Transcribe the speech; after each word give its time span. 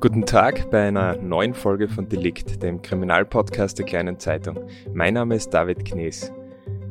Guten 0.00 0.24
Tag 0.24 0.70
bei 0.70 0.88
einer 0.88 1.18
neuen 1.18 1.52
Folge 1.52 1.86
von 1.86 2.08
Delikt, 2.08 2.62
dem 2.62 2.80
Kriminalpodcast 2.80 3.78
der 3.78 3.84
kleinen 3.84 4.18
Zeitung. 4.18 4.58
Mein 4.94 5.12
Name 5.12 5.34
ist 5.34 5.50
David 5.50 5.84
Knees. 5.84 6.32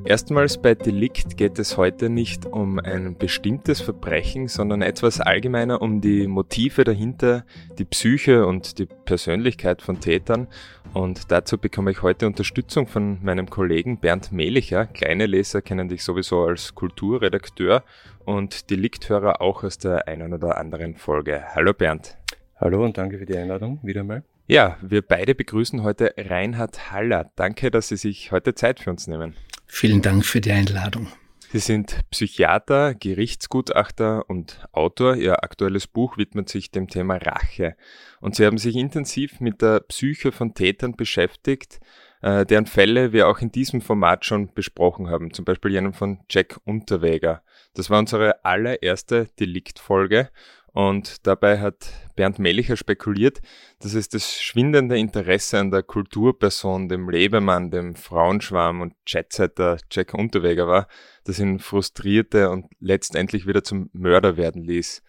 Erstmals 0.05 0.61
bei 0.61 0.75
Delikt 0.75 1.35
geht 1.35 1.57
es 1.57 1.75
heute 1.75 2.11
nicht 2.11 2.45
um 2.45 2.77
ein 2.77 3.17
bestimmtes 3.17 3.81
Verbrechen, 3.81 4.47
sondern 4.47 4.83
etwas 4.83 5.21
allgemeiner 5.21 5.81
um 5.81 6.01
die 6.01 6.27
Motive 6.27 6.83
dahinter, 6.83 7.45
die 7.79 7.85
Psyche 7.85 8.45
und 8.45 8.77
die 8.77 8.85
Persönlichkeit 8.85 9.81
von 9.81 9.99
Tätern. 9.99 10.47
Und 10.93 11.31
dazu 11.31 11.57
bekomme 11.57 11.89
ich 11.89 12.03
heute 12.03 12.27
Unterstützung 12.27 12.85
von 12.85 13.23
meinem 13.23 13.49
Kollegen 13.49 13.99
Bernd 13.99 14.31
Mehlicher. 14.31 14.85
Kleine 14.85 15.25
Leser 15.25 15.63
kennen 15.63 15.89
dich 15.89 16.03
sowieso 16.03 16.43
als 16.43 16.75
Kulturredakteur 16.75 17.83
und 18.23 18.69
Delikthörer 18.69 19.41
auch 19.41 19.63
aus 19.63 19.79
der 19.79 20.07
einen 20.07 20.31
oder 20.31 20.59
anderen 20.59 20.95
Folge. 20.95 21.43
Hallo 21.55 21.73
Bernd. 21.73 22.15
Hallo 22.61 22.83
und 22.83 22.97
danke 22.97 23.17
für 23.17 23.25
die 23.25 23.37
Einladung 23.37 23.79
wieder 23.83 24.03
mal. 24.03 24.21
Ja, 24.45 24.77
wir 24.81 25.01
beide 25.01 25.33
begrüßen 25.33 25.81
heute 25.81 26.13
Reinhard 26.17 26.91
Haller. 26.91 27.31
Danke, 27.37 27.71
dass 27.71 27.87
Sie 27.87 27.95
sich 27.95 28.33
heute 28.33 28.53
Zeit 28.53 28.81
für 28.81 28.89
uns 28.89 29.07
nehmen. 29.07 29.37
Vielen 29.65 30.01
Dank 30.01 30.25
für 30.25 30.41
die 30.41 30.51
Einladung. 30.51 31.07
Sie 31.53 31.59
sind 31.59 32.01
Psychiater, 32.11 32.95
Gerichtsgutachter 32.95 34.29
und 34.29 34.67
Autor. 34.73 35.15
Ihr 35.15 35.41
aktuelles 35.41 35.87
Buch 35.87 36.17
widmet 36.17 36.49
sich 36.49 36.69
dem 36.69 36.89
Thema 36.89 37.15
Rache. 37.15 37.77
Und 38.19 38.35
Sie 38.35 38.45
haben 38.45 38.57
sich 38.57 38.75
intensiv 38.75 39.39
mit 39.39 39.61
der 39.61 39.79
Psyche 39.79 40.33
von 40.33 40.53
Tätern 40.53 40.97
beschäftigt, 40.97 41.79
äh, 42.21 42.45
deren 42.45 42.65
Fälle 42.65 43.13
wir 43.13 43.29
auch 43.29 43.39
in 43.39 43.53
diesem 43.53 43.79
Format 43.79 44.25
schon 44.25 44.53
besprochen 44.53 45.09
haben. 45.09 45.33
Zum 45.33 45.45
Beispiel 45.45 45.71
jenen 45.71 45.93
von 45.93 46.19
Jack 46.29 46.59
Unterweger. 46.65 47.41
Das 47.73 47.89
war 47.89 47.99
unsere 47.99 48.43
allererste 48.43 49.29
Deliktfolge 49.39 50.29
und 50.73 51.25
dabei 51.25 51.59
hat 51.59 51.91
Bernd 52.15 52.39
Mellicher 52.39 52.77
spekuliert, 52.77 53.39
dass 53.79 53.93
es 53.93 54.09
das 54.09 54.39
schwindende 54.41 54.97
Interesse 54.97 55.59
an 55.59 55.71
der 55.71 55.83
Kulturperson, 55.83 56.89
dem 56.89 57.09
Lebemann, 57.09 57.71
dem 57.71 57.95
Frauenschwarm 57.95 58.81
und 58.81 58.93
Jetsetter 59.07 59.77
Jack 59.91 60.13
Unterweger 60.13 60.67
war, 60.67 60.87
das 61.23 61.39
ihn 61.39 61.59
frustrierte 61.59 62.49
und 62.49 62.65
letztendlich 62.79 63.47
wieder 63.47 63.63
zum 63.63 63.89
Mörder 63.93 64.37
werden 64.37 64.63
ließ. 64.63 65.01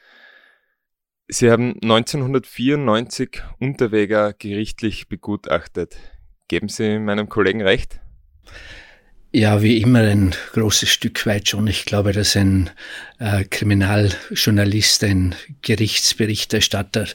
Sie 1.28 1.50
haben 1.50 1.74
1994 1.82 3.42
Unterweger 3.60 4.32
gerichtlich 4.32 5.08
begutachtet. 5.08 5.96
Geben 6.48 6.68
Sie 6.68 6.98
meinem 6.98 7.28
Kollegen 7.28 7.62
recht? 7.62 8.00
Ja, 9.32 9.62
wie 9.62 9.80
immer 9.80 10.00
ein 10.00 10.34
großes 10.54 10.88
Stück 10.88 11.24
weit 11.24 11.48
schon. 11.48 11.68
Ich 11.68 11.84
glaube, 11.84 12.10
dass 12.12 12.34
ein 12.34 12.68
äh, 13.20 13.44
Kriminaljournalist, 13.44 15.04
ein 15.04 15.36
Gerichtsberichterstatter 15.62 17.06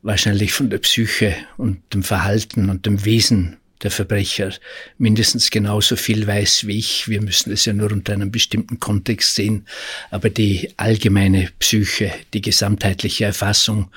wahrscheinlich 0.00 0.54
von 0.54 0.70
der 0.70 0.78
Psyche 0.78 1.36
und 1.58 1.82
dem 1.92 2.04
Verhalten 2.04 2.70
und 2.70 2.86
dem 2.86 3.04
Wesen 3.04 3.58
der 3.82 3.90
Verbrecher 3.90 4.52
mindestens 4.96 5.50
genauso 5.50 5.96
viel 5.96 6.26
weiß 6.26 6.66
wie 6.66 6.78
ich. 6.78 7.08
Wir 7.08 7.20
müssen 7.20 7.52
es 7.52 7.66
ja 7.66 7.74
nur 7.74 7.92
unter 7.92 8.14
einem 8.14 8.30
bestimmten 8.30 8.80
Kontext 8.80 9.34
sehen. 9.34 9.66
Aber 10.10 10.30
die 10.30 10.70
allgemeine 10.78 11.50
Psyche, 11.58 12.12
die 12.32 12.40
gesamtheitliche 12.40 13.26
Erfassung, 13.26 13.90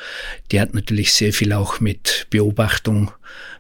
die 0.52 0.60
hat 0.60 0.74
natürlich 0.74 1.14
sehr 1.14 1.32
viel 1.32 1.54
auch 1.54 1.80
mit 1.80 2.28
Beobachtung, 2.30 3.12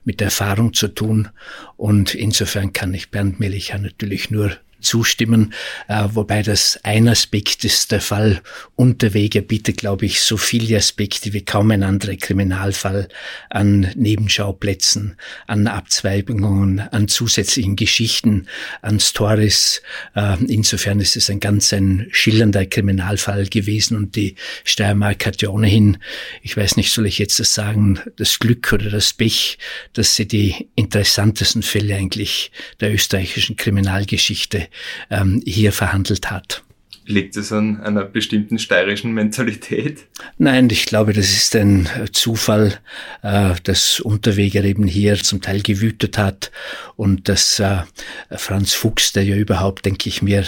mit 0.05 0.21
Erfahrung 0.21 0.73
zu 0.73 0.87
tun. 0.87 1.29
Und 1.75 2.15
insofern 2.15 2.71
kann 2.73 2.93
ich 2.93 3.11
Bernd 3.11 3.39
Melicher 3.39 3.77
natürlich 3.77 4.31
nur 4.31 4.57
zustimmen, 4.85 5.53
äh, 5.87 6.03
wobei 6.13 6.41
das 6.41 6.79
ein 6.83 7.07
Aspekt 7.07 7.65
ist. 7.65 7.91
Der 7.91 8.01
Fall 8.01 8.41
Unterwege 8.75 9.41
bietet, 9.41 9.77
glaube 9.77 10.05
ich, 10.05 10.21
so 10.21 10.37
viele 10.37 10.77
Aspekte 10.77 11.33
wie 11.33 11.43
kaum 11.43 11.71
ein 11.71 11.83
anderer 11.83 12.15
Kriminalfall 12.15 13.07
an 13.49 13.91
Nebenschauplätzen, 13.95 15.17
an 15.47 15.67
Abzweigungen, 15.67 16.79
an 16.79 17.07
zusätzlichen 17.07 17.75
Geschichten, 17.75 18.47
an 18.81 18.99
Stories. 18.99 19.81
Äh, 20.15 20.37
insofern 20.47 20.99
ist 20.99 21.17
es 21.17 21.29
ein 21.29 21.39
ganz 21.39 21.73
ein 21.73 22.07
schillernder 22.11 22.65
Kriminalfall 22.65 23.47
gewesen 23.47 23.97
und 23.97 24.15
die 24.15 24.35
Steiermark 24.63 25.25
hat 25.25 25.41
ja 25.41 25.49
ohnehin, 25.49 25.97
ich 26.41 26.55
weiß 26.55 26.77
nicht, 26.77 26.91
soll 26.91 27.07
ich 27.07 27.17
jetzt 27.17 27.39
das 27.39 27.53
sagen, 27.53 27.99
das 28.17 28.39
Glück 28.39 28.71
oder 28.73 28.89
das 28.89 29.13
Pech, 29.13 29.57
dass 29.93 30.15
sie 30.15 30.27
die 30.27 30.69
interessantesten 30.75 31.63
Fälle 31.63 31.95
eigentlich 31.95 32.51
der 32.79 32.93
österreichischen 32.93 33.55
Kriminalgeschichte 33.55 34.67
ähm, 35.09 35.41
hier 35.45 35.71
verhandelt 35.71 36.31
hat. 36.31 36.63
Liegt 37.07 37.37
es 37.37 37.51
an 37.51 37.81
einer 37.81 38.03
bestimmten 38.03 38.57
steirischen 38.57 39.13
Mentalität? 39.13 40.07
Nein, 40.39 40.67
ich 40.71 40.87
glaube, 40.87 41.13
das 41.13 41.29
ist 41.29 41.55
ein 41.55 41.87
Zufall, 42.11 42.79
äh, 43.21 43.53
dass 43.63 43.99
Unterweger 43.99 44.63
eben 44.63 44.87
hier 44.87 45.15
zum 45.17 45.39
Teil 45.39 45.61
gewütet 45.61 46.17
hat 46.17 46.51
und 46.95 47.29
dass 47.29 47.59
äh, 47.59 47.83
Franz 48.31 48.73
Fuchs, 48.73 49.13
der 49.13 49.23
ja 49.23 49.35
überhaupt, 49.35 49.85
denke 49.85 50.09
ich 50.09 50.23
mir, 50.23 50.45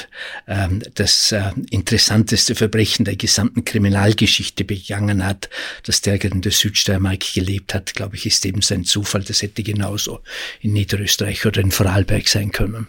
äh, 0.47 0.67
das 0.95 1.31
äh, 1.31 1.51
interessanteste 1.69 2.55
Verbrechen 2.55 3.05
der 3.05 3.17
gesamten 3.17 3.63
Kriminalgeschichte 3.63 4.65
begangen 4.65 5.23
hat, 5.23 5.51
dass 5.83 6.01
der 6.01 6.23
in 6.23 6.41
der 6.41 6.51
Südsteiermark 6.51 7.35
gelebt 7.35 7.75
hat, 7.75 7.93
glaube 7.93 8.15
ich, 8.15 8.25
ist 8.25 8.43
eben 8.47 8.63
sein 8.63 8.83
Zufall. 8.83 9.21
Das 9.21 9.43
hätte 9.43 9.61
genauso 9.61 10.21
in 10.61 10.73
Niederösterreich 10.73 11.45
oder 11.45 11.61
in 11.61 11.69
Vorarlberg 11.69 12.27
sein 12.27 12.51
können 12.51 12.87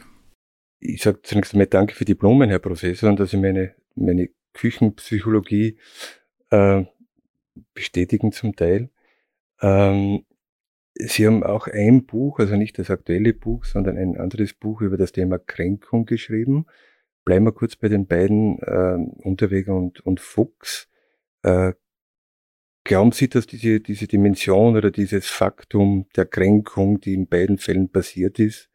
ich 0.81 1.03
sage 1.03 1.21
zunächst 1.23 1.55
einmal 1.55 1.67
Danke 1.67 1.95
für 1.95 2.05
die 2.05 2.15
Blumen, 2.15 2.49
Herr 2.49 2.59
Professor, 2.59 3.11
und 3.11 3.19
dass 3.19 3.31
Sie 3.31 3.37
meine, 3.37 3.75
meine 3.95 4.31
Küchenpsychologie 4.53 5.79
äh, 6.51 6.85
bestätigen 7.75 8.33
zum 8.33 8.55
Teil. 8.55 8.91
Ähm, 9.61 10.25
Sie 10.95 11.27
haben 11.27 11.45
auch 11.45 11.69
ein 11.69 12.07
Buch, 12.07 12.41
also 12.41 12.57
nicht 12.57 12.79
das 12.79 12.91
aktuelle 12.91 13.33
Buch, 13.33 13.65
sondern 13.65 13.97
ein 13.97 14.17
anderes 14.17 14.53
Buch 14.53 14.81
über 14.81 14.97
das 14.97 15.13
Thema 15.13 15.39
Kränkung 15.39 16.07
geschrieben. 16.07 16.67
Bleiben 17.25 17.45
wir 17.45 17.53
kurz 17.53 17.77
bei 17.77 17.89
den 17.89 18.07
beiden 18.07 18.59
äh, 18.61 18.99
Unterweger 19.23 19.77
und, 19.77 20.01
und 20.01 20.19
Fuchs. 20.19 20.89
Äh, 21.43 21.75
glauben 22.83 23.13
Sie, 23.13 23.29
dass 23.29 23.47
diese, 23.47 23.81
diese 23.81 24.09
Dimension 24.09 24.77
oder 24.77 24.91
dieses 24.91 25.29
Faktum 25.29 26.07
der 26.17 26.25
Kränkung, 26.25 27.01
die 27.01 27.15
in 27.15 27.29
beiden 27.29 27.59
Fällen 27.59 27.91
passiert 27.91 28.41
ist, 28.41 28.71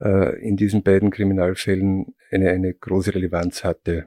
äh, 0.00 0.38
in 0.40 0.56
diesen 0.56 0.82
beiden 0.82 1.10
Kriminalfällen 1.10 2.14
eine, 2.30 2.50
eine 2.50 2.74
große 2.74 3.14
Relevanz 3.14 3.64
hatte. 3.64 4.06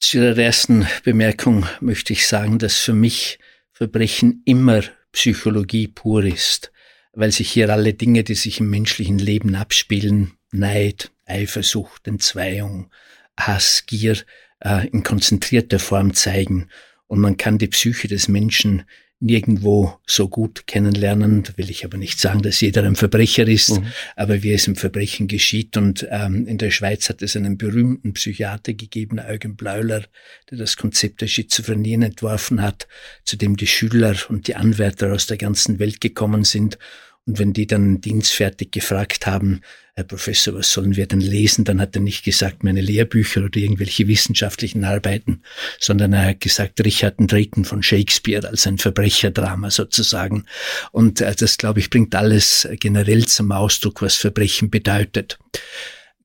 Zu 0.00 0.18
Ihrer 0.18 0.38
ersten 0.38 0.86
Bemerkung 1.04 1.66
möchte 1.80 2.12
ich 2.12 2.26
sagen, 2.26 2.58
dass 2.58 2.78
für 2.78 2.94
mich 2.94 3.38
Verbrechen 3.72 4.42
immer 4.44 4.82
Psychologie 5.12 5.88
pur 5.88 6.24
ist, 6.24 6.72
weil 7.12 7.32
sich 7.32 7.50
hier 7.50 7.70
alle 7.70 7.94
Dinge, 7.94 8.24
die 8.24 8.34
sich 8.34 8.60
im 8.60 8.70
menschlichen 8.70 9.18
Leben 9.18 9.54
abspielen, 9.54 10.32
Neid, 10.52 11.10
Eifersucht, 11.26 12.06
Entzweiung, 12.06 12.90
Hass, 13.38 13.84
Gier, 13.86 14.16
äh, 14.60 14.86
in 14.88 15.02
konzentrierter 15.02 15.78
Form 15.78 16.14
zeigen. 16.14 16.68
Und 17.06 17.20
man 17.20 17.36
kann 17.36 17.58
die 17.58 17.68
Psyche 17.68 18.08
des 18.08 18.28
Menschen 18.28 18.84
nirgendwo 19.20 19.98
so 20.06 20.28
gut 20.28 20.66
kennenlernen. 20.66 21.42
Da 21.42 21.56
will 21.56 21.70
ich 21.70 21.84
aber 21.84 21.96
nicht 21.96 22.20
sagen, 22.20 22.42
dass 22.42 22.60
jeder 22.60 22.84
ein 22.84 22.94
Verbrecher 22.94 23.46
ist, 23.48 23.80
mhm. 23.80 23.86
aber 24.16 24.42
wie 24.42 24.52
es 24.52 24.68
im 24.68 24.76
Verbrechen 24.76 25.26
geschieht. 25.26 25.76
Und 25.76 26.06
ähm, 26.10 26.46
in 26.46 26.58
der 26.58 26.70
Schweiz 26.70 27.08
hat 27.08 27.22
es 27.22 27.36
einen 27.36 27.58
berühmten 27.58 28.12
Psychiater 28.14 28.74
gegeben, 28.74 29.18
Eugen 29.18 29.56
Bleuler, 29.56 30.04
der 30.50 30.58
das 30.58 30.76
Konzept 30.76 31.20
der 31.20 31.26
Schizophrenie 31.26 31.94
entworfen 31.94 32.62
hat, 32.62 32.86
zu 33.24 33.36
dem 33.36 33.56
die 33.56 33.66
Schüler 33.66 34.14
und 34.28 34.46
die 34.46 34.54
Anwärter 34.54 35.12
aus 35.12 35.26
der 35.26 35.36
ganzen 35.36 35.78
Welt 35.78 36.00
gekommen 36.00 36.44
sind 36.44 36.78
Und 37.28 37.38
wenn 37.38 37.52
die 37.52 37.66
dann 37.66 38.00
dienstfertig 38.00 38.70
gefragt 38.70 39.26
haben, 39.26 39.60
Herr 39.94 40.04
Professor, 40.04 40.54
was 40.54 40.72
sollen 40.72 40.96
wir 40.96 41.06
denn 41.06 41.20
lesen? 41.20 41.66
Dann 41.66 41.78
hat 41.78 41.94
er 41.94 42.00
nicht 42.00 42.24
gesagt, 42.24 42.64
meine 42.64 42.80
Lehrbücher 42.80 43.44
oder 43.44 43.58
irgendwelche 43.58 44.08
wissenschaftlichen 44.08 44.82
Arbeiten, 44.82 45.42
sondern 45.78 46.14
er 46.14 46.28
hat 46.28 46.40
gesagt, 46.40 46.82
Richard 46.82 47.16
III. 47.20 47.64
von 47.64 47.82
Shakespeare 47.82 48.48
als 48.48 48.66
ein 48.66 48.78
Verbrecherdrama 48.78 49.70
sozusagen. 49.70 50.46
Und 50.90 51.20
äh, 51.20 51.34
das, 51.34 51.58
glaube 51.58 51.80
ich, 51.80 51.90
bringt 51.90 52.14
alles 52.14 52.66
generell 52.80 53.26
zum 53.26 53.52
Ausdruck, 53.52 54.00
was 54.00 54.16
Verbrechen 54.16 54.70
bedeutet. 54.70 55.38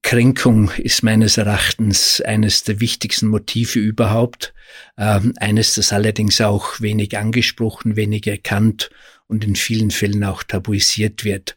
Kränkung 0.03 0.71
ist 0.77 1.03
meines 1.03 1.35
Erachtens 1.35 2.21
eines 2.21 2.63
der 2.63 2.79
wichtigsten 2.79 3.27
Motive 3.27 3.79
überhaupt. 3.79 4.53
Ähm, 4.97 5.33
eines, 5.37 5.75
das 5.75 5.91
allerdings 5.91 6.39
auch 6.39 6.79
wenig 6.79 7.17
angesprochen, 7.17 7.97
wenig 7.97 8.25
erkannt 8.25 8.89
und 9.27 9.43
in 9.43 9.55
vielen 9.55 9.91
Fällen 9.91 10.23
auch 10.23 10.43
tabuisiert 10.43 11.23
wird. 11.23 11.55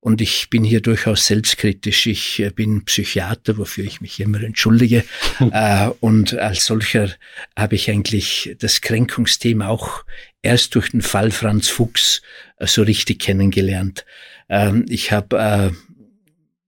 Und 0.00 0.20
ich 0.20 0.48
bin 0.48 0.62
hier 0.62 0.80
durchaus 0.80 1.26
selbstkritisch. 1.26 2.06
Ich 2.06 2.38
äh, 2.40 2.50
bin 2.50 2.84
Psychiater, 2.84 3.58
wofür 3.58 3.84
ich 3.84 4.00
mich 4.00 4.20
immer 4.20 4.42
entschuldige. 4.42 5.04
Äh, 5.40 5.90
und 6.00 6.34
als 6.34 6.66
solcher 6.66 7.10
habe 7.56 7.76
ich 7.76 7.90
eigentlich 7.90 8.56
das 8.58 8.80
Kränkungsthema 8.80 9.68
auch 9.68 10.04
erst 10.42 10.74
durch 10.74 10.90
den 10.90 11.00
Fall 11.00 11.30
Franz 11.30 11.68
Fuchs 11.68 12.22
äh, 12.58 12.66
so 12.66 12.82
richtig 12.82 13.20
kennengelernt. 13.20 14.04
Ähm, 14.48 14.84
ich 14.88 15.12
habe 15.12 15.74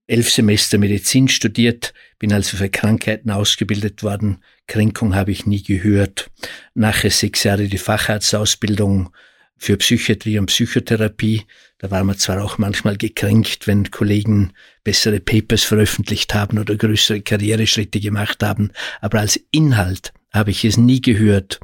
elf 0.06 0.30
Semester 0.30 0.78
Medizin 0.78 1.28
studiert, 1.28 1.94
bin 2.18 2.32
also 2.32 2.56
für 2.56 2.68
Krankheiten 2.68 3.30
ausgebildet 3.30 4.02
worden. 4.02 4.38
Kränkung 4.66 5.14
habe 5.14 5.30
ich 5.32 5.46
nie 5.46 5.62
gehört. 5.62 6.30
Nachher 6.74 7.10
sechs 7.10 7.44
Jahre 7.44 7.68
die 7.68 7.78
Facharztausbildung 7.78 9.10
für 9.60 9.76
Psychiatrie 9.76 10.38
und 10.38 10.46
Psychotherapie. 10.46 11.42
Da 11.78 11.90
war 11.90 12.02
man 12.02 12.16
zwar 12.16 12.42
auch 12.42 12.56
manchmal 12.56 12.96
gekränkt, 12.96 13.66
wenn 13.66 13.90
Kollegen 13.90 14.52
bessere 14.84 15.20
Papers 15.20 15.64
veröffentlicht 15.64 16.34
haben 16.34 16.58
oder 16.58 16.76
größere 16.76 17.20
Karriereschritte 17.20 18.00
gemacht 18.00 18.42
haben, 18.42 18.72
aber 19.02 19.20
als 19.20 19.38
Inhalt 19.50 20.12
habe 20.32 20.52
ich 20.52 20.64
es 20.64 20.76
nie 20.76 21.00
gehört. 21.00 21.60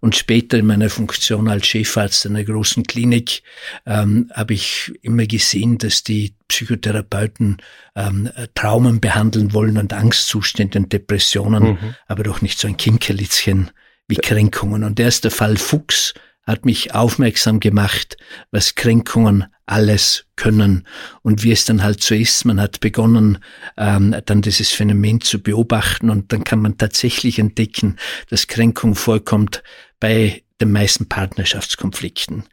Und 0.00 0.16
später 0.16 0.58
in 0.58 0.66
meiner 0.66 0.90
Funktion 0.90 1.48
als 1.48 1.68
Chefarzt 1.68 2.26
einer 2.26 2.44
großen 2.44 2.82
Klinik 2.82 3.42
ähm, 3.86 4.30
habe 4.34 4.54
ich 4.54 4.92
immer 5.02 5.24
gesehen, 5.26 5.78
dass 5.78 6.02
die 6.02 6.34
Psychotherapeuten 6.48 7.58
ähm, 7.94 8.28
Traumen 8.54 9.00
behandeln 9.00 9.54
wollen 9.54 9.78
und 9.78 9.92
Angstzustände 9.92 10.80
und 10.80 10.92
Depressionen, 10.92 11.62
mhm. 11.62 11.94
aber 12.08 12.24
doch 12.24 12.42
nicht 12.42 12.58
so 12.58 12.66
ein 12.66 12.76
Kinkerlitzchen 12.76 13.70
wie 14.08 14.16
Kränkungen. 14.16 14.82
Und 14.82 14.98
der 14.98 15.08
ist 15.08 15.24
der 15.24 15.30
Fall 15.30 15.56
Fuchs, 15.56 16.12
hat 16.48 16.64
mich 16.64 16.94
aufmerksam 16.94 17.60
gemacht, 17.60 18.16
was 18.50 18.74
Kränkungen 18.74 19.44
alles 19.66 20.24
können 20.34 20.86
und 21.22 21.42
wie 21.42 21.52
es 21.52 21.66
dann 21.66 21.82
halt 21.82 22.02
so 22.02 22.14
ist. 22.14 22.46
Man 22.46 22.58
hat 22.58 22.80
begonnen, 22.80 23.38
ähm, 23.76 24.16
dann 24.24 24.40
dieses 24.40 24.70
Phänomen 24.70 25.20
zu 25.20 25.42
beobachten 25.42 26.08
und 26.08 26.32
dann 26.32 26.44
kann 26.44 26.60
man 26.60 26.78
tatsächlich 26.78 27.38
entdecken, 27.38 27.96
dass 28.30 28.46
Kränkung 28.46 28.94
vorkommt 28.94 29.62
bei 30.00 30.42
den 30.58 30.72
meisten 30.72 31.06
Partnerschaftskonflikten. 31.06 32.44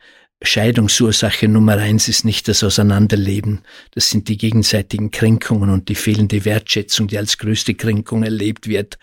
Scheidungsursache 0.46 1.48
Nummer 1.48 1.78
eins 1.78 2.08
ist 2.08 2.26
nicht 2.26 2.48
das 2.48 2.64
Auseinanderleben. 2.64 3.62
Das 3.92 4.10
sind 4.10 4.28
die 4.30 4.38
gegenseitigen 4.38 5.12
Kränkungen 5.12 5.70
und 5.70 5.90
die 5.90 5.96
fehlende 5.96 6.46
Wertschätzung, 6.46 7.08
die 7.08 7.18
als 7.18 7.38
größte 7.38 7.74
Kränkung 7.74 8.24
erlebt 8.24 8.68
wird. 8.68 8.98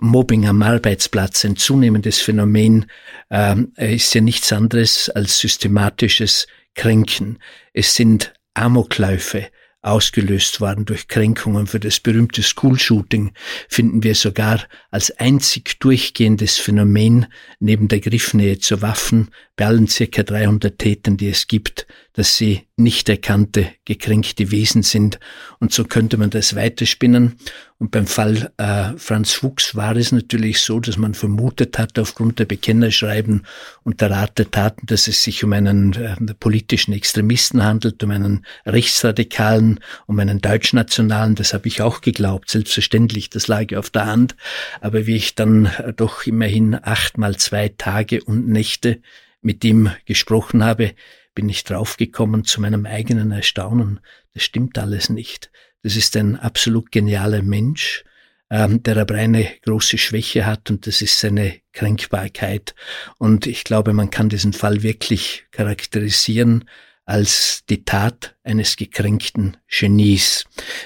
Mobbing 0.00 0.46
am 0.46 0.62
Arbeitsplatz, 0.62 1.44
ein 1.44 1.56
zunehmendes 1.56 2.20
Phänomen, 2.20 2.86
äh, 3.30 3.56
ist 3.78 4.14
ja 4.14 4.20
nichts 4.20 4.52
anderes 4.52 5.08
als 5.10 5.38
systematisches 5.38 6.46
Kränken. 6.74 7.38
Es 7.72 7.94
sind 7.94 8.32
Amokläufe, 8.54 9.48
ausgelöst 9.82 10.60
worden 10.60 10.84
durch 10.84 11.08
Kränkungen. 11.08 11.66
Für 11.66 11.80
das 11.80 12.00
berühmte 12.00 12.42
School-Shooting 12.42 13.32
finden 13.68 14.02
wir 14.02 14.14
sogar 14.14 14.64
als 14.90 15.10
einzig 15.18 15.78
durchgehendes 15.80 16.58
Phänomen 16.58 17.26
neben 17.60 17.88
der 17.88 18.00
Griffnähe 18.00 18.58
zu 18.58 18.82
Waffen 18.82 19.30
bei 19.56 19.66
allen 19.66 19.86
circa 19.86 20.22
300 20.22 20.78
Tätern, 20.78 21.16
die 21.16 21.28
es 21.28 21.46
gibt, 21.46 21.86
dass 22.18 22.34
sie 22.34 22.66
nicht 22.76 23.08
erkannte, 23.08 23.70
gekränkte 23.84 24.50
Wesen 24.50 24.82
sind. 24.82 25.20
Und 25.60 25.72
so 25.72 25.84
könnte 25.84 26.16
man 26.16 26.30
das 26.30 26.56
weiterspinnen. 26.56 27.36
Und 27.78 27.92
beim 27.92 28.08
Fall 28.08 28.50
äh, 28.56 28.96
Franz 28.96 29.34
Fuchs 29.34 29.76
war 29.76 29.94
es 29.94 30.10
natürlich 30.10 30.58
so, 30.58 30.80
dass 30.80 30.96
man 30.96 31.14
vermutet 31.14 31.78
hat, 31.78 31.96
aufgrund 31.96 32.40
der 32.40 32.46
Bekennerschreiben 32.46 33.46
und 33.84 34.00
der 34.00 34.10
Art 34.10 34.36
der 34.36 34.50
Taten, 34.50 34.84
dass 34.86 35.06
es 35.06 35.22
sich 35.22 35.44
um 35.44 35.52
einen 35.52 35.92
äh, 35.92 36.16
politischen 36.40 36.92
Extremisten 36.92 37.62
handelt, 37.62 38.02
um 38.02 38.10
einen 38.10 38.44
Rechtsradikalen, 38.66 39.78
um 40.06 40.18
einen 40.18 40.40
Deutschnationalen. 40.40 41.36
Das 41.36 41.54
habe 41.54 41.68
ich 41.68 41.82
auch 41.82 42.00
geglaubt, 42.00 42.50
selbstverständlich, 42.50 43.30
das 43.30 43.46
lag 43.46 43.72
auf 43.76 43.90
der 43.90 44.06
Hand. 44.06 44.34
Aber 44.80 45.06
wie 45.06 45.14
ich 45.14 45.36
dann 45.36 45.66
äh, 45.66 45.92
doch 45.92 46.26
immerhin 46.26 46.74
achtmal 46.82 47.36
zwei 47.36 47.68
Tage 47.68 48.24
und 48.24 48.48
Nächte 48.48 49.00
mit 49.40 49.64
ihm 49.64 49.92
gesprochen 50.04 50.64
habe, 50.64 50.94
bin 51.38 51.48
ich 51.48 51.62
draufgekommen 51.62 52.42
zu 52.42 52.60
meinem 52.60 52.84
eigenen 52.84 53.30
Erstaunen. 53.30 54.00
Das 54.34 54.42
stimmt 54.42 54.76
alles 54.76 55.08
nicht. 55.08 55.52
Das 55.84 55.94
ist 55.94 56.16
ein 56.16 56.34
absolut 56.34 56.90
genialer 56.90 57.42
Mensch, 57.42 58.02
ähm, 58.50 58.82
der 58.82 58.96
aber 58.96 59.14
eine 59.14 59.48
große 59.64 59.98
Schwäche 59.98 60.46
hat 60.46 60.68
und 60.68 60.88
das 60.88 61.00
ist 61.00 61.20
seine 61.20 61.60
Kränkbarkeit. 61.72 62.74
Und 63.18 63.46
ich 63.46 63.62
glaube, 63.62 63.92
man 63.92 64.10
kann 64.10 64.28
diesen 64.28 64.52
Fall 64.52 64.82
wirklich 64.82 65.46
charakterisieren 65.52 66.64
als 67.08 67.62
die 67.70 67.86
Tat 67.86 68.36
eines 68.44 68.76
gekränkten 68.76 69.56
Genies. 69.66 70.44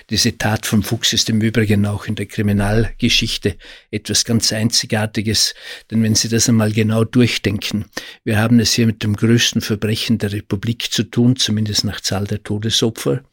Diese 0.08 0.38
Tat 0.38 0.66
von 0.66 0.84
Fuchs 0.84 1.12
ist 1.12 1.28
im 1.28 1.40
Übrigen 1.40 1.84
auch 1.84 2.06
in 2.06 2.14
der 2.14 2.26
Kriminalgeschichte 2.26 3.56
etwas 3.90 4.24
ganz 4.24 4.52
Einzigartiges, 4.52 5.54
denn 5.90 6.00
wenn 6.04 6.14
Sie 6.14 6.28
das 6.28 6.48
einmal 6.48 6.70
genau 6.70 7.02
durchdenken, 7.02 7.86
wir 8.22 8.38
haben 8.38 8.60
es 8.60 8.72
hier 8.72 8.86
mit 8.86 9.02
dem 9.02 9.16
größten 9.16 9.62
Verbrechen 9.62 10.18
der 10.18 10.30
Republik 10.30 10.92
zu 10.92 11.02
tun, 11.02 11.34
zumindest 11.34 11.84
nach 11.84 12.00
Zahl 12.00 12.28
der 12.28 12.44
Todesopfer. 12.44 13.24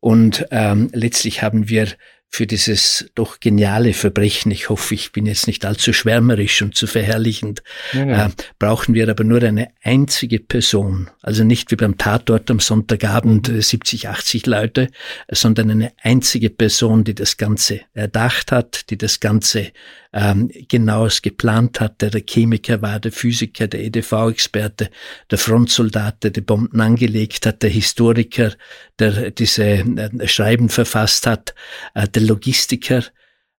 Und 0.00 0.46
ähm, 0.50 0.88
letztlich 0.94 1.42
haben 1.42 1.68
wir 1.68 1.88
für 2.34 2.46
dieses 2.46 3.10
doch 3.14 3.40
geniale 3.40 3.92
Verbrechen, 3.92 4.50
ich 4.52 4.70
hoffe, 4.70 4.94
ich 4.94 5.12
bin 5.12 5.26
jetzt 5.26 5.46
nicht 5.46 5.66
allzu 5.66 5.92
schwärmerisch 5.92 6.62
und 6.62 6.74
zu 6.74 6.86
verherrlichend, 6.86 7.62
ja, 7.92 8.06
ja. 8.06 8.26
Äh, 8.26 8.30
brauchen 8.58 8.94
wir 8.94 9.06
aber 9.10 9.22
nur 9.22 9.42
eine 9.42 9.68
einzige 9.82 10.40
Person, 10.40 11.10
also 11.20 11.44
nicht 11.44 11.70
wie 11.70 11.76
beim 11.76 11.98
Tatort 11.98 12.50
am 12.50 12.58
Sonntagabend 12.58 13.50
äh, 13.50 13.60
70, 13.60 14.08
80 14.08 14.46
Leute, 14.46 14.88
sondern 15.30 15.70
eine 15.70 15.92
einzige 16.00 16.48
Person, 16.48 17.04
die 17.04 17.14
das 17.14 17.36
Ganze 17.36 17.82
erdacht 17.92 18.50
hat, 18.50 18.88
die 18.88 18.96
das 18.96 19.20
Ganze 19.20 19.72
ähm, 20.14 20.50
genaues 20.68 21.22
geplant 21.22 21.80
hat, 21.80 22.02
der 22.02 22.10
der 22.10 22.22
Chemiker 22.26 22.82
war, 22.82 23.00
der 23.00 23.12
Physiker, 23.12 23.66
der 23.66 23.80
EDV-Experte, 23.80 24.90
der 25.30 25.38
Frontsoldat, 25.38 26.22
der 26.24 26.30
die 26.30 26.40
Bomben 26.40 26.80
angelegt 26.80 27.46
hat, 27.46 27.62
der 27.62 27.70
Historiker, 27.70 28.52
der 28.98 29.30
diese 29.30 29.64
äh, 29.64 30.28
Schreiben 30.28 30.68
verfasst 30.68 31.26
hat, 31.26 31.54
äh, 31.94 32.06
der 32.08 32.21
Logistiker. 32.22 33.04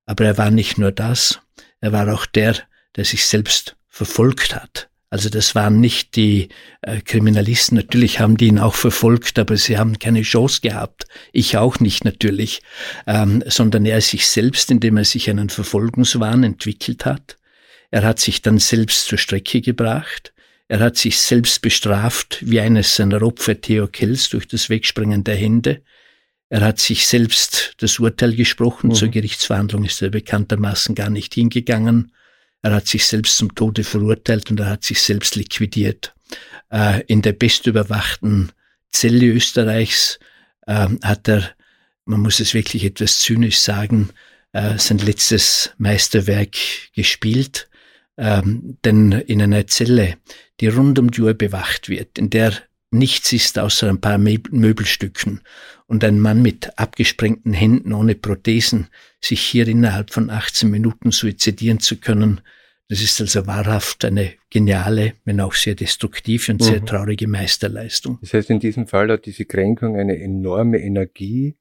Aber 0.06 0.26
er 0.26 0.38
war 0.38 0.52
nicht 0.52 0.78
nur 0.78 0.92
das, 0.92 1.40
er 1.80 1.92
war 1.92 2.14
auch 2.14 2.26
der, 2.26 2.56
der 2.96 3.06
sich 3.06 3.26
selbst 3.26 3.76
verfolgt 3.88 4.56
hat. 4.56 4.90
Also 5.14 5.30
das 5.30 5.54
waren 5.54 5.80
nicht 5.80 6.16
die 6.16 6.50
äh, 6.82 7.00
Kriminalisten. 7.02 7.78
Natürlich 7.78 8.20
haben 8.20 8.36
die 8.36 8.48
ihn 8.48 8.58
auch 8.58 8.74
verfolgt, 8.74 9.38
aber 9.38 9.58
sie 9.58 9.78
haben 9.78 10.00
keine 10.00 10.24
Chance 10.24 10.62
gehabt. 10.62 11.06
Ich 11.32 11.56
auch 11.56 11.80
nicht 11.80 12.04
natürlich, 12.04 12.64
ähm, 13.06 13.44
sondern 13.46 13.86
er 13.86 14.02
sich 14.02 14.26
selbst, 14.26 14.72
indem 14.72 14.98
er 14.98 15.06
sich 15.06 15.30
einen 15.30 15.50
Verfolgungswahn 15.50 16.44
entwickelt 16.44 17.06
hat. 17.06 17.38
Er 17.92 18.02
hat 18.02 18.20
sich 18.20 18.42
dann 18.42 18.58
selbst 18.58 19.06
zur 19.06 19.20
Strecke 19.20 19.62
gebracht. 19.62 20.34
Er 20.68 20.80
hat 20.80 20.98
sich 20.98 21.20
selbst 21.20 21.62
bestraft, 21.62 22.40
wie 22.42 22.60
eines 22.60 22.96
seiner 22.96 23.22
Opfer 23.22 23.62
Theo 23.62 23.86
Kells 23.86 24.30
durch 24.30 24.48
das 24.48 24.68
Wegspringen 24.72 25.24
der 25.24 25.36
Hände. 25.36 25.84
Er 26.54 26.62
hat 26.62 26.80
sich 26.80 27.08
selbst 27.08 27.74
das 27.78 27.98
Urteil 27.98 28.36
gesprochen. 28.36 28.90
Mhm. 28.90 28.94
Zur 28.94 29.08
Gerichtsverhandlung 29.08 29.86
ist 29.86 30.04
er 30.04 30.12
bekanntermaßen 30.12 30.94
gar 30.94 31.10
nicht 31.10 31.34
hingegangen. 31.34 32.12
Er 32.62 32.76
hat 32.76 32.86
sich 32.88 33.08
selbst 33.08 33.38
zum 33.38 33.56
Tode 33.56 33.84
verurteilt 33.84 34.52
und 34.52 34.60
er 34.60 34.70
hat 34.70 34.84
sich 34.84 35.02
selbst 35.02 35.36
liquidiert. 35.36 36.14
Äh, 36.72 37.02
in 37.08 37.24
der 37.24 37.34
bestüberwachten 37.34 38.52
Zelle 38.92 39.26
Österreichs 39.26 40.20
äh, 40.68 40.90
hat 41.02 41.28
er, 41.28 41.50
man 42.06 42.20
muss 42.20 42.40
es 42.40 42.54
wirklich 42.54 42.86
etwas 42.86 43.18
zynisch 43.22 43.58
sagen, 43.58 44.12
äh, 44.52 44.78
sein 44.78 45.00
letztes 45.00 45.72
Meisterwerk 45.80 46.56
gespielt. 46.96 47.68
Ähm, 48.16 48.78
denn 48.86 49.12
in 49.12 49.42
einer 49.42 49.66
Zelle, 49.66 50.18
die 50.60 50.68
rund 50.68 51.00
um 51.00 51.10
die 51.10 51.22
Uhr 51.22 51.34
bewacht 51.34 51.90
wird, 51.90 52.20
in 52.20 52.30
der 52.30 52.54
nichts 52.92 53.34
ist 53.34 53.58
außer 53.58 53.90
ein 53.90 54.02
paar 54.02 54.20
Möbelstücken 54.20 55.42
und 55.94 56.04
ein 56.04 56.20
Mann 56.20 56.42
mit 56.42 56.80
abgesprengten 56.80 57.54
Händen 57.54 57.94
ohne 57.94 58.16
Prothesen 58.16 58.88
sich 59.22 59.42
hier 59.42 59.68
innerhalb 59.68 60.10
von 60.10 60.32
18 60.32 60.68
Minuten 60.68 61.12
suizidieren 61.12 61.80
zu 61.80 61.98
können, 61.98 62.42
Das 62.90 63.00
ist 63.00 63.22
also 63.22 63.46
wahrhaft 63.46 64.04
eine 64.04 64.34
geniale, 64.50 65.14
wenn 65.24 65.40
auch 65.40 65.54
sehr 65.54 65.76
destruktive 65.76 66.52
und 66.52 66.62
mhm. 66.62 66.66
sehr 66.66 66.84
traurige 66.84 67.28
Meisterleistung. 67.28 68.18
Das 68.22 68.34
heißt, 68.34 68.50
in 68.50 68.60
diesem 68.60 68.88
Fall 68.88 69.12
hat 69.12 69.28
diese 69.28 69.46
Kränkung 69.46 69.96
eine 69.96 70.20
enorme 70.20 70.80
Energie 70.80 71.56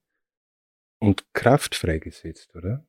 und 0.97 1.25
Kraft 1.33 1.75
freigesetzt, 1.75 2.55
oder? 2.55 2.83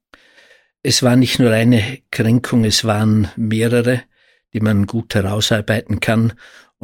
Es 0.82 1.02
war 1.02 1.16
nicht 1.16 1.38
nur 1.38 1.50
eine 1.50 1.98
Kränkung, 2.10 2.64
es 2.64 2.86
waren 2.86 3.28
mehrere, 3.36 4.02
die 4.54 4.60
man 4.60 4.86
gut 4.86 5.14
herausarbeiten 5.14 6.00
kann. 6.00 6.32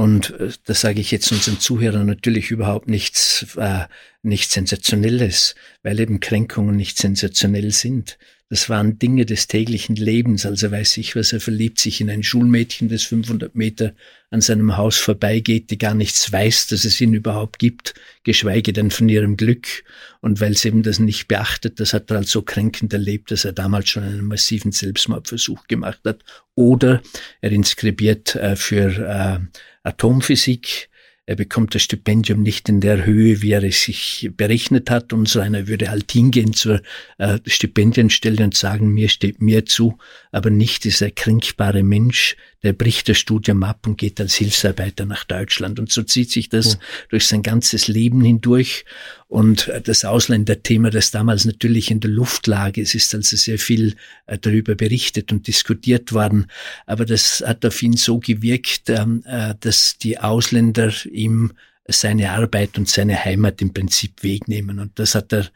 Und 0.01 0.31
äh, 0.41 0.49
das 0.65 0.81
sage 0.81 0.99
ich 0.99 1.11
jetzt 1.11 1.31
unseren 1.31 1.61
Zuhörern 1.61 2.07
natürlich 2.07 2.51
überhaupt 2.51 2.89
nichts, 2.89 3.55
äh, 3.59 3.85
nichts 4.23 4.55
Sensationelles, 4.55 5.55
weil 5.83 6.01
eben 6.01 6.21
Kränkungen 6.21 6.75
nicht 6.75 6.97
sensationell 6.97 7.71
sind. 7.71 8.17
Das 8.51 8.69
waren 8.69 8.99
Dinge 8.99 9.27
des 9.27 9.47
täglichen 9.47 9.95
Lebens. 9.95 10.45
Also 10.45 10.73
weiß 10.73 10.97
ich 10.97 11.15
was, 11.15 11.33
er 11.33 11.39
verliebt 11.39 11.79
sich 11.79 12.01
in 12.01 12.11
ein 12.11 12.25
Schulmädchen, 12.25 12.89
das 12.89 13.05
500 13.05 13.55
Meter 13.55 13.95
an 14.31 14.41
seinem 14.41 14.77
Haus 14.77 14.97
vorbeigeht, 14.97 15.71
die 15.71 15.79
gar 15.79 15.95
nichts 15.95 16.33
weiß, 16.33 16.67
dass 16.67 16.85
es 16.85 17.01
ihn 17.01 17.15
überhaupt 17.15 17.61
gibt, 17.61 17.95
geschweige 18.25 18.73
denn 18.73 18.91
von 18.91 19.09
ihrem 19.09 19.37
Glück. 19.37 19.85
Und 20.21 20.41
weil 20.41 20.51
es 20.51 20.65
eben 20.65 20.83
das 20.83 20.99
nicht 20.99 21.29
beachtet, 21.29 21.79
das 21.79 21.95
hat 21.95 22.11
er 22.11 22.17
als 22.17 22.33
so 22.33 22.43
kränkend 22.43 22.93
erlebt, 22.93 23.31
dass 23.31 23.45
er 23.45 23.53
damals 23.53 23.89
schon 23.89 24.03
einen 24.03 24.25
massiven 24.25 24.73
Selbstmordversuch 24.73 25.69
gemacht 25.69 26.01
hat. 26.05 26.25
Oder 26.57 27.03
er 27.41 27.53
inskribiert 27.53 28.35
äh, 28.35 28.57
für 28.57 28.91
äh, 28.99 29.39
Atomphysik 29.85 30.90
er 31.31 31.37
bekommt 31.37 31.77
das 31.77 31.83
Stipendium 31.83 32.43
nicht 32.43 32.69
in 32.69 32.81
der 32.81 33.07
Höhe, 33.07 33.41
wie 33.41 33.53
er 33.53 33.63
es 33.63 33.85
sich 33.85 34.29
berechnet 34.37 34.91
hat 34.91 35.13
und 35.13 35.29
so 35.29 35.39
einer 35.39 35.69
würde 35.69 35.89
halt 35.89 36.11
hingehen 36.11 36.55
zur 36.55 36.83
äh, 37.19 37.39
Stipendienstelle 37.47 38.43
und 38.43 38.57
sagen, 38.57 38.93
mir 38.93 39.09
steht 39.09 39.41
mehr 39.41 39.65
zu, 39.65 39.97
aber 40.33 40.51
nicht 40.51 40.85
dieser 40.85 41.11
kränkbare 41.11 41.83
Mensch, 41.83 42.37
der 42.63 42.73
bricht 42.73 43.09
das 43.09 43.19
Studium 43.19 43.63
ab 43.63 43.87
und 43.87 43.99
geht 43.99 44.21
als 44.21 44.35
Hilfsarbeiter 44.35 45.05
nach 45.05 45.25
Deutschland. 45.25 45.81
Und 45.81 45.91
so 45.91 46.03
zieht 46.03 46.31
sich 46.31 46.49
das 46.49 46.77
mhm. 46.77 46.81
durch 47.09 47.27
sein 47.27 47.43
ganzes 47.43 47.89
Leben 47.89 48.21
hindurch. 48.21 48.85
Und 49.29 49.69
äh, 49.69 49.81
das 49.81 50.05
Ausländerthema, 50.05 50.91
das 50.91 51.11
damals 51.11 51.45
natürlich 51.45 51.91
in 51.91 52.01
der 52.01 52.11
Luft 52.11 52.47
lag, 52.47 52.77
es 52.77 52.95
ist 52.95 53.15
also 53.15 53.37
sehr 53.37 53.59
viel 53.59 53.97
äh, 54.27 54.39
darüber 54.39 54.75
berichtet 54.75 55.33
und 55.33 55.47
diskutiert 55.47 56.13
worden. 56.13 56.47
Aber 56.87 57.05
das 57.05 57.43
hat 57.45 57.65
auf 57.65 57.83
ihn 57.83 57.97
so 57.97 58.19
gewirkt, 58.21 58.89
ähm, 58.91 59.25
äh, 59.27 59.55
dass 59.59 59.99
die 59.99 60.19
Ausländer 60.19 60.93
ihm 61.11 61.53
seine 61.89 62.31
Arbeit 62.31 62.79
und 62.79 62.89
seine 62.89 63.25
Heimat 63.25 63.61
im 63.63 63.73
Prinzip 63.73 64.23
wegnehmen. 64.23 64.79
Und 64.79 64.99
das 64.99 65.15
hat 65.15 65.33
er 65.33 65.51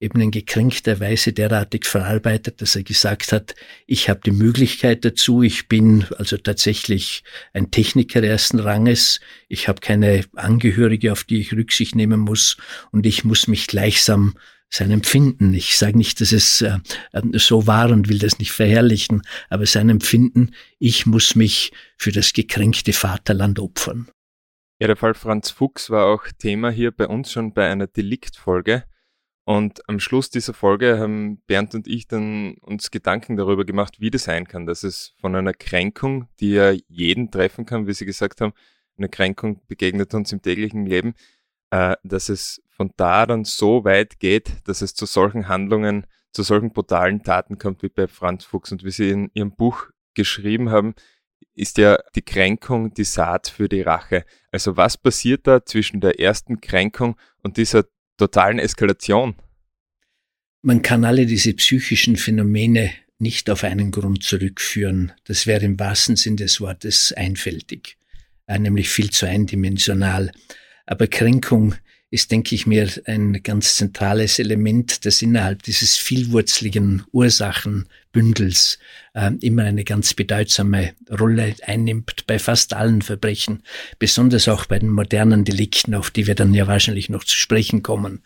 eben 0.00 0.20
in 0.20 0.30
gekränkter 0.30 1.00
Weise 1.00 1.32
derartig 1.32 1.84
verarbeitet, 1.84 2.60
dass 2.60 2.76
er 2.76 2.84
gesagt 2.84 3.32
hat, 3.32 3.54
ich 3.86 4.08
habe 4.08 4.20
die 4.24 4.30
Möglichkeit 4.30 5.04
dazu, 5.04 5.42
ich 5.42 5.68
bin 5.68 6.06
also 6.16 6.36
tatsächlich 6.36 7.24
ein 7.52 7.70
Techniker 7.70 8.22
ersten 8.22 8.60
Ranges, 8.60 9.20
ich 9.48 9.66
habe 9.66 9.80
keine 9.80 10.24
Angehörige, 10.34 11.12
auf 11.12 11.24
die 11.24 11.40
ich 11.40 11.52
Rücksicht 11.52 11.96
nehmen 11.96 12.20
muss 12.20 12.56
und 12.92 13.06
ich 13.06 13.24
muss 13.24 13.48
mich 13.48 13.66
gleichsam 13.66 14.34
sein 14.70 14.90
Empfinden, 14.90 15.54
ich 15.54 15.78
sage 15.78 15.96
nicht, 15.96 16.20
dass 16.20 16.32
es 16.32 16.60
äh, 16.60 16.78
so 17.32 17.66
war 17.66 17.90
und 17.90 18.08
will 18.08 18.18
das 18.18 18.38
nicht 18.38 18.52
verherrlichen, 18.52 19.22
aber 19.48 19.66
sein 19.66 19.88
Empfinden, 19.88 20.54
ich 20.78 21.06
muss 21.06 21.34
mich 21.34 21.72
für 21.96 22.12
das 22.12 22.34
gekränkte 22.34 22.92
Vaterland 22.92 23.58
opfern. 23.58 24.08
Ja, 24.78 24.86
der 24.86 24.96
Fall 24.96 25.14
Franz 25.14 25.50
Fuchs 25.50 25.90
war 25.90 26.06
auch 26.06 26.24
Thema 26.38 26.70
hier 26.70 26.92
bei 26.92 27.08
uns 27.08 27.32
schon 27.32 27.52
bei 27.52 27.68
einer 27.68 27.88
Deliktfolge. 27.88 28.84
Und 29.48 29.88
am 29.88 29.98
Schluss 29.98 30.28
dieser 30.28 30.52
Folge 30.52 30.98
haben 30.98 31.40
Bernd 31.46 31.74
und 31.74 31.88
ich 31.88 32.06
dann 32.06 32.56
uns 32.60 32.90
Gedanken 32.90 33.38
darüber 33.38 33.64
gemacht, 33.64 33.98
wie 33.98 34.10
das 34.10 34.24
sein 34.24 34.46
kann, 34.46 34.66
dass 34.66 34.82
es 34.82 35.14
von 35.22 35.34
einer 35.34 35.54
Kränkung, 35.54 36.28
die 36.38 36.50
ja 36.50 36.72
jeden 36.86 37.30
treffen 37.30 37.64
kann, 37.64 37.86
wie 37.86 37.94
Sie 37.94 38.04
gesagt 38.04 38.42
haben, 38.42 38.52
eine 38.98 39.08
Kränkung 39.08 39.66
begegnet 39.66 40.12
uns 40.12 40.32
im 40.32 40.42
täglichen 40.42 40.84
Leben, 40.84 41.14
äh, 41.70 41.96
dass 42.02 42.28
es 42.28 42.60
von 42.68 42.92
da 42.98 43.24
dann 43.24 43.46
so 43.46 43.86
weit 43.86 44.20
geht, 44.20 44.68
dass 44.68 44.82
es 44.82 44.92
zu 44.92 45.06
solchen 45.06 45.48
Handlungen, 45.48 46.06
zu 46.30 46.42
solchen 46.42 46.74
brutalen 46.74 47.22
Taten 47.22 47.56
kommt 47.56 47.82
wie 47.82 47.88
bei 47.88 48.06
Franz 48.06 48.44
Fuchs. 48.44 48.70
Und 48.70 48.84
wie 48.84 48.90
Sie 48.90 49.08
in 49.08 49.30
Ihrem 49.32 49.56
Buch 49.56 49.86
geschrieben 50.12 50.68
haben, 50.68 50.94
ist 51.54 51.78
ja 51.78 51.98
die 52.14 52.22
Kränkung 52.22 52.92
die 52.92 53.04
Saat 53.04 53.48
für 53.48 53.70
die 53.70 53.80
Rache. 53.80 54.26
Also 54.52 54.76
was 54.76 54.98
passiert 54.98 55.46
da 55.46 55.64
zwischen 55.64 56.02
der 56.02 56.20
ersten 56.20 56.60
Kränkung 56.60 57.16
und 57.42 57.56
dieser 57.56 57.84
totalen 58.18 58.58
Eskalation. 58.58 59.36
Man 60.62 60.82
kann 60.82 61.04
alle 61.04 61.24
diese 61.24 61.54
psychischen 61.54 62.16
Phänomene 62.16 62.90
nicht 63.18 63.48
auf 63.50 63.64
einen 63.64 63.90
Grund 63.90 64.22
zurückführen. 64.22 65.12
Das 65.24 65.46
wäre 65.46 65.64
im 65.64 65.78
wahrsten 65.78 66.16
Sinn 66.16 66.36
des 66.36 66.60
Wortes 66.60 67.12
einfältig, 67.12 67.96
äh, 68.46 68.58
nämlich 68.58 68.90
viel 68.90 69.10
zu 69.10 69.26
eindimensional. 69.26 70.30
Aber 70.86 71.06
Kränkung 71.06 71.74
ist, 72.10 72.30
denke 72.30 72.54
ich 72.54 72.66
mir, 72.66 72.88
ein 73.04 73.42
ganz 73.42 73.76
zentrales 73.76 74.38
Element, 74.38 75.04
das 75.04 75.20
innerhalb 75.20 75.62
dieses 75.62 75.96
vielwurzligen 75.96 77.04
Ursachenbündels 77.12 78.78
äh, 79.14 79.30
immer 79.40 79.64
eine 79.64 79.84
ganz 79.84 80.14
bedeutsame 80.14 80.94
Rolle 81.10 81.54
einnimmt 81.62 82.26
bei 82.26 82.38
fast 82.38 82.72
allen 82.72 83.02
Verbrechen, 83.02 83.62
besonders 83.98 84.48
auch 84.48 84.64
bei 84.64 84.78
den 84.78 84.90
modernen 84.90 85.44
Delikten, 85.44 85.94
auf 85.94 86.10
die 86.10 86.26
wir 86.26 86.34
dann 86.34 86.54
ja 86.54 86.66
wahrscheinlich 86.66 87.10
noch 87.10 87.24
zu 87.24 87.36
sprechen 87.36 87.82
kommen. 87.82 88.22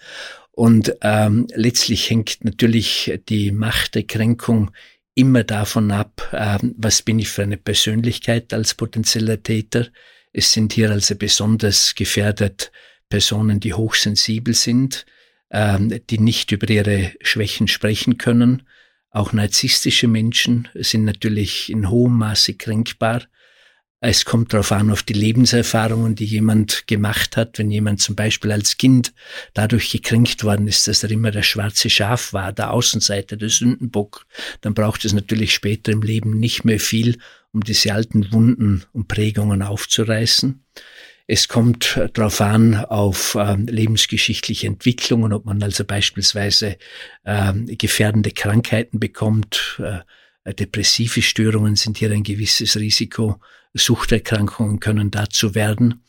Und 0.53 0.95
ähm, 1.01 1.49
letztlich 1.55 2.09
hängt 2.09 2.45
natürlich 2.45 3.19
die 3.29 3.51
Macht 3.51 3.97
der 3.97 4.05
Kränkung 4.05 4.71
immer 5.15 5.43
davon 5.45 5.91
ab, 5.91 6.29
äh, 6.33 6.59
was 6.77 7.03
bin 7.03 7.19
ich 7.19 7.29
für 7.29 7.43
eine 7.43 7.57
Persönlichkeit 7.57 8.53
als 8.55 8.75
potenzieller 8.75 9.43
Täter. 9.43 9.89
Es 10.33 10.53
sind 10.53 10.73
hier 10.73 10.91
also 10.91 11.17
besonders 11.17 11.95
gefährdet 11.97 12.71
Personen, 13.13 13.61
die 13.61 13.75
hochsensibel 13.75 14.55
sind, 14.55 15.05
ähm, 15.51 16.01
die 16.09 16.19
nicht 16.19 16.51
über 16.51 16.71
ihre 16.71 17.13
Schwächen 17.21 17.69
sprechen 17.69 18.17
können. 18.17 18.63
Auch 19.11 19.35
narzisstische 19.35 20.09
Menschen 20.09 20.69
sind 20.73 21.05
natürlich 21.05 21.69
in 21.69 21.91
hohem 21.91 22.17
Maße 22.17 22.55
kränkbar. 22.55 23.25
Es 24.01 24.25
kommt 24.25 24.55
darauf 24.55 24.73
an, 24.73 24.91
auf 24.91 25.03
die 25.03 25.13
Lebenserfahrungen, 25.13 26.15
die 26.15 26.25
jemand 26.25 26.87
gemacht 26.87 27.37
hat. 27.37 27.59
Wenn 27.59 27.71
jemand 27.71 28.01
zum 28.01 28.17
Beispiel 28.17 28.51
als 28.51 28.79
Kind 28.79 29.13
dadurch 29.53 29.91
gekränkt 29.91 30.43
worden 30.43 30.67
ist, 30.67 30.89
dass 30.89 31.03
er 31.03 31.11
immer 31.11 31.33
der 31.33 31.43
schwarze 31.43 31.91
Schaf 31.91 32.33
war, 32.33 32.55
der 32.55 32.71
Außenseiter, 32.71 33.37
der 33.37 33.51
Sündenbock, 33.51 34.25
dann 34.63 34.73
braucht 34.73 35.05
es 35.05 35.13
natürlich 35.13 35.53
später 35.53 35.93
im 35.93 36.01
Leben 36.01 36.41
nicht 36.41 36.65
mehr 36.65 36.81
viel, 36.81 37.19
um 37.53 37.63
diese 37.63 37.93
alten 37.93 38.33
Wunden 38.33 38.85
und 38.95 39.07
Prägungen 39.07 39.61
aufzureißen. 39.61 40.65
Es 41.27 41.49
kommt 41.49 42.01
darauf 42.15 42.41
an, 42.41 42.75
auf 42.75 43.37
äh, 43.37 43.55
lebensgeschichtliche 43.55 44.67
Entwicklungen, 44.67 45.33
ob 45.33 45.45
man 45.45 45.63
also 45.63 45.85
beispielsweise 45.85 46.77
äh, 47.25 47.53
gefährdende 47.77 48.33
Krankheiten 48.33 48.99
bekommt. 48.99 49.81
Äh, 49.83 50.55
depressive 50.55 51.23
Störungen 51.23 51.77
sind 51.77 51.99
hier 51.99 52.11
ein 52.11 52.25
gewisses 52.25 52.77
Risiko. 52.77 53.41
Suchterkrankungen 53.75 54.81
können 54.81 55.11
dazu 55.11 55.55
werden. 55.55 56.05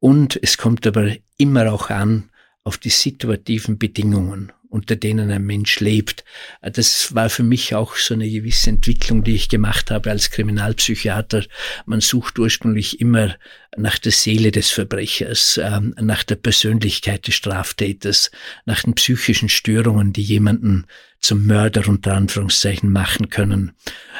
Und 0.00 0.38
es 0.42 0.56
kommt 0.58 0.86
aber 0.86 1.12
immer 1.36 1.72
auch 1.72 1.90
an 1.90 2.30
auf 2.64 2.78
die 2.78 2.90
situativen 2.90 3.78
Bedingungen 3.78 4.52
unter 4.74 4.96
denen 4.96 5.30
ein 5.30 5.44
Mensch 5.44 5.78
lebt. 5.78 6.24
Das 6.60 7.14
war 7.14 7.30
für 7.30 7.44
mich 7.44 7.76
auch 7.76 7.94
so 7.94 8.12
eine 8.12 8.28
gewisse 8.28 8.70
Entwicklung, 8.70 9.22
die 9.22 9.36
ich 9.36 9.48
gemacht 9.48 9.92
habe 9.92 10.10
als 10.10 10.32
Kriminalpsychiater. 10.32 11.44
Man 11.86 12.00
sucht 12.00 12.40
ursprünglich 12.40 13.00
immer 13.00 13.36
nach 13.76 13.98
der 13.98 14.10
Seele 14.10 14.50
des 14.50 14.70
Verbrechers, 14.72 15.60
ähm, 15.62 15.94
nach 16.00 16.24
der 16.24 16.34
Persönlichkeit 16.34 17.28
des 17.28 17.36
Straftäters, 17.36 18.32
nach 18.66 18.82
den 18.82 18.94
psychischen 18.94 19.48
Störungen, 19.48 20.12
die 20.12 20.22
jemanden 20.22 20.86
zum 21.20 21.46
Mörder 21.46 21.88
unter 21.88 22.14
Anführungszeichen 22.14 22.90
machen 22.90 23.28
können. 23.30 23.72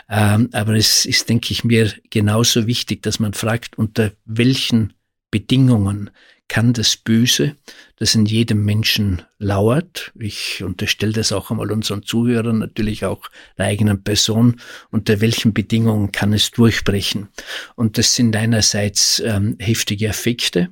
Ähm, 0.09 0.51
aber 0.53 0.75
es 0.75 1.05
ist, 1.05 1.29
denke 1.29 1.51
ich 1.51 1.65
mir, 1.65 1.93
genauso 2.11 2.69
wichtig, 2.69 3.03
dass 3.03 3.19
man 3.19 3.35
fragt, 3.35 3.77
unter 3.77 4.13
welchen 4.25 4.93
Bedingungen 5.33 6.11
kann 6.49 6.73
das 6.73 6.97
Böse, 6.97 7.57
das 7.97 8.15
in 8.15 8.27
jedem 8.27 8.65
Menschen 8.65 9.23
lauert, 9.39 10.13
ich 10.19 10.63
unterstelle 10.63 11.13
das 11.13 11.33
auch 11.33 11.51
einmal 11.51 11.73
unseren 11.73 12.03
Zuhörern, 12.03 12.59
natürlich 12.59 13.05
auch 13.05 13.31
der 13.57 13.67
eigenen 13.67 14.03
Person, 14.03 14.61
unter 14.91 15.21
welchen 15.21 15.55
Bedingungen 15.55 16.13
kann 16.13 16.33
es 16.33 16.51
durchbrechen. 16.51 17.29
Und 17.77 17.99
das 17.99 18.15
sind 18.15 18.37
einerseits 18.37 19.21
ähm, 19.25 19.57
heftige 19.59 20.07
Effekte, 20.09 20.69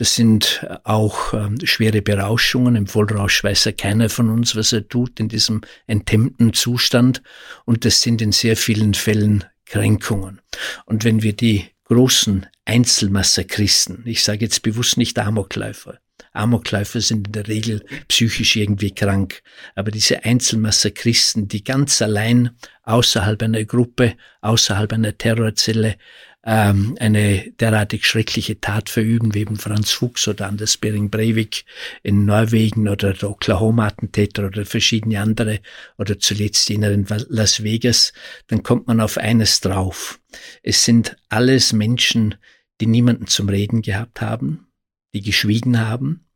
das 0.00 0.14
sind 0.14 0.66
auch 0.84 1.34
ähm, 1.34 1.58
schwere 1.64 2.00
Berauschungen. 2.00 2.74
Im 2.74 2.86
Vollrausch 2.86 3.44
weiß 3.44 3.66
ja 3.66 3.72
keiner 3.72 4.08
von 4.08 4.30
uns, 4.30 4.56
was 4.56 4.72
er 4.72 4.88
tut 4.88 5.20
in 5.20 5.28
diesem 5.28 5.60
enthemmten 5.86 6.54
Zustand. 6.54 7.22
Und 7.66 7.84
das 7.84 8.00
sind 8.00 8.22
in 8.22 8.32
sehr 8.32 8.56
vielen 8.56 8.94
Fällen 8.94 9.44
Kränkungen. 9.66 10.40
Und 10.86 11.04
wenn 11.04 11.22
wir 11.22 11.34
die 11.34 11.66
großen 11.90 12.46
Einzelmassakristen, 12.66 14.04
ich 14.06 14.22
sage 14.22 14.42
jetzt 14.42 14.62
bewusst 14.62 14.96
nicht 14.96 15.18
Amokläufer, 15.18 15.98
Amokläufer 16.32 17.00
sind 17.00 17.26
in 17.26 17.32
der 17.32 17.48
Regel 17.48 17.84
psychisch 18.06 18.54
irgendwie 18.54 18.94
krank. 18.94 19.42
Aber 19.74 19.90
diese 19.90 20.24
Einzelmassakristen, 20.24 21.48
die 21.48 21.64
ganz 21.64 22.00
allein 22.00 22.50
außerhalb 22.84 23.42
einer 23.42 23.64
Gruppe, 23.64 24.14
außerhalb 24.40 24.92
einer 24.92 25.18
Terrorzelle 25.18 25.96
ähm, 26.44 26.96
eine 26.98 27.52
derartig 27.60 28.06
schreckliche 28.06 28.60
Tat 28.60 28.88
verüben, 28.88 29.34
wie 29.34 29.40
eben 29.40 29.56
Franz 29.56 29.90
Fuchs 29.90 30.26
oder 30.26 30.46
Anders 30.46 30.78
Bering 30.78 31.10
Breivik 31.10 31.64
in 32.02 32.24
Norwegen 32.24 32.88
oder 32.88 33.12
der 33.12 33.30
Oklahoma-Attentäter 33.30 34.46
oder 34.46 34.64
verschiedene 34.64 35.20
andere 35.20 35.60
oder 35.98 36.18
zuletzt 36.18 36.68
jener 36.70 36.90
in 36.90 37.06
Las 37.28 37.62
Vegas, 37.62 38.12
dann 38.46 38.62
kommt 38.62 38.86
man 38.86 39.00
auf 39.00 39.18
eines 39.18 39.60
drauf. 39.60 40.20
Es 40.62 40.84
sind 40.84 41.16
alles 41.28 41.72
Menschen, 41.72 42.36
die 42.80 42.86
niemanden 42.86 43.26
zum 43.26 43.48
Reden 43.50 43.82
gehabt 43.82 44.22
haben, 44.22 44.68
die 45.12 45.20
geschwiegen 45.20 45.78
haben, 45.78 46.26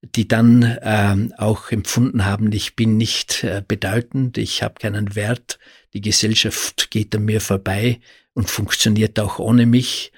die 0.00 0.26
dann 0.26 0.78
ähm, 0.80 1.34
auch 1.36 1.70
empfunden 1.70 2.24
haben, 2.24 2.50
ich 2.52 2.74
bin 2.74 2.96
nicht 2.96 3.44
äh, 3.44 3.62
bedeutend, 3.66 4.38
ich 4.38 4.62
habe 4.62 4.74
keinen 4.80 5.14
Wert, 5.14 5.58
die 5.92 6.00
Gesellschaft 6.00 6.90
geht 6.90 7.14
an 7.14 7.26
mir 7.26 7.42
vorbei 7.42 8.00
und 8.34 8.50
funktioniert 8.50 9.18
auch 9.18 9.38
ohne 9.38 9.66
mich. 9.66 10.12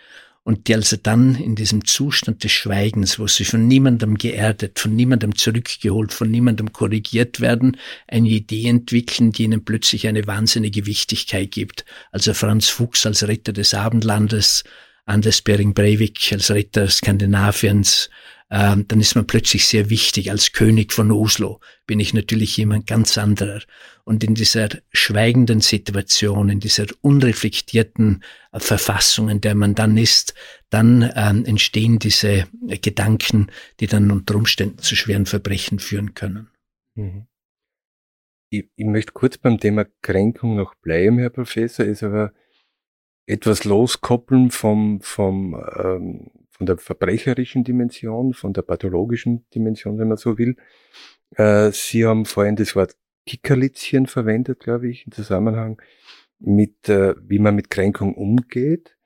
Und 0.45 0.67
die 0.67 0.75
also 0.75 0.97
dann 0.97 1.37
in 1.37 1.55
diesem 1.55 1.85
Zustand 1.85 2.43
des 2.43 2.51
Schweigens, 2.51 3.21
wo 3.21 3.29
sie 3.29 3.45
von 3.45 3.69
niemandem 3.69 4.17
geerdet, 4.19 4.81
von 4.81 4.97
niemandem 4.97 5.37
zurückgeholt, 5.37 6.13
von 6.13 6.33
niemandem 6.33 6.73
korrigiert 6.73 7.41
werden, 7.41 7.77
eine 8.09 8.29
Idee 8.29 8.67
entwickeln, 8.67 9.31
die 9.31 9.45
ihnen 9.45 9.65
plötzlich 9.65 10.09
eine 10.09 10.27
wahnsinnige 10.27 10.85
Wichtigkeit 10.87 11.53
gibt. 11.53 11.85
Also 12.11 12.35
Franz 12.35 12.69
Fuchs 12.69 13.07
als 13.07 13.27
Retter 13.29 13.53
des 13.53 13.73
Abendlandes, 13.73 14.65
Anders 15.05 15.43
Bering 15.43 15.75
Breivik 15.75 16.33
als 16.33 16.51
Ritter 16.51 16.89
Skandinaviens, 16.89 18.11
ähm, 18.55 18.87
dann 18.87 19.01
ist 19.01 19.15
man 19.15 19.27
plötzlich 19.27 19.67
sehr 19.67 19.89
wichtig. 19.89 20.31
Als 20.31 20.53
König 20.53 20.93
von 20.93 21.11
Oslo 21.11 21.59
bin 21.87 21.99
ich 22.01 22.13
natürlich 22.13 22.55
jemand 22.59 22.87
ganz 22.87 23.17
anderer. 23.17 23.63
Und 24.05 24.23
in 24.23 24.35
dieser 24.35 24.69
schweigenden 24.93 25.63
Situation, 25.63 26.51
in 26.51 26.61
dieser 26.61 26.85
unreflektierten 27.01 28.23
äh, 28.53 28.61
Verfassung, 28.61 29.31
in 29.31 29.41
der 29.41 29.55
man 29.55 29.75
dann 29.75 29.97
ist, 29.97 30.35
dann 30.69 31.11
ähm, 31.17 31.47
entstehen 31.47 31.99
diese 31.99 32.47
Gedanken, 32.83 33.51
die 33.81 33.87
dann 33.87 34.11
unter 34.11 34.35
Umständen 34.35 34.81
zu 34.81 34.97
schweren 34.97 35.25
Verbrechen 35.25 35.79
führen 35.79 36.13
können. 36.13 36.51
Mhm. 36.95 37.27
Ich, 38.51 38.69
ich 38.77 38.85
möchte 38.85 39.13
kurz 39.13 39.39
beim 39.39 39.61
Thema 39.61 39.87
Kränkung 40.03 40.57
noch 40.57 40.75
bleiben, 40.75 41.17
Herr 41.17 41.31
Professor, 41.31 41.87
ist 41.87 42.03
aber 42.03 42.35
etwas 43.25 43.65
loskoppeln 43.65 44.51
vom, 44.51 45.01
vom, 45.01 45.55
ähm, 45.83 46.31
von 46.63 46.67
der 46.67 46.79
verbrecherischen 46.79 47.65
Dimension, 47.65 48.35
von 48.35 48.53
der 48.53 48.63
pathologischen 48.63 49.45
Dimension, 49.53 49.99
wenn 49.99 50.07
man 50.07 50.17
so 50.17 50.39
will. 50.39 50.55
Äh, 51.35 51.73
Sie 51.73 52.07
haben 52.07 52.25
vorhin 52.25 52.55
das 52.55 52.77
Wort 52.77 52.97
Kickerlitzchen 53.27 54.07
verwendet, 54.07 54.61
glaube 54.61 54.89
ich, 54.89 55.05
im 55.07 55.13
Zusammenhang 55.13 55.83
mit, 56.39 56.89
äh, 56.89 57.17
wie 57.21 57.41
man 57.41 57.57
mit 57.57 57.69
Kränkung 57.69 58.15
umgeht. 58.15 58.97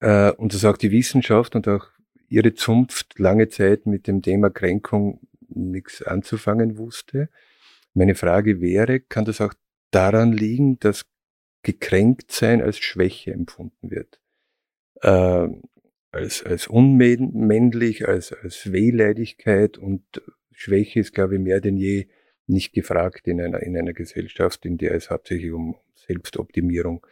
Äh, 0.00 0.32
und 0.32 0.54
das 0.54 0.64
auch 0.64 0.78
die 0.78 0.90
Wissenschaft 0.90 1.54
und 1.56 1.68
auch 1.68 1.88
Ihre 2.30 2.54
Zunft 2.54 3.18
lange 3.18 3.50
Zeit 3.50 3.84
mit 3.84 4.06
dem 4.06 4.22
Thema 4.22 4.48
Kränkung 4.48 5.20
nichts 5.48 6.02
anzufangen 6.02 6.78
wusste. 6.78 7.28
Meine 7.92 8.14
Frage 8.14 8.62
wäre, 8.62 9.00
kann 9.00 9.26
das 9.26 9.42
auch 9.42 9.52
daran 9.90 10.32
liegen, 10.32 10.78
dass 10.78 11.04
gekränkt 11.62 12.32
sein 12.32 12.62
als 12.62 12.78
Schwäche 12.78 13.32
empfunden 13.32 13.90
wird. 13.90 14.20
Äh, 15.02 15.48
als, 16.10 16.42
als 16.42 16.66
unmännlich, 16.66 18.08
als, 18.08 18.32
als 18.32 18.72
Wehleidigkeit 18.72 19.78
und 19.78 20.02
Schwäche 20.52 21.00
ist, 21.00 21.14
glaube 21.14 21.36
ich, 21.36 21.40
mehr 21.40 21.60
denn 21.60 21.76
je 21.76 22.08
nicht 22.46 22.72
gefragt 22.72 23.28
in 23.28 23.40
einer, 23.40 23.62
in 23.62 23.76
einer 23.76 23.92
Gesellschaft, 23.92 24.64
in 24.64 24.78
der 24.78 24.92
es 24.94 25.10
hauptsächlich 25.10 25.52
um 25.52 25.76
Selbstoptimierung 25.94 27.06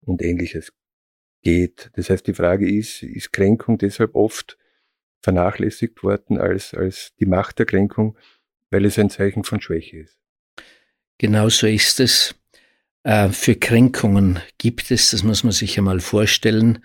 und 0.00 0.22
ähnliches 0.22 0.72
geht. 1.42 1.90
Das 1.94 2.08
heißt, 2.08 2.26
die 2.26 2.34
Frage 2.34 2.70
ist, 2.70 3.02
ist 3.02 3.32
Kränkung 3.32 3.78
deshalb 3.78 4.14
oft 4.14 4.56
vernachlässigt 5.20 6.02
worden 6.02 6.38
als, 6.38 6.72
als 6.72 7.14
die 7.18 7.26
Macht 7.26 7.58
der 7.58 7.66
Kränkung, 7.66 8.16
weil 8.70 8.84
es 8.84 8.98
ein 8.98 9.10
Zeichen 9.10 9.44
von 9.44 9.60
Schwäche 9.60 9.98
ist? 9.98 10.18
Genauso 11.18 11.66
ist 11.66 11.98
es. 12.00 12.34
Äh, 13.02 13.30
für 13.30 13.56
Kränkungen 13.56 14.40
gibt 14.58 14.90
es, 14.90 15.10
das 15.10 15.22
muss 15.22 15.42
man 15.42 15.52
sich 15.52 15.78
einmal 15.78 16.00
vorstellen, 16.00 16.80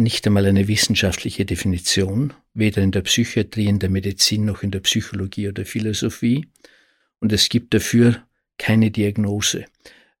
nicht 0.00 0.26
einmal 0.26 0.46
eine 0.46 0.68
wissenschaftliche 0.68 1.44
Definition, 1.44 2.32
weder 2.54 2.82
in 2.82 2.90
der 2.90 3.02
Psychiatrie, 3.02 3.66
in 3.66 3.78
der 3.78 3.90
Medizin 3.90 4.44
noch 4.44 4.62
in 4.62 4.70
der 4.70 4.80
Psychologie 4.80 5.48
oder 5.48 5.64
Philosophie. 5.64 6.46
Und 7.20 7.32
es 7.32 7.48
gibt 7.48 7.74
dafür 7.74 8.22
keine 8.58 8.90
Diagnose. 8.90 9.66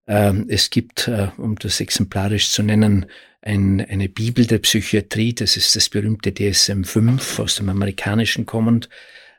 Ähm, 0.06 0.46
es 0.48 0.70
gibt, 0.70 1.08
äh, 1.08 1.28
um 1.36 1.56
das 1.56 1.80
exemplarisch 1.80 2.50
zu 2.50 2.62
nennen, 2.62 3.06
ein, 3.42 3.80
eine 3.80 4.08
Bibel 4.08 4.46
der 4.46 4.58
Psychiatrie, 4.58 5.34
das 5.34 5.56
ist 5.56 5.76
das 5.76 5.88
berühmte 5.88 6.30
DSM-5 6.30 7.40
aus 7.40 7.56
dem 7.56 7.68
Amerikanischen 7.68 8.44
kommend. 8.46 8.88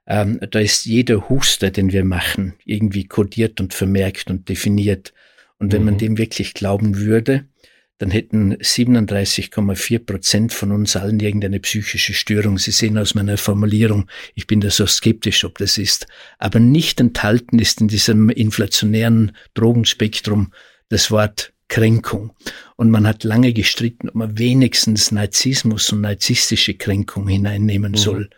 Ähm, 0.08 0.40
da 0.50 0.60
ist 0.60 0.86
jeder 0.86 1.30
Huster, 1.30 1.70
den 1.70 1.92
wir 1.92 2.04
machen, 2.04 2.54
irgendwie 2.66 3.06
kodiert 3.06 3.62
und 3.62 3.74
vermerkt 3.74 4.30
und 4.30 4.50
definiert. 4.50 5.14
Und 5.58 5.72
wenn 5.74 5.82
mhm. 5.82 5.86
man 5.86 5.98
dem 6.00 6.18
wirklich 6.18 6.54
glauben 6.54 6.98
würde, 6.98 7.46
dann 8.02 8.10
hätten 8.10 8.56
37,4 8.56 10.00
Prozent 10.00 10.54
von 10.54 10.72
uns 10.72 10.96
allen 10.96 11.20
irgendeine 11.20 11.60
psychische 11.60 12.16
Störung. 12.16 12.58
Sie 12.58 12.72
sehen 12.72 12.98
aus 12.98 13.14
meiner 13.14 13.38
Formulierung, 13.38 14.10
ich 14.34 14.48
bin 14.48 14.60
da 14.60 14.72
so 14.72 14.88
skeptisch, 14.88 15.44
ob 15.44 15.60
das 15.60 15.78
ist. 15.78 16.08
Aber 16.40 16.60
nicht 16.60 17.00
enthalten 17.00 17.60
ist 17.60 17.80
in 17.80 17.90
diesem 17.90 18.32
inflationären 18.32 19.34
Drogenspektrum 19.54 20.52
das 20.90 21.12
Wort 21.12 21.54
Kränkung. 21.68 22.32
Und 22.76 22.90
man 22.90 23.06
hat 23.06 23.24
lange 23.24 23.54
gestritten, 23.54 24.10
ob 24.10 24.16
man 24.16 24.38
wenigstens 24.40 25.12
Narzissmus 25.12 25.92
und 25.92 26.02
narzisstische 26.02 26.74
Kränkung 26.74 27.28
hineinnehmen 27.28 27.92
mhm. 27.92 27.98
soll. 27.98 28.30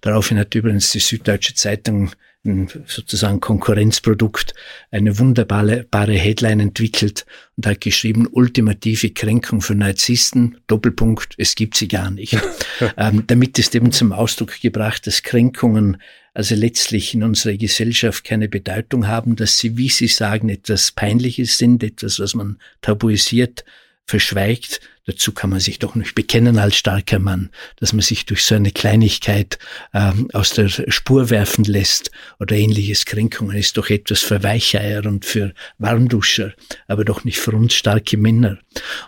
Daraufhin 0.00 0.38
hat 0.38 0.54
übrigens 0.54 0.90
die 0.90 1.00
Süddeutsche 1.00 1.54
Zeitung 1.54 2.12
sozusagen 2.44 3.38
Konkurrenzprodukt 3.38 4.54
eine 4.90 5.18
wunderbare 5.18 6.12
Headline 6.12 6.58
entwickelt 6.58 7.24
und 7.56 7.66
hat 7.66 7.80
geschrieben, 7.80 8.26
ultimative 8.26 9.10
Kränkung 9.10 9.60
für 9.60 9.76
Narzissten, 9.76 10.56
Doppelpunkt, 10.66 11.34
es 11.38 11.54
gibt 11.54 11.76
sie 11.76 11.86
gar 11.86 12.10
nicht. 12.10 12.36
ähm, 12.96 13.24
damit 13.28 13.58
ist 13.60 13.76
eben 13.76 13.92
zum 13.92 14.12
Ausdruck 14.12 14.60
gebracht, 14.60 15.06
dass 15.06 15.22
Kränkungen 15.22 15.98
also 16.34 16.54
letztlich 16.56 17.14
in 17.14 17.22
unserer 17.22 17.56
Gesellschaft 17.56 18.24
keine 18.24 18.48
Bedeutung 18.48 19.06
haben, 19.06 19.36
dass 19.36 19.58
sie, 19.58 19.76
wie 19.76 19.90
Sie 19.90 20.08
sagen, 20.08 20.48
etwas 20.48 20.90
Peinliches 20.90 21.58
sind, 21.58 21.84
etwas, 21.84 22.18
was 22.18 22.34
man 22.34 22.58
tabuisiert, 22.80 23.64
verschweigt, 24.04 24.80
dazu 25.06 25.32
kann 25.32 25.50
man 25.50 25.60
sich 25.60 25.78
doch 25.78 25.94
nicht 25.94 26.14
bekennen 26.14 26.58
als 26.58 26.76
starker 26.76 27.18
Mann, 27.18 27.50
dass 27.76 27.92
man 27.92 28.02
sich 28.02 28.26
durch 28.26 28.44
so 28.44 28.54
eine 28.54 28.70
Kleinigkeit 28.70 29.58
ähm, 29.92 30.28
aus 30.32 30.50
der 30.50 30.68
Spur 30.68 31.30
werfen 31.30 31.64
lässt 31.64 32.10
oder 32.38 32.56
ähnliches 32.56 33.04
Kränkungen 33.04 33.56
ist 33.56 33.76
doch 33.76 33.90
etwas 33.90 34.20
für 34.20 34.42
Weicheier 34.42 35.04
und 35.06 35.24
für 35.24 35.54
Warmduscher, 35.78 36.52
aber 36.86 37.04
doch 37.04 37.24
nicht 37.24 37.38
für 37.38 37.52
uns 37.52 37.74
starke 37.74 38.16
Männer. 38.16 38.58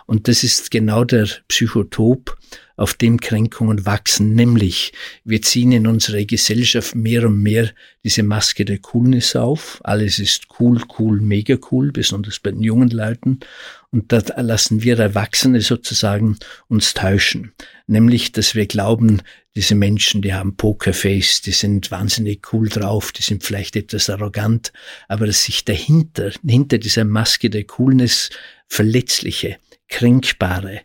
Und 0.05 0.27
das 0.27 0.43
ist 0.43 0.71
genau 0.71 1.03
der 1.03 1.27
Psychotop, 1.47 2.37
auf 2.77 2.93
dem 2.93 3.19
Kränkungen 3.19 3.85
wachsen, 3.85 4.33
nämlich 4.33 4.91
wir 5.23 5.41
ziehen 5.41 5.71
in 5.71 5.87
unserer 5.87 6.23
Gesellschaft 6.25 6.95
mehr 6.95 7.25
und 7.25 7.41
mehr 7.41 7.71
diese 8.03 8.23
Maske 8.23 8.65
der 8.65 8.79
Coolness 8.79 9.35
auf. 9.35 9.79
Alles 9.83 10.19
ist 10.19 10.47
cool, 10.59 10.81
cool, 10.99 11.21
mega 11.21 11.57
cool, 11.71 11.91
besonders 11.91 12.39
bei 12.39 12.51
den 12.51 12.61
jungen 12.61 12.89
Leuten. 12.89 13.39
Und 13.95 14.11
da 14.11 14.21
lassen 14.41 14.83
wir 14.83 14.99
Erwachsene 14.99 15.61
sozusagen 15.61 16.37
uns 16.67 16.93
täuschen. 16.93 17.53
Nämlich, 17.87 18.33
dass 18.33 18.53
wir 18.53 18.65
glauben, 18.65 19.21
diese 19.55 19.73
Menschen, 19.73 20.21
die 20.21 20.33
haben 20.33 20.57
Pokerface, 20.57 21.41
die 21.41 21.53
sind 21.53 21.91
wahnsinnig 21.91 22.51
cool 22.51 22.67
drauf, 22.67 23.13
die 23.13 23.21
sind 23.21 23.45
vielleicht 23.45 23.77
etwas 23.77 24.09
arrogant, 24.09 24.73
aber 25.07 25.27
dass 25.27 25.45
sich 25.45 25.63
dahinter, 25.63 26.31
hinter 26.45 26.77
dieser 26.77 27.05
Maske 27.05 27.49
der 27.49 27.63
Coolness 27.63 28.31
verletzliche, 28.67 29.59
kränkbare, 29.87 30.81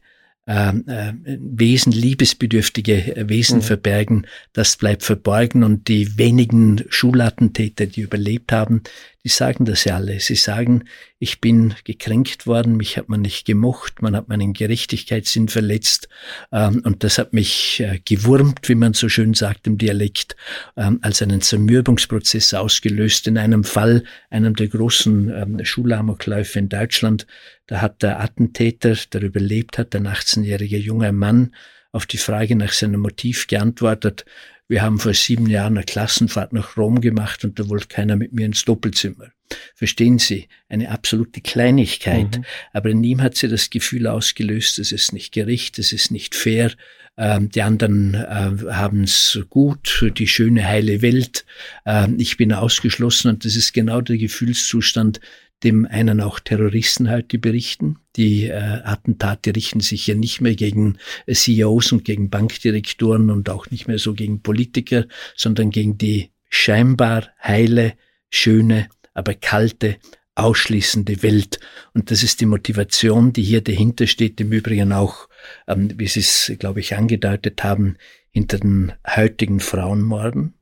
äh, 0.46 0.68
äh, 0.68 1.12
Wesen, 1.24 1.92
liebesbedürftige 1.92 3.24
Wesen 3.28 3.58
mhm. 3.58 3.62
verbergen, 3.62 4.26
das 4.52 4.76
bleibt 4.76 5.02
verborgen 5.02 5.64
und 5.64 5.88
die 5.88 6.16
wenigen 6.16 6.84
Schulattentäter, 6.88 7.86
die 7.86 8.02
überlebt 8.02 8.52
haben, 8.52 8.82
die 9.24 9.28
sagen 9.28 9.66
das 9.66 9.85
ja 9.85 9.96
alle. 9.96 10.18
Sie 10.18 10.35
sagen, 10.35 10.85
ich 11.18 11.40
bin 11.40 11.74
gekränkt 11.85 12.46
worden, 12.46 12.76
mich 12.76 12.96
hat 12.96 13.09
man 13.11 13.20
nicht 13.20 13.46
gemocht, 13.46 14.00
man 14.00 14.16
hat 14.16 14.28
meinen 14.28 14.54
Gerechtigkeitssinn 14.54 15.48
verletzt 15.48 16.09
ähm, 16.52 16.80
und 16.85 17.04
das 17.04 17.18
hat 17.18 17.35
mich 17.35 17.80
äh, 17.80 18.00
gewurmt, 18.02 18.68
wie 18.68 18.74
man 18.74 18.94
so 18.94 19.11
schön 19.11 19.35
sagt 19.35 19.66
im 19.66 19.76
Dialekt, 19.76 20.37
ähm, 20.76 21.00
als 21.02 21.20
einen 21.20 21.42
Zermürbungsprozess 21.42 22.54
ausgelöst. 22.54 23.26
In 23.26 23.37
einem 23.37 23.64
Fall, 23.64 24.04
einem 24.30 24.56
der 24.56 24.68
großen 24.68 25.28
ähm, 25.28 25.64
Schulamokläufe 25.64 26.59
in 26.59 26.70
Deutschland, 26.70 27.26
da 27.66 27.83
hat 27.83 28.02
der 28.02 28.20
Attentäter, 28.20 28.96
der 29.12 29.22
überlebt 29.22 29.76
hat, 29.76 29.94
ein 29.94 30.09
18-jähriger 30.09 30.78
junger 30.78 31.12
Mann, 31.12 31.54
auf 31.92 32.06
die 32.06 32.18
Frage 32.18 32.56
nach 32.56 32.72
seinem 32.72 33.00
Motiv 33.00 33.48
geantwortet, 33.48 34.24
wir 34.70 34.83
haben 34.83 35.00
vor 35.00 35.14
sieben 35.14 35.48
Jahren 35.48 35.76
eine 35.76 35.85
Klassenfahrt 35.85 36.52
nach 36.52 36.76
Rom 36.76 37.00
gemacht 37.00 37.44
und 37.44 37.59
da 37.59 37.68
wollte 37.68 37.88
keiner 37.88 38.14
mit 38.14 38.33
mir 38.33 38.46
ins 38.46 38.64
Doppelzimmer. 38.64 39.33
Verstehen 39.74 40.20
Sie? 40.20 40.46
Eine 40.68 40.92
absolute 40.92 41.40
Kleinigkeit. 41.40 42.38
Mhm. 42.38 42.44
Aber 42.72 42.90
in 42.90 43.02
ihm 43.02 43.20
hat 43.20 43.37
sie 43.37 43.48
das 43.48 43.70
Gefühl 43.70 44.06
ausgelöst, 44.06 44.78
es 44.78 44.92
ist 44.92 45.12
nicht 45.12 45.33
gerecht, 45.33 45.80
es 45.80 45.92
ist 45.92 46.12
nicht 46.12 46.37
fair. 46.37 46.70
Ähm, 47.16 47.48
die 47.50 47.62
anderen 47.62 48.14
äh, 48.14 48.72
haben 48.72 49.02
es 49.02 49.40
gut, 49.50 50.09
die 50.16 50.28
schöne, 50.28 50.64
heile 50.64 51.02
Welt. 51.02 51.44
Ähm, 51.85 52.14
ich 52.20 52.37
bin 52.37 52.52
ausgeschlossen 52.52 53.28
und 53.28 53.44
das 53.44 53.56
ist 53.56 53.72
genau 53.72 54.00
der 54.00 54.18
Gefühlszustand, 54.18 55.20
dem 55.62 55.86
einen 55.86 56.20
auch 56.20 56.40
Terroristen 56.40 57.08
halt 57.08 57.32
die 57.32 57.38
berichten. 57.38 57.98
Die 58.16 58.46
äh, 58.46 58.54
Attentate 58.54 59.54
richten 59.54 59.80
sich 59.80 60.06
ja 60.06 60.14
nicht 60.14 60.40
mehr 60.40 60.54
gegen 60.54 60.98
äh, 61.26 61.34
CEOs 61.34 61.92
und 61.92 62.04
gegen 62.04 62.30
Bankdirektoren 62.30 63.30
und 63.30 63.50
auch 63.50 63.70
nicht 63.70 63.86
mehr 63.86 63.98
so 63.98 64.14
gegen 64.14 64.42
Politiker, 64.42 65.06
sondern 65.36 65.70
gegen 65.70 65.98
die 65.98 66.30
scheinbar 66.48 67.28
heile, 67.42 67.94
schöne, 68.30 68.88
aber 69.14 69.34
kalte, 69.34 69.96
ausschließende 70.34 71.22
Welt. 71.22 71.60
Und 71.92 72.10
das 72.10 72.22
ist 72.22 72.40
die 72.40 72.46
Motivation, 72.46 73.32
die 73.32 73.42
hier 73.42 73.60
dahinter 73.60 74.06
steht, 74.06 74.40
im 74.40 74.52
Übrigen 74.52 74.92
auch, 74.92 75.28
ähm, 75.66 75.90
wie 75.96 76.06
Sie 76.06 76.20
es, 76.20 76.52
glaube 76.58 76.80
ich, 76.80 76.96
angedeutet 76.96 77.62
haben, 77.62 77.96
hinter 78.30 78.58
den 78.58 78.92
heutigen 79.06 79.60
Frauenmorden, 79.60 80.54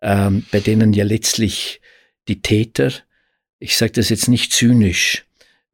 ähm, 0.00 0.46
bei 0.50 0.60
denen 0.60 0.92
ja 0.92 1.04
letztlich 1.04 1.80
die 2.28 2.40
Täter 2.40 2.92
ich 3.60 3.76
sage 3.76 3.92
das 3.92 4.08
jetzt 4.08 4.28
nicht 4.28 4.52
zynisch, 4.52 5.26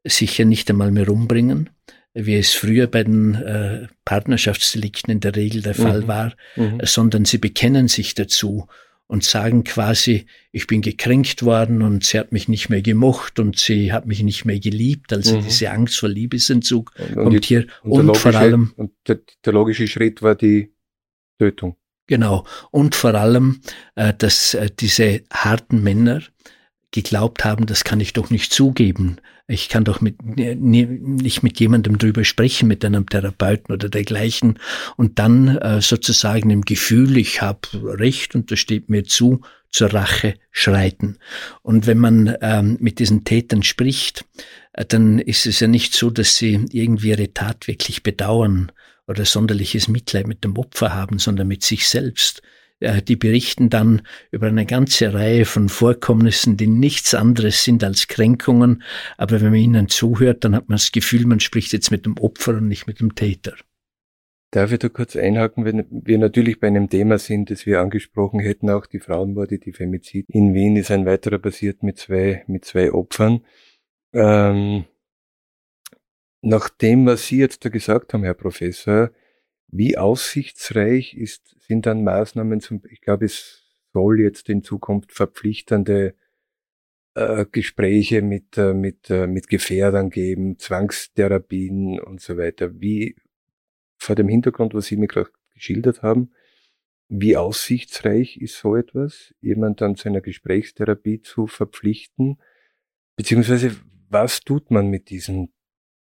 sicher 0.04 0.44
nicht 0.44 0.68
einmal 0.68 0.90
mehr 0.90 1.08
umbringen, 1.08 1.70
wie 2.12 2.34
es 2.34 2.52
früher 2.52 2.86
bei 2.88 3.04
den 3.04 3.34
äh, 3.34 3.86
Partnerschaftsdelikten 4.04 5.12
in 5.12 5.20
der 5.20 5.36
Regel 5.36 5.62
der 5.62 5.74
Fall 5.74 6.02
mhm. 6.02 6.08
war, 6.08 6.32
mhm. 6.56 6.80
sondern 6.82 7.24
sie 7.24 7.38
bekennen 7.38 7.88
sich 7.88 8.14
dazu 8.14 8.66
und 9.06 9.22
sagen 9.22 9.62
quasi, 9.62 10.26
ich 10.50 10.66
bin 10.66 10.82
gekränkt 10.82 11.44
worden 11.44 11.82
und 11.82 12.04
sie 12.04 12.18
hat 12.18 12.32
mich 12.32 12.48
nicht 12.48 12.68
mehr 12.70 12.82
gemocht 12.82 13.38
und 13.38 13.56
sie 13.56 13.92
hat 13.92 14.06
mich 14.06 14.22
nicht 14.22 14.44
mehr 14.44 14.58
geliebt. 14.58 15.12
Also 15.12 15.38
mhm. 15.38 15.44
diese 15.44 15.70
Angst 15.70 15.98
vor 15.98 16.08
Liebesentzug 16.08 16.92
und, 16.98 17.14
kommt 17.14 17.44
die, 17.44 17.46
hier. 17.46 17.66
Und, 17.82 18.08
und 18.08 18.16
vor 18.16 18.34
allem. 18.34 18.72
Und 18.76 18.92
der, 19.06 19.20
der, 19.44 19.52
logische 19.52 19.86
Schritt 19.86 20.22
war 20.22 20.34
die 20.34 20.72
Tötung. 21.38 21.76
Genau. 22.08 22.46
Und 22.72 22.94
vor 22.94 23.14
allem, 23.14 23.60
äh, 23.94 24.12
dass 24.16 24.54
äh, 24.54 24.70
diese 24.76 25.22
harten 25.32 25.82
Männer 25.82 26.22
geglaubt 26.96 27.44
haben, 27.44 27.66
das 27.66 27.84
kann 27.84 28.00
ich 28.00 28.14
doch 28.14 28.30
nicht 28.30 28.54
zugeben. 28.54 29.18
Ich 29.46 29.68
kann 29.68 29.84
doch 29.84 30.00
mit, 30.00 30.16
nicht 30.24 31.42
mit 31.42 31.60
jemandem 31.60 31.98
drüber 31.98 32.24
sprechen, 32.24 32.66
mit 32.66 32.84
einem 32.84 33.06
Therapeuten 33.06 33.72
oder 33.72 33.88
dergleichen. 33.88 34.58
Und 34.96 35.18
dann 35.18 35.58
äh, 35.58 35.80
sozusagen 35.82 36.50
im 36.50 36.62
Gefühl, 36.62 37.16
ich 37.18 37.42
habe 37.42 37.68
Recht 37.74 38.34
und 38.34 38.50
das 38.50 38.58
steht 38.58 38.88
mir 38.88 39.04
zu, 39.04 39.42
zur 39.70 39.92
Rache 39.92 40.34
schreiten. 40.50 41.18
Und 41.62 41.86
wenn 41.86 41.98
man 41.98 42.34
ähm, 42.40 42.78
mit 42.80 42.98
diesen 42.98 43.24
Tätern 43.24 43.62
spricht, 43.62 44.24
äh, 44.72 44.86
dann 44.86 45.18
ist 45.18 45.46
es 45.46 45.60
ja 45.60 45.68
nicht 45.68 45.94
so, 45.94 46.10
dass 46.10 46.36
sie 46.36 46.64
irgendwie 46.72 47.10
ihre 47.10 47.32
Tat 47.32 47.68
wirklich 47.68 48.02
bedauern 48.02 48.72
oder 49.06 49.24
sonderliches 49.26 49.86
Mitleid 49.86 50.26
mit 50.26 50.44
dem 50.44 50.56
Opfer 50.56 50.94
haben, 50.94 51.18
sondern 51.18 51.46
mit 51.46 51.62
sich 51.62 51.86
selbst. 51.86 52.42
Die 52.80 53.16
berichten 53.16 53.70
dann 53.70 54.02
über 54.30 54.48
eine 54.48 54.66
ganze 54.66 55.14
Reihe 55.14 55.46
von 55.46 55.70
Vorkommnissen, 55.70 56.58
die 56.58 56.66
nichts 56.66 57.14
anderes 57.14 57.64
sind 57.64 57.82
als 57.82 58.06
Kränkungen. 58.06 58.82
Aber 59.16 59.40
wenn 59.40 59.50
man 59.50 59.60
ihnen 59.60 59.88
zuhört, 59.88 60.44
dann 60.44 60.54
hat 60.54 60.68
man 60.68 60.76
das 60.76 60.92
Gefühl, 60.92 61.26
man 61.26 61.40
spricht 61.40 61.72
jetzt 61.72 61.90
mit 61.90 62.04
dem 62.04 62.18
Opfer 62.18 62.52
und 62.58 62.68
nicht 62.68 62.86
mit 62.86 63.00
dem 63.00 63.14
Täter. 63.14 63.54
Darf 64.50 64.72
ich 64.72 64.78
da 64.78 64.88
kurz 64.88 65.16
einhaken, 65.16 65.64
wenn 65.64 65.86
wir 65.90 66.18
natürlich 66.18 66.60
bei 66.60 66.66
einem 66.68 66.88
Thema 66.88 67.18
sind, 67.18 67.50
das 67.50 67.66
wir 67.66 67.80
angesprochen 67.80 68.40
hätten, 68.40 68.70
auch 68.70 68.86
die 68.86 69.00
Frauenmorde, 69.00 69.58
die 69.58 69.72
Femizid. 69.72 70.26
In 70.28 70.54
Wien 70.54 70.76
ist 70.76 70.90
ein 70.90 71.06
weiterer 71.06 71.38
passiert 71.38 71.82
mit 71.82 71.98
zwei, 71.98 72.44
mit 72.46 72.64
zwei 72.64 72.92
Opfern. 72.92 73.40
Ähm, 74.12 74.84
nach 76.42 76.68
dem, 76.68 77.06
was 77.06 77.26
Sie 77.26 77.38
jetzt 77.38 77.64
da 77.64 77.70
gesagt 77.70 78.14
haben, 78.14 78.22
Herr 78.22 78.34
Professor, 78.34 79.10
wie 79.76 79.98
aussichtsreich 79.98 81.14
ist, 81.14 81.56
sind 81.60 81.86
dann 81.86 82.04
Maßnahmen 82.04 82.60
zum, 82.60 82.82
ich 82.90 83.00
glaube, 83.00 83.26
es 83.26 83.64
soll 83.92 84.20
jetzt 84.20 84.48
in 84.48 84.62
Zukunft 84.62 85.12
verpflichtende 85.12 86.14
äh, 87.14 87.46
Gespräche 87.50 88.22
mit, 88.22 88.58
äh, 88.58 88.74
mit, 88.74 89.10
äh, 89.10 89.26
mit 89.26 89.48
Gefährdern 89.48 90.10
geben, 90.10 90.58
Zwangstherapien 90.58 91.98
und 91.98 92.20
so 92.20 92.36
weiter. 92.36 92.80
Wie, 92.80 93.16
vor 93.96 94.14
dem 94.14 94.28
Hintergrund, 94.28 94.74
was 94.74 94.86
Sie 94.86 94.96
mir 94.96 95.08
gerade 95.08 95.30
geschildert 95.54 96.02
haben, 96.02 96.30
wie 97.08 97.36
aussichtsreich 97.36 98.36
ist 98.36 98.58
so 98.58 98.76
etwas, 98.76 99.34
jemand 99.40 99.80
dann 99.80 99.96
zu 99.96 100.08
einer 100.08 100.20
Gesprächstherapie 100.20 101.22
zu 101.22 101.46
verpflichten? 101.46 102.38
Beziehungsweise, 103.16 103.76
was 104.08 104.40
tut 104.40 104.70
man 104.70 104.88
mit 104.88 105.08
diesen 105.10 105.52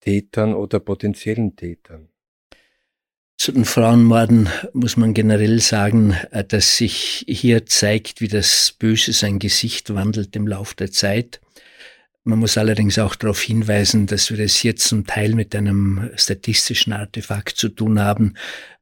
Tätern 0.02 0.54
oder 0.54 0.80
potenziellen 0.80 1.56
Tätern? 1.56 2.10
Zu 3.38 3.52
den 3.52 3.66
Frauenmorden 3.66 4.50
muss 4.74 4.96
man 4.96 5.14
generell 5.14 5.60
sagen, 5.60 6.16
äh, 6.32 6.44
dass 6.44 6.78
sich 6.78 7.26
hier 7.28 7.66
zeigt, 7.66 8.22
wie 8.22 8.30
das 8.30 8.74
Böse 8.80 9.12
sein 9.12 9.40
Gesicht 9.40 9.94
wandelt 9.94 10.36
im 10.36 10.48
Lauf 10.48 10.74
der 10.74 10.92
Zeit. 10.92 11.42
Man 12.24 12.40
muss 12.40 12.58
allerdings 12.58 12.98
auch 12.98 13.14
darauf 13.16 13.42
hinweisen, 13.42 14.08
dass 14.08 14.32
wir 14.32 14.40
es 14.40 14.56
hier 14.56 14.76
zum 14.78 15.06
Teil 15.06 15.36
mit 15.36 15.54
einem 15.54 16.10
statistischen 16.16 16.94
Artefakt 16.94 17.58
zu 17.58 17.70
tun 17.70 18.00
haben, 18.00 18.34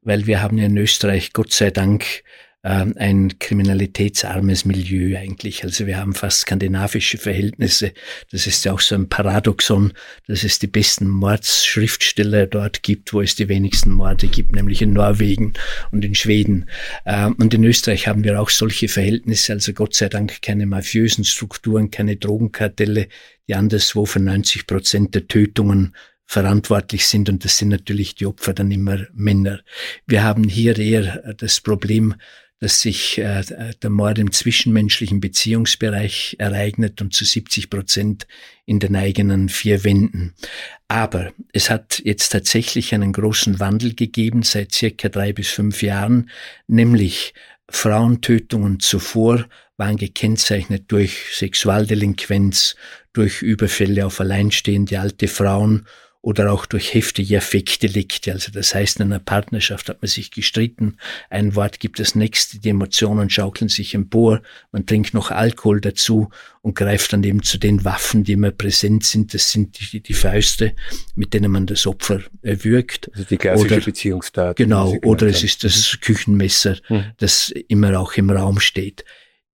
weil 0.01 0.27
wir 0.27 0.41
haben 0.41 0.57
ja 0.57 0.67
in 0.67 0.77
Österreich 0.77 1.33
Gott 1.33 1.51
sei 1.51 1.71
Dank 1.71 2.23
ein 2.65 3.39
kriminalitätsarmes 3.39 4.63
Milieu 4.63 5.17
eigentlich. 5.17 5.65
Also 5.65 5.85
wir 5.85 5.97
haben 5.97 6.13
fast 6.13 6.41
skandinavische 6.41 7.17
Verhältnisse. 7.17 7.91
Das 8.31 8.47
ist 8.47 8.63
ja 8.63 8.71
auch 8.71 8.79
so 8.79 8.95
ein 8.95 9.09
Paradoxon, 9.09 9.91
dass 10.27 10.45
es 10.45 10.59
die 10.59 10.67
besten 10.67 11.09
Mordsschriftsteller 11.09 12.47
dort 12.47 12.81
gibt, 12.81 13.11
wo 13.11 13.19
es 13.19 13.35
die 13.35 13.49
wenigsten 13.49 13.91
Morde 13.91 14.27
gibt, 14.27 14.55
nämlich 14.55 14.81
in 14.81 14.93
Norwegen 14.93 15.53
und 15.91 16.05
in 16.05 16.15
Schweden. 16.15 16.69
Ähm, 17.05 17.35
und 17.37 17.53
in 17.53 17.65
Österreich 17.65 18.07
haben 18.07 18.23
wir 18.23 18.39
auch 18.39 18.49
solche 18.49 18.87
Verhältnisse, 18.87 19.51
also 19.51 19.73
Gott 19.73 19.93
sei 19.95 20.07
Dank 20.07 20.41
keine 20.41 20.65
mafiösen 20.65 21.25
Strukturen, 21.25 21.91
keine 21.91 22.15
Drogenkartelle, 22.15 23.09
die 23.49 23.55
anderswo 23.55 24.05
für 24.05 24.21
90 24.21 24.67
Prozent 24.67 25.15
der 25.15 25.27
Tötungen 25.27 25.93
verantwortlich 26.25 27.07
sind 27.07 27.27
und 27.27 27.43
das 27.43 27.57
sind 27.57 27.67
natürlich 27.67 28.15
die 28.15 28.25
Opfer 28.25 28.53
dann 28.53 28.71
immer 28.71 29.05
Männer. 29.13 29.59
Wir 30.07 30.23
haben 30.23 30.45
hier 30.45 30.79
eher 30.79 31.33
das 31.37 31.59
Problem, 31.59 32.15
dass 32.59 32.81
sich 32.81 33.17
äh, 33.17 33.43
der 33.81 33.89
Mord 33.89 34.19
im 34.19 34.31
zwischenmenschlichen 34.31 35.19
Beziehungsbereich 35.19 36.37
ereignet 36.39 37.01
und 37.01 37.13
zu 37.13 37.25
70 37.25 37.69
Prozent 37.69 38.27
in 38.65 38.79
den 38.79 38.95
eigenen 38.95 39.49
vier 39.49 39.83
Wänden. 39.83 40.33
Aber 40.87 41.33
es 41.51 41.69
hat 41.69 42.01
jetzt 42.05 42.29
tatsächlich 42.29 42.93
einen 42.93 43.11
großen 43.11 43.59
Wandel 43.59 43.95
gegeben 43.95 44.43
seit 44.43 44.71
circa 44.71 45.09
drei 45.09 45.33
bis 45.33 45.49
fünf 45.49 45.81
Jahren, 45.81 46.29
nämlich 46.67 47.33
Frauentötungen 47.69 48.79
zuvor 48.79 49.45
waren 49.77 49.97
gekennzeichnet 49.97 50.85
durch 50.89 51.35
Sexualdelinquenz, 51.35 52.75
durch 53.13 53.41
Überfälle 53.41 54.05
auf 54.05 54.19
alleinstehende 54.19 54.99
alte 54.99 55.27
Frauen 55.27 55.87
oder 56.23 56.53
auch 56.53 56.65
durch 56.65 56.93
heftige 56.93 57.37
Affektdelikte. 57.37 58.31
Also 58.31 58.49
das 58.49 58.73
heißt, 58.73 59.01
in 59.01 59.03
einer 59.03 59.19
Partnerschaft 59.19 59.89
hat 59.89 60.01
man 60.01 60.07
sich 60.07 60.31
gestritten, 60.31 60.95
ein 61.29 61.53
Wort 61.53 61.81
gibt 61.81 61.99
das 61.99 62.15
nächste, 62.15 62.59
die 62.59 62.69
Emotionen 62.69 63.29
schaukeln 63.29 63.67
sich 63.67 63.93
empor, 63.93 64.41
man 64.71 64.85
trinkt 64.85 65.13
noch 65.13 65.31
Alkohol 65.31 65.81
dazu 65.81 66.29
und 66.61 66.75
greift 66.75 67.11
dann 67.11 67.25
eben 67.25 67.43
zu 67.43 67.57
den 67.57 67.83
Waffen, 67.83 68.23
die 68.23 68.31
immer 68.31 68.51
präsent 68.51 69.03
sind. 69.03 69.33
Das 69.33 69.51
sind 69.51 69.91
die, 69.91 69.99
die 69.99 70.13
Fäuste, 70.13 70.73
mit 71.13 71.33
denen 71.33 71.51
man 71.51 71.65
das 71.65 71.85
Opfer 71.85 72.21
erwürgt. 72.41 73.11
Also 73.11 73.25
die 73.25 73.35
klassische 73.35 73.75
oder, 73.75 73.83
Beziehungstat. 73.83 74.55
Genau, 74.55 74.95
oder 75.03 75.27
es 75.27 75.43
ist 75.43 75.65
das 75.65 75.93
mhm. 75.93 75.99
Küchenmesser, 75.99 76.77
mhm. 76.87 77.03
das 77.17 77.53
immer 77.67 77.99
auch 77.99 78.13
im 78.13 78.29
Raum 78.29 78.61
steht. 78.61 79.03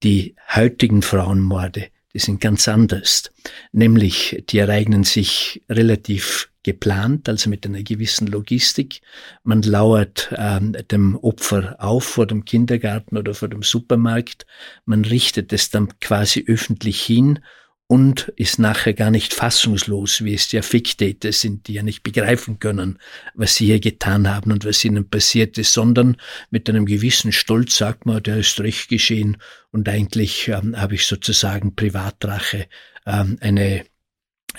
Die 0.04 0.36
heutigen 0.56 1.02
Frauenmorde, 1.02 1.88
die 2.14 2.20
sind 2.20 2.42
ganz 2.42 2.68
anders. 2.68 3.32
Nämlich, 3.72 4.44
die 4.50 4.60
ereignen 4.60 5.04
sich 5.04 5.64
relativ 5.68 6.49
geplant, 6.70 7.28
also 7.28 7.50
mit 7.50 7.66
einer 7.66 7.82
gewissen 7.82 8.28
Logistik. 8.28 9.02
Man 9.44 9.64
lauert 9.64 10.32
ähm, 10.38 10.76
dem 10.92 11.16
Opfer 11.16 11.76
auf 11.80 12.04
vor 12.04 12.28
dem 12.28 12.46
Kindergarten 12.46 13.18
oder 13.18 13.34
vor 13.34 13.48
dem 13.48 13.64
Supermarkt. 13.64 14.46
Man 14.86 15.04
richtet 15.04 15.52
es 15.52 15.72
dann 15.72 16.00
quasi 16.00 16.46
öffentlich 16.48 17.02
hin 17.02 17.40
und 17.88 18.32
ist 18.36 18.60
nachher 18.60 18.94
gar 18.94 19.10
nicht 19.10 19.34
fassungslos, 19.34 20.24
wie 20.24 20.36
es 20.36 20.48
die 20.48 20.60
Affektäter 20.60 21.32
sind, 21.32 21.68
die 21.68 21.74
ja 21.74 21.82
nicht 21.82 22.04
begreifen 22.04 22.60
können, 22.60 23.00
was 23.34 23.56
sie 23.56 23.66
hier 23.66 23.80
getan 23.80 24.30
haben 24.30 24.52
und 24.52 24.64
was 24.64 24.86
ihnen 24.86 25.10
passiert 25.10 25.58
ist, 25.58 25.74
sondern 25.74 26.18
mit 26.52 26.70
einem 26.70 26.86
gewissen 26.86 27.32
Stolz 27.32 27.78
sagt 27.78 28.06
man, 28.06 28.22
der 28.22 28.38
ist 28.38 28.60
recht 28.60 28.90
geschehen 28.90 29.38
und 29.72 29.90
eigentlich 29.90 30.50
ähm, 30.50 30.80
habe 30.80 30.94
ich 30.94 31.08
sozusagen 31.08 31.76
Privatrache, 31.76 32.68
ähm, 33.08 33.38
eine 33.42 33.86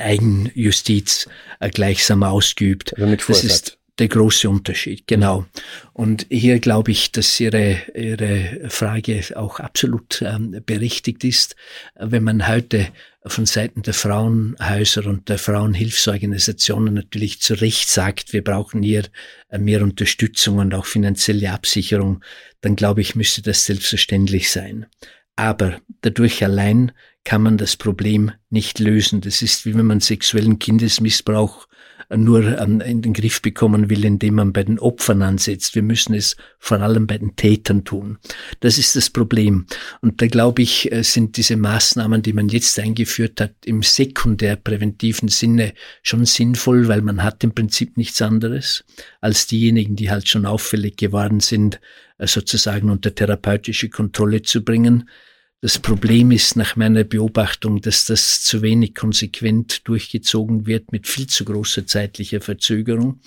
Eigenjustiz 0.00 1.28
äh, 1.60 1.70
gleichsam 1.70 2.22
ausgeübt. 2.22 2.98
Also. 2.98 3.16
Das 3.28 3.44
ist 3.44 3.78
der 4.00 4.08
große 4.08 4.48
Unterschied, 4.48 5.06
genau. 5.06 5.44
Und 5.92 6.26
hier 6.30 6.58
glaube 6.58 6.90
ich, 6.90 7.12
dass 7.12 7.38
Ihre, 7.38 7.76
Ihre 7.94 8.70
Frage 8.70 9.22
auch 9.36 9.60
absolut 9.60 10.22
ähm, 10.22 10.62
berechtigt 10.64 11.22
ist. 11.22 11.54
Wenn 11.96 12.24
man 12.24 12.48
heute 12.48 12.88
von 13.26 13.44
Seiten 13.44 13.82
der 13.82 13.92
Frauenhäuser 13.92 15.06
und 15.06 15.28
der 15.28 15.36
Frauenhilfsorganisationen 15.38 16.94
natürlich 16.94 17.42
zu 17.42 17.54
Recht 17.54 17.90
sagt, 17.90 18.32
wir 18.32 18.42
brauchen 18.42 18.82
hier 18.82 19.04
äh, 19.50 19.58
mehr 19.58 19.82
Unterstützung 19.82 20.58
und 20.58 20.74
auch 20.74 20.86
finanzielle 20.86 21.52
Absicherung, 21.52 22.24
dann 22.62 22.76
glaube 22.76 23.02
ich, 23.02 23.14
müsste 23.14 23.42
das 23.42 23.66
selbstverständlich 23.66 24.50
sein. 24.50 24.86
Aber 25.40 25.80
dadurch 26.02 26.44
allein 26.44 26.92
kann 27.24 27.40
man 27.40 27.56
das 27.56 27.74
Problem 27.74 28.30
nicht 28.50 28.78
lösen. 28.78 29.22
Das 29.22 29.40
ist 29.40 29.64
wie 29.64 29.74
wenn 29.74 29.86
man 29.86 30.00
sexuellen 30.00 30.58
Kindesmissbrauch 30.58 31.66
nur 32.14 32.58
in 32.58 33.00
den 33.00 33.14
Griff 33.14 33.40
bekommen 33.40 33.88
will, 33.88 34.04
indem 34.04 34.34
man 34.34 34.52
bei 34.52 34.64
den 34.64 34.78
Opfern 34.78 35.22
ansetzt. 35.22 35.74
Wir 35.74 35.82
müssen 35.82 36.12
es 36.12 36.36
vor 36.58 36.80
allem 36.80 37.06
bei 37.06 37.16
den 37.16 37.36
Tätern 37.36 37.84
tun. 37.84 38.18
Das 38.58 38.76
ist 38.76 38.96
das 38.96 39.08
Problem. 39.08 39.64
Und 40.02 40.20
da 40.20 40.26
glaube 40.26 40.60
ich, 40.60 40.92
äh, 40.92 41.02
sind 41.04 41.38
diese 41.38 41.56
Maßnahmen, 41.56 42.20
die 42.20 42.34
man 42.34 42.48
jetzt 42.48 42.78
eingeführt 42.78 43.40
hat, 43.40 43.54
im 43.64 43.82
sekundär 43.82 44.56
präventiven 44.56 45.28
Sinne 45.28 45.72
schon 46.02 46.26
sinnvoll, 46.26 46.88
weil 46.88 47.00
man 47.00 47.22
hat 47.22 47.44
im 47.44 47.54
Prinzip 47.54 47.96
nichts 47.96 48.20
anderes 48.20 48.84
als 49.22 49.46
diejenigen, 49.46 49.96
die 49.96 50.10
halt 50.10 50.28
schon 50.28 50.44
auffällig 50.44 50.98
geworden 50.98 51.40
sind, 51.40 51.80
äh, 52.18 52.26
sozusagen 52.26 52.90
unter 52.90 53.14
therapeutische 53.14 53.88
Kontrolle 53.88 54.42
zu 54.42 54.62
bringen. 54.62 55.08
Das 55.62 55.78
Problem 55.78 56.30
ist 56.30 56.56
nach 56.56 56.76
meiner 56.76 57.04
Beobachtung, 57.04 57.82
dass 57.82 58.06
das 58.06 58.40
zu 58.40 58.62
wenig 58.62 58.94
konsequent 58.94 59.86
durchgezogen 59.86 60.66
wird 60.66 60.90
mit 60.90 61.06
viel 61.06 61.26
zu 61.26 61.44
großer 61.44 61.86
zeitlicher 61.86 62.40
Verzögerung 62.40 63.20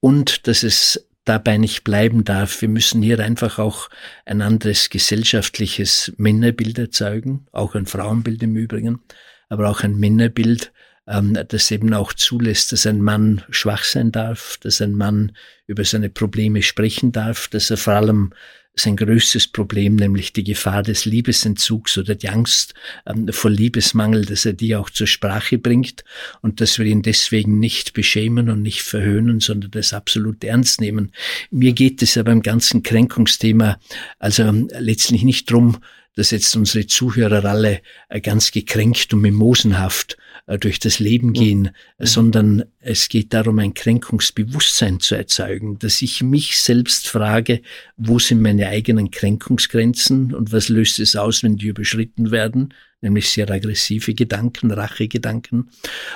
und 0.00 0.46
dass 0.46 0.64
es 0.64 1.08
dabei 1.24 1.56
nicht 1.56 1.84
bleiben 1.84 2.24
darf. 2.24 2.60
Wir 2.60 2.68
müssen 2.68 3.00
hier 3.00 3.20
einfach 3.20 3.58
auch 3.58 3.88
ein 4.26 4.42
anderes 4.42 4.90
gesellschaftliches 4.90 6.12
Männerbild 6.18 6.78
erzeugen, 6.78 7.46
auch 7.52 7.74
ein 7.74 7.86
Frauenbild 7.86 8.42
im 8.42 8.56
Übrigen, 8.56 9.00
aber 9.48 9.70
auch 9.70 9.82
ein 9.82 9.96
Männerbild, 9.96 10.72
ähm, 11.06 11.38
das 11.48 11.70
eben 11.70 11.94
auch 11.94 12.12
zulässt, 12.12 12.70
dass 12.72 12.86
ein 12.86 13.00
Mann 13.00 13.42
schwach 13.48 13.84
sein 13.84 14.12
darf, 14.12 14.58
dass 14.60 14.82
ein 14.82 14.92
Mann 14.92 15.32
über 15.66 15.84
seine 15.84 16.10
Probleme 16.10 16.62
sprechen 16.62 17.12
darf, 17.12 17.48
dass 17.48 17.70
er 17.70 17.78
vor 17.78 17.94
allem 17.94 18.34
sein 18.80 18.96
größtes 18.96 19.48
Problem, 19.48 19.96
nämlich 19.96 20.32
die 20.32 20.44
Gefahr 20.44 20.82
des 20.82 21.04
Liebesentzugs 21.04 21.98
oder 21.98 22.14
die 22.14 22.28
Angst 22.28 22.74
ähm, 23.06 23.28
vor 23.32 23.50
Liebesmangel, 23.50 24.24
dass 24.24 24.44
er 24.44 24.52
die 24.52 24.76
auch 24.76 24.90
zur 24.90 25.06
Sprache 25.06 25.58
bringt 25.58 26.04
und 26.42 26.60
dass 26.60 26.78
wir 26.78 26.86
ihn 26.86 27.02
deswegen 27.02 27.58
nicht 27.58 27.92
beschämen 27.92 28.50
und 28.50 28.62
nicht 28.62 28.82
verhöhnen, 28.82 29.40
sondern 29.40 29.70
das 29.70 29.92
absolut 29.92 30.44
ernst 30.44 30.80
nehmen. 30.80 31.12
Mir 31.50 31.72
geht 31.72 32.02
es 32.02 32.14
ja 32.14 32.22
beim 32.22 32.42
ganzen 32.42 32.82
Kränkungsthema 32.82 33.78
also 34.18 34.44
ähm, 34.44 34.68
letztlich 34.78 35.22
nicht 35.22 35.50
drum, 35.50 35.78
dass 36.14 36.30
jetzt 36.32 36.56
unsere 36.56 36.86
Zuhörer 36.86 37.44
alle 37.44 37.80
äh, 38.08 38.20
ganz 38.20 38.50
gekränkt 38.50 39.14
und 39.14 39.20
mimosenhaft 39.20 40.16
durch 40.56 40.78
das 40.78 40.98
Leben 40.98 41.34
gehen, 41.34 41.70
mhm. 41.98 42.06
sondern 42.06 42.64
es 42.80 43.08
geht 43.08 43.34
darum, 43.34 43.58
ein 43.58 43.74
Kränkungsbewusstsein 43.74 45.00
zu 45.00 45.14
erzeugen, 45.14 45.78
dass 45.78 46.00
ich 46.00 46.22
mich 46.22 46.58
selbst 46.58 47.08
frage, 47.08 47.60
wo 47.96 48.18
sind 48.18 48.40
meine 48.40 48.68
eigenen 48.68 49.10
Kränkungsgrenzen 49.10 50.34
und 50.34 50.52
was 50.52 50.70
löst 50.70 51.00
es 51.00 51.16
aus, 51.16 51.42
wenn 51.42 51.56
die 51.56 51.66
überschritten 51.66 52.30
werden, 52.30 52.72
nämlich 53.02 53.28
sehr 53.30 53.50
aggressive 53.50 54.14
Gedanken, 54.14 54.70
Rachegedanken, 54.70 55.70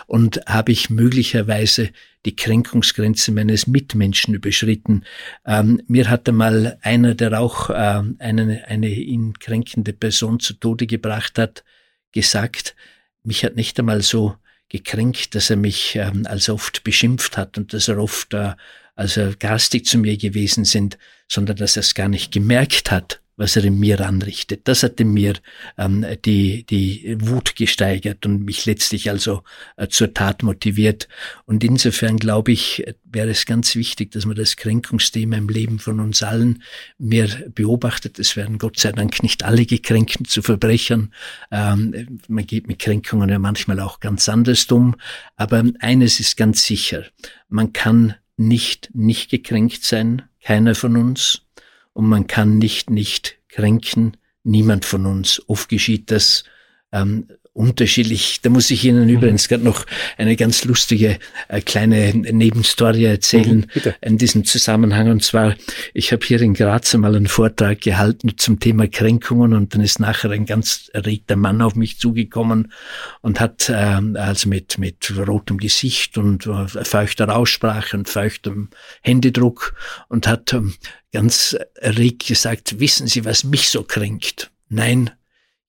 und 0.06 0.40
habe 0.46 0.72
ich 0.72 0.88
möglicherweise 0.88 1.90
die 2.24 2.34
Kränkungsgrenze 2.34 3.32
meines 3.32 3.66
Mitmenschen 3.66 4.34
überschritten. 4.34 5.04
Ähm, 5.44 5.82
mir 5.88 6.08
hat 6.08 6.28
einmal 6.28 6.78
einer, 6.82 7.14
der 7.14 7.38
auch 7.38 7.68
äh, 7.70 8.02
eine, 8.18 8.64
eine 8.66 8.88
ihn 8.88 9.34
kränkende 9.38 9.92
Person 9.92 10.40
zu 10.40 10.54
Tode 10.54 10.86
gebracht 10.86 11.38
hat, 11.38 11.64
gesagt, 12.12 12.74
mich 13.24 13.44
hat 13.44 13.56
nicht 13.56 13.78
einmal 13.78 14.02
so 14.02 14.36
gekränkt, 14.68 15.34
dass 15.34 15.50
er 15.50 15.56
mich 15.56 15.96
ähm, 15.96 16.26
als 16.26 16.48
oft 16.48 16.84
beschimpft 16.84 17.36
hat 17.36 17.58
und 17.58 17.72
dass 17.72 17.88
er 17.88 17.98
oft 17.98 18.34
äh, 18.34 18.54
also 18.94 19.32
garstig 19.38 19.86
zu 19.86 19.98
mir 19.98 20.16
gewesen 20.16 20.64
sind, 20.64 20.98
sondern 21.28 21.56
dass 21.56 21.76
er 21.76 21.80
es 21.80 21.94
gar 21.94 22.08
nicht 22.08 22.32
gemerkt 22.32 22.90
hat, 22.90 23.21
was 23.42 23.56
er 23.56 23.64
in 23.64 23.80
mir 23.80 24.00
anrichtet. 24.06 24.68
Das 24.68 24.84
hat 24.84 25.00
in 25.00 25.12
mir 25.12 25.34
ähm, 25.76 26.06
die, 26.24 26.64
die 26.64 27.16
Wut 27.18 27.56
gesteigert 27.56 28.24
und 28.24 28.44
mich 28.44 28.66
letztlich 28.66 29.10
also 29.10 29.42
äh, 29.76 29.88
zur 29.88 30.14
Tat 30.14 30.44
motiviert. 30.44 31.08
Und 31.44 31.64
insofern 31.64 32.18
glaube 32.18 32.52
ich, 32.52 32.84
wäre 33.02 33.30
es 33.30 33.44
ganz 33.44 33.74
wichtig, 33.74 34.12
dass 34.12 34.26
man 34.26 34.36
das 34.36 34.54
Kränkungsthema 34.54 35.36
im 35.36 35.48
Leben 35.48 35.80
von 35.80 35.98
uns 35.98 36.22
allen 36.22 36.62
mehr 36.98 37.26
beobachtet. 37.52 38.20
Es 38.20 38.36
werden 38.36 38.58
Gott 38.58 38.78
sei 38.78 38.92
Dank 38.92 39.24
nicht 39.24 39.42
alle 39.42 39.66
gekränkt 39.66 40.30
zu 40.30 40.40
Verbrechern. 40.40 41.12
Ähm, 41.50 42.20
man 42.28 42.46
geht 42.46 42.68
mit 42.68 42.78
Kränkungen 42.78 43.28
ja 43.28 43.40
manchmal 43.40 43.80
auch 43.80 43.98
ganz 43.98 44.28
anders 44.28 44.66
um. 44.70 44.94
Aber 45.34 45.64
eines 45.80 46.20
ist 46.20 46.36
ganz 46.36 46.64
sicher. 46.64 47.06
Man 47.48 47.72
kann 47.72 48.14
nicht 48.36 48.90
nicht 48.94 49.32
gekränkt 49.32 49.82
sein. 49.82 50.22
Keiner 50.40 50.76
von 50.76 50.96
uns 50.96 51.42
und 51.92 52.06
man 52.08 52.26
kann 52.26 52.58
nicht 52.58 52.90
nicht 52.90 53.38
kränken, 53.48 54.16
niemand 54.44 54.84
von 54.84 55.06
uns. 55.06 55.42
Oft 55.48 55.68
geschieht 55.68 56.10
das 56.10 56.44
ähm, 56.92 57.28
unterschiedlich. 57.54 58.40
Da 58.40 58.48
muss 58.48 58.70
ich 58.70 58.84
Ihnen 58.84 59.04
mhm. 59.04 59.10
übrigens 59.10 59.48
gerade 59.48 59.64
noch 59.64 59.84
eine 60.16 60.36
ganz 60.36 60.64
lustige 60.64 61.18
äh, 61.48 61.60
kleine 61.60 62.14
Nebenstory 62.14 63.04
erzählen 63.04 63.66
mhm, 63.74 63.92
in 64.00 64.18
diesem 64.18 64.44
Zusammenhang. 64.44 65.10
Und 65.10 65.22
zwar, 65.22 65.54
ich 65.92 66.12
habe 66.12 66.24
hier 66.24 66.40
in 66.40 66.54
Graz 66.54 66.94
einmal 66.94 67.14
einen 67.14 67.26
Vortrag 67.26 67.80
gehalten 67.80 68.38
zum 68.38 68.58
Thema 68.58 68.88
Kränkungen 68.88 69.52
und 69.52 69.74
dann 69.74 69.82
ist 69.82 70.00
nachher 70.00 70.30
ein 70.30 70.46
ganz 70.46 70.90
erregter 70.94 71.36
Mann 71.36 71.60
auf 71.60 71.74
mich 71.74 71.98
zugekommen 71.98 72.72
und 73.20 73.38
hat 73.38 73.68
äh, 73.68 74.00
also 74.14 74.48
mit, 74.48 74.78
mit 74.78 75.12
rotem 75.26 75.58
Gesicht 75.58 76.16
und 76.16 76.46
äh, 76.46 76.66
feuchter 76.84 77.34
Aussprache 77.36 77.96
und 77.98 78.08
feuchtem 78.08 78.70
Händedruck 79.02 79.74
und 80.08 80.26
hat 80.26 80.54
ähm, 80.54 80.74
ganz 81.12 81.54
erregt 81.74 82.26
gesagt, 82.26 82.80
wissen 82.80 83.08
Sie, 83.08 83.26
was 83.26 83.44
mich 83.44 83.68
so 83.68 83.82
kränkt? 83.82 84.50
Nein, 84.70 85.10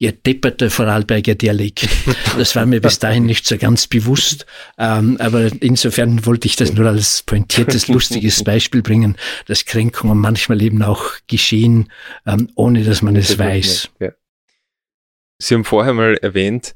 ihr 0.03 0.11
depperte 0.11 0.69
Vorarlberger 0.69 1.35
Dialekt. 1.35 1.87
Das 2.37 2.55
war 2.55 2.65
mir 2.65 2.81
bis 2.81 2.99
dahin 2.99 3.25
nicht 3.25 3.45
so 3.45 3.57
ganz 3.57 3.87
bewusst. 3.87 4.45
Ähm, 4.77 5.17
aber 5.19 5.49
insofern 5.61 6.25
wollte 6.25 6.47
ich 6.47 6.55
das 6.55 6.73
nur 6.73 6.87
als 6.87 7.23
pointiertes, 7.23 7.87
lustiges 7.87 8.43
Beispiel 8.43 8.81
bringen, 8.81 9.17
dass 9.45 9.65
Kränkungen 9.65 10.17
manchmal 10.17 10.61
eben 10.61 10.81
auch 10.83 11.11
geschehen, 11.27 11.91
ähm, 12.25 12.49
ohne 12.55 12.83
dass 12.83 13.01
man 13.01 13.15
es 13.15 13.39
weiß. 13.39 13.89
Sie 15.39 15.53
haben 15.53 15.63
vorher 15.63 15.93
mal 15.93 16.15
erwähnt, 16.15 16.75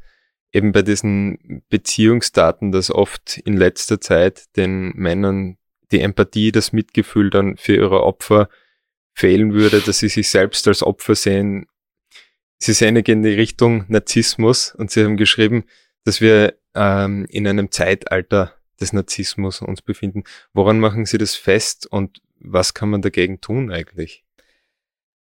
eben 0.54 0.72
bei 0.72 0.82
diesen 0.82 1.64
Beziehungsdaten, 1.70 2.72
dass 2.72 2.92
oft 2.92 3.38
in 3.44 3.58
letzter 3.58 4.00
Zeit 4.00 4.46
den 4.56 4.92
Männern 4.96 5.58
die 5.92 6.00
Empathie, 6.00 6.52
das 6.52 6.72
Mitgefühl 6.72 7.30
dann 7.30 7.58
für 7.58 7.76
ihre 7.76 8.04
Opfer 8.04 8.48
fehlen 9.14 9.54
würde, 9.54 9.82
dass 9.82 10.00
sie 10.00 10.10
sich 10.10 10.30
selbst 10.30 10.68
als 10.68 10.84
Opfer 10.84 11.16
sehen. 11.16 11.66
Sie 12.60 12.74
sehen 12.74 12.96
in 12.96 13.24
die 13.24 13.30
Richtung 13.30 13.86
Narzissmus 13.88 14.74
und 14.76 14.92
sie 14.92 15.04
haben 15.04 15.18
geschrieben, 15.18 15.66
dass 16.04 16.22
wir 16.22 16.56
ähm, 16.74 17.26
in 17.30 17.48
einem 17.48 17.72
Zeitalter 17.72 18.54
des 18.80 18.94
Narzissmus 18.94 19.62
uns 19.62 19.82
befinden. 19.82 20.24
Woran 20.54 20.80
machen 20.80 21.06
Sie 21.06 21.18
das 21.18 21.36
fest 21.36 21.88
und 21.88 22.22
was 22.40 22.74
kann 22.74 22.90
man 22.90 23.02
dagegen 23.02 23.42
tun 23.42 23.72
eigentlich? 23.72 24.24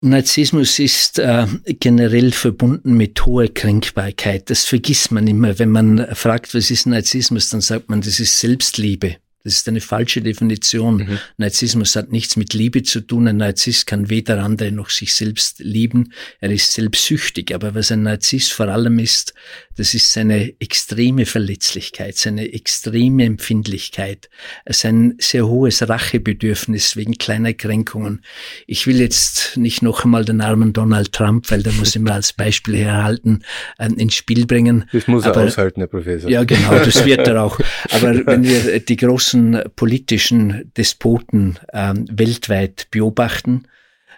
Narzissmus 0.02 0.78
ist 0.78 1.18
äh, 1.18 1.46
generell 1.80 2.30
verbunden 2.30 2.96
mit 2.96 3.24
hoher 3.24 3.48
Kränkbarkeit. 3.48 4.50
Das 4.50 4.64
vergisst 4.64 5.10
man 5.10 5.26
immer. 5.26 5.58
Wenn 5.58 5.70
man 5.70 6.14
fragt, 6.14 6.54
was 6.54 6.70
ist 6.70 6.86
Narzissmus, 6.86 7.48
dann 7.48 7.60
sagt 7.60 7.88
man, 7.88 8.02
das 8.02 8.20
ist 8.20 8.38
Selbstliebe. 8.38 9.16
Das 9.46 9.54
ist 9.54 9.68
eine 9.68 9.80
falsche 9.80 10.22
Definition. 10.22 10.96
Mhm. 10.96 11.18
Narzissmus 11.36 11.94
hat 11.94 12.10
nichts 12.10 12.34
mit 12.36 12.52
Liebe 12.52 12.82
zu 12.82 13.00
tun. 13.00 13.28
Ein 13.28 13.36
Narzisst 13.36 13.86
kann 13.86 14.10
weder 14.10 14.42
andere 14.42 14.72
noch 14.72 14.90
sich 14.90 15.14
selbst 15.14 15.60
lieben. 15.60 16.12
Er 16.40 16.50
ist 16.50 16.72
selbstsüchtig. 16.72 17.54
Aber 17.54 17.76
was 17.76 17.92
ein 17.92 18.02
Narzisst 18.02 18.52
vor 18.52 18.66
allem 18.66 18.98
ist, 18.98 19.34
das 19.76 19.94
ist 19.94 20.12
seine 20.12 20.54
extreme 20.58 21.26
Verletzlichkeit, 21.26 22.16
seine 22.16 22.52
extreme 22.54 23.24
Empfindlichkeit, 23.24 24.30
sein 24.68 25.14
sehr 25.20 25.46
hohes 25.46 25.86
Rachebedürfnis 25.88 26.96
wegen 26.96 27.16
kleiner 27.16 27.52
Kränkungen. 27.52 28.24
Ich 28.66 28.88
will 28.88 28.98
jetzt 28.98 29.56
nicht 29.56 29.80
noch 29.82 30.04
einmal 30.04 30.24
den 30.24 30.40
armen 30.40 30.72
Donald 30.72 31.12
Trump, 31.12 31.50
weil 31.52 31.62
der 31.62 31.74
muss 31.74 31.94
immer 31.94 32.14
als 32.14 32.32
Beispiel 32.32 32.78
herhalten, 32.78 33.44
ins 33.78 34.14
Spiel 34.14 34.46
bringen. 34.46 34.86
Das 34.92 35.06
muss 35.06 35.24
er 35.24 35.32
Aber, 35.32 35.42
aushalten, 35.42 35.82
Herr 35.82 35.88
Professor. 35.88 36.28
Ja, 36.28 36.42
genau, 36.42 36.78
das 36.78 37.04
wird 37.04 37.28
er 37.28 37.44
auch. 37.44 37.60
Aber 37.90 38.26
wenn 38.26 38.42
wir 38.42 38.80
die 38.80 38.96
großen 38.96 39.35
großen 39.36 39.62
politischen 39.76 40.72
Despoten 40.76 41.58
ähm, 41.72 42.06
weltweit 42.10 42.88
beobachten, 42.90 43.64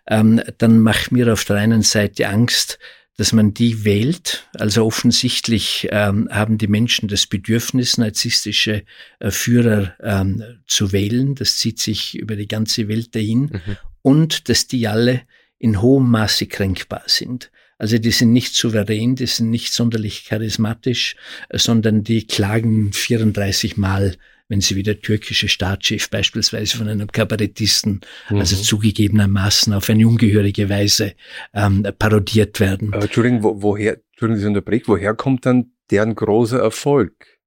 ähm, 0.07 0.41
dann 0.59 0.81
macht 0.81 1.13
mir 1.13 1.33
auf 1.33 1.45
der 1.45 1.57
einen 1.57 1.83
Seite 1.83 2.29
Angst, 2.29 2.79
dass 3.17 3.33
man 3.33 3.53
die 3.53 3.85
wählt. 3.85 4.49
Also 4.55 4.85
offensichtlich 4.87 5.89
ähm, 5.91 6.29
haben 6.31 6.57
die 6.57 6.69
Menschen 6.69 7.09
das 7.09 7.27
Bedürfnis, 7.27 7.99
narzisstische 7.99 8.85
äh, 9.19 9.31
Führer 9.31 9.95
ähm, 10.01 10.43
zu 10.67 10.93
wählen. 10.93 11.35
Das 11.35 11.57
zieht 11.57 11.81
sich 11.81 12.17
über 12.17 12.37
die 12.37 12.49
ganze 12.49 12.87
Welt 12.89 13.15
dahin. 13.15 13.41
Mhm. 13.41 13.77
Und 14.03 14.49
dass 14.49 14.69
die 14.69 14.87
alle 14.87 15.23
in 15.59 15.83
hohem 15.83 16.09
Maße 16.11 16.47
kränkbar 16.47 17.03
sind. 17.07 17.51
Also 17.77 17.99
die 17.99 18.13
sind 18.13 18.33
nicht 18.33 18.55
souverän, 18.55 19.17
die 19.17 19.27
sind 19.27 19.51
nicht 19.51 19.73
sonderlich 19.73 20.25
charismatisch, 20.25 21.17
äh, 21.49 21.59
sondern 21.59 22.05
die 22.05 22.25
klagen 22.25 22.93
34 22.93 23.77
Mal 23.77 24.17
wenn 24.49 24.61
sie 24.61 24.77
wie 24.77 24.83
der 24.83 25.01
türkische 25.01 25.49
Staatschef 25.49 26.09
beispielsweise 26.09 26.77
von 26.77 26.89
einem 26.89 27.09
Kabarettisten, 27.09 28.01
also 28.25 28.35
mhm. 28.35 28.41
also 28.41 28.57
zugegebenermaßen 28.57 29.73
auf 29.75 29.89
eine 29.91 30.09
ungehörige 30.09 30.69
Weise 30.69 31.15
ähm, 31.53 31.87
parodiert 31.99 32.59
werden. 32.59 32.93
Aber 32.95 33.05
Entschuldigung, 33.05 33.43
wo, 33.43 33.63
woher, 33.63 33.99
Entschuldigung, 34.13 34.41
Sie 34.41 34.47
unterbrechen, 34.47 34.85
woher 34.87 35.15
kommt 35.15 35.45
dann 35.45 35.73
deren 35.91 36.15
großer 36.15 36.59
Erfolg? 36.59 37.39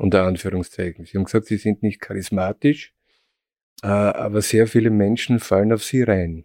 Unter 0.00 0.24
Anführungszeichen. 0.24 1.04
Sie 1.04 1.18
haben 1.18 1.24
gesagt, 1.24 1.46
sie 1.46 1.56
sind 1.56 1.82
nicht 1.82 2.00
charismatisch, 2.00 2.94
äh, 3.82 3.88
aber 3.88 4.42
sehr 4.42 4.68
viele 4.68 4.90
Menschen 4.90 5.40
fallen 5.40 5.72
auf 5.72 5.82
sie 5.82 6.02
rein. 6.02 6.44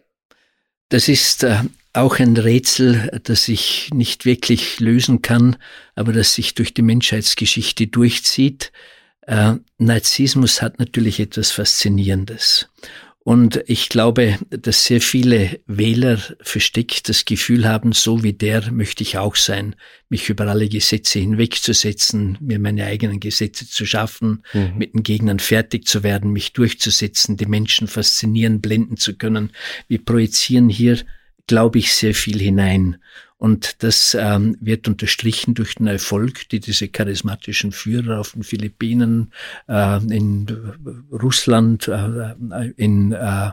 Das 0.89 1.08
ist 1.08 1.44
äh, 1.44 1.58
auch 1.94 2.20
ein 2.20 2.36
Rätsel, 2.36 3.22
das 3.24 3.48
ich 3.48 3.92
nicht 3.94 4.26
wirklich 4.26 4.80
lösen 4.80 5.22
kann, 5.22 5.58
aber 5.96 6.13
das 6.13 6.34
sich 6.34 6.56
durch 6.56 6.74
die 6.74 6.82
Menschheitsgeschichte 6.82 7.86
durchzieht. 7.88 8.72
Äh, 9.28 9.56
Narzissmus 9.78 10.62
hat 10.62 10.80
natürlich 10.80 11.20
etwas 11.20 11.52
Faszinierendes. 11.52 12.70
Und 13.26 13.64
ich 13.68 13.88
glaube, 13.88 14.38
dass 14.50 14.84
sehr 14.84 15.00
viele 15.00 15.62
Wähler 15.66 16.20
versteckt 16.42 17.08
das 17.08 17.24
Gefühl 17.24 17.66
haben, 17.66 17.94
so 17.94 18.22
wie 18.22 18.34
der 18.34 18.70
möchte 18.70 19.02
ich 19.02 19.18
auch 19.18 19.38
sein, 19.38 19.78
mich 20.10 20.30
über 20.30 20.46
alle 20.48 20.68
Gesetze 20.68 21.20
hinwegzusetzen, 21.20 22.38
mir 22.42 22.60
meine 22.60 22.86
eigenen 22.86 23.22
Gesetze 23.22 23.66
zu 23.66 23.86
schaffen, 23.86 24.44
mhm. 24.52 24.74
mit 24.78 24.94
den 24.94 25.04
Gegnern 25.04 25.40
fertig 25.40 25.88
zu 25.88 26.04
werden, 26.04 26.34
mich 26.34 26.52
durchzusetzen, 26.52 27.38
die 27.38 27.46
Menschen 27.46 27.88
faszinieren, 27.88 28.60
blenden 28.60 28.98
zu 28.98 29.16
können. 29.16 29.52
Wir 29.88 30.04
projizieren 30.04 30.68
hier, 30.68 31.00
glaube 31.48 31.80
ich, 31.80 31.94
sehr 31.94 32.16
viel 32.16 32.40
hinein. 32.40 32.98
Und 33.38 33.84
das 33.84 34.15
ähm, 34.19 34.58
wird 34.62 34.88
unterstrichen 34.88 35.54
durch 35.54 35.76
den 35.76 35.88
Erfolg, 35.88 36.48
die 36.50 36.60
diese 36.60 36.88
charismatischen 36.88 37.72
Führer 37.72 38.19
auf 38.19 38.32
den 38.32 38.43
Philippinen, 38.43 39.34
äh, 39.67 39.98
in 39.98 40.48
Russland, 41.12 41.88
äh, 41.88 42.36
in 42.78 43.12
äh, 43.12 43.52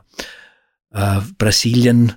äh, 0.93 1.21
Brasilien, 1.39 2.15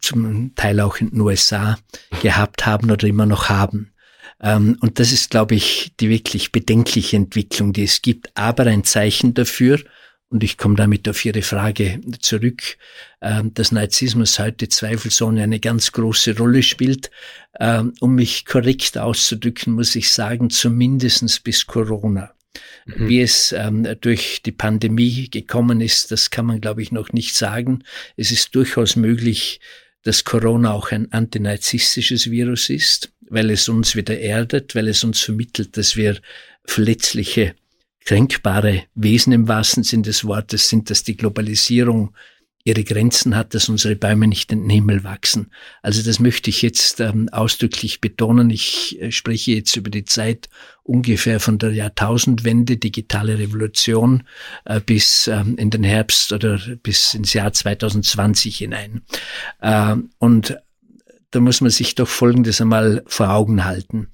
zum 0.00 0.54
Teil 0.54 0.80
auch 0.80 0.96
in 0.96 1.10
den 1.10 1.20
USA 1.20 1.78
gehabt 2.22 2.66
haben 2.66 2.90
oder 2.90 3.06
immer 3.06 3.26
noch 3.26 3.48
haben. 3.48 3.92
Ähm, 4.40 4.76
und 4.80 4.98
das 4.98 5.12
ist, 5.12 5.30
glaube 5.30 5.54
ich, 5.54 5.92
die 6.00 6.08
wirklich 6.08 6.52
bedenkliche 6.52 7.16
Entwicklung, 7.16 7.72
die 7.72 7.84
es 7.84 8.02
gibt, 8.02 8.30
aber 8.34 8.64
ein 8.64 8.84
Zeichen 8.84 9.34
dafür, 9.34 9.80
und 10.28 10.42
ich 10.42 10.58
komme 10.58 10.74
damit 10.74 11.08
auf 11.08 11.24
Ihre 11.24 11.42
Frage 11.42 12.00
zurück, 12.20 12.78
ähm, 13.20 13.54
dass 13.54 13.70
Narzissmus 13.70 14.38
heute 14.38 14.68
zweifelsohne 14.68 15.42
eine 15.42 15.60
ganz 15.60 15.92
große 15.92 16.36
Rolle 16.36 16.62
spielt. 16.62 17.10
Ähm, 17.60 17.94
um 18.00 18.16
mich 18.16 18.44
korrekt 18.44 18.98
auszudrücken, 18.98 19.74
muss 19.74 19.94
ich 19.94 20.10
sagen, 20.10 20.50
zumindestens 20.50 21.38
bis 21.38 21.66
Corona. 21.66 22.32
Mhm. 22.86 23.08
Wie 23.08 23.20
es 23.20 23.52
ähm, 23.52 23.86
durch 24.00 24.42
die 24.44 24.52
Pandemie 24.52 25.30
gekommen 25.30 25.80
ist, 25.80 26.10
das 26.10 26.30
kann 26.30 26.46
man, 26.46 26.60
glaube 26.60 26.82
ich, 26.82 26.90
noch 26.90 27.12
nicht 27.12 27.34
sagen. 27.34 27.84
Es 28.16 28.32
ist 28.32 28.54
durchaus 28.54 28.96
möglich, 28.96 29.60
dass 30.02 30.24
Corona 30.24 30.72
auch 30.72 30.90
ein 30.90 31.12
antinarzisstisches 31.12 32.30
Virus 32.30 32.68
ist, 32.68 33.12
weil 33.28 33.50
es 33.50 33.68
uns 33.68 33.94
wieder 33.94 34.18
erdet, 34.18 34.74
weil 34.74 34.88
es 34.88 35.04
uns 35.04 35.20
vermittelt, 35.20 35.76
dass 35.76 35.96
wir 35.96 36.18
verletzliche 36.64 37.54
kränkbare 38.06 38.84
Wesen 38.94 39.32
im 39.32 39.48
wahrsten 39.48 39.82
Sinn 39.82 40.02
des 40.02 40.24
Wortes 40.24 40.68
sind, 40.68 40.88
dass 40.88 41.02
die 41.02 41.16
Globalisierung 41.16 42.14
ihre 42.66 42.82
Grenzen 42.82 43.36
hat, 43.36 43.54
dass 43.54 43.68
unsere 43.68 43.94
Bäume 43.94 44.26
nicht 44.26 44.50
in 44.50 44.62
den 44.62 44.70
Himmel 44.70 45.04
wachsen. 45.04 45.52
Also 45.82 46.02
das 46.02 46.18
möchte 46.18 46.50
ich 46.50 46.62
jetzt 46.62 47.00
ähm, 47.00 47.28
ausdrücklich 47.28 48.00
betonen. 48.00 48.50
Ich 48.50 49.00
äh, 49.00 49.12
spreche 49.12 49.52
jetzt 49.52 49.76
über 49.76 49.88
die 49.88 50.04
Zeit 50.04 50.48
ungefähr 50.82 51.38
von 51.38 51.58
der 51.58 51.72
Jahrtausendwende, 51.72 52.76
digitale 52.76 53.38
Revolution, 53.38 54.24
äh, 54.64 54.80
bis 54.80 55.28
ähm, 55.28 55.56
in 55.58 55.70
den 55.70 55.84
Herbst 55.84 56.32
oder 56.32 56.60
bis 56.82 57.14
ins 57.14 57.34
Jahr 57.34 57.52
2020 57.52 58.58
hinein. 58.58 59.02
Äh, 59.60 59.94
und 60.18 60.58
da 61.30 61.40
muss 61.40 61.60
man 61.60 61.70
sich 61.70 61.94
doch 61.94 62.08
Folgendes 62.08 62.60
einmal 62.60 63.04
vor 63.06 63.30
Augen 63.30 63.64
halten. 63.64 64.08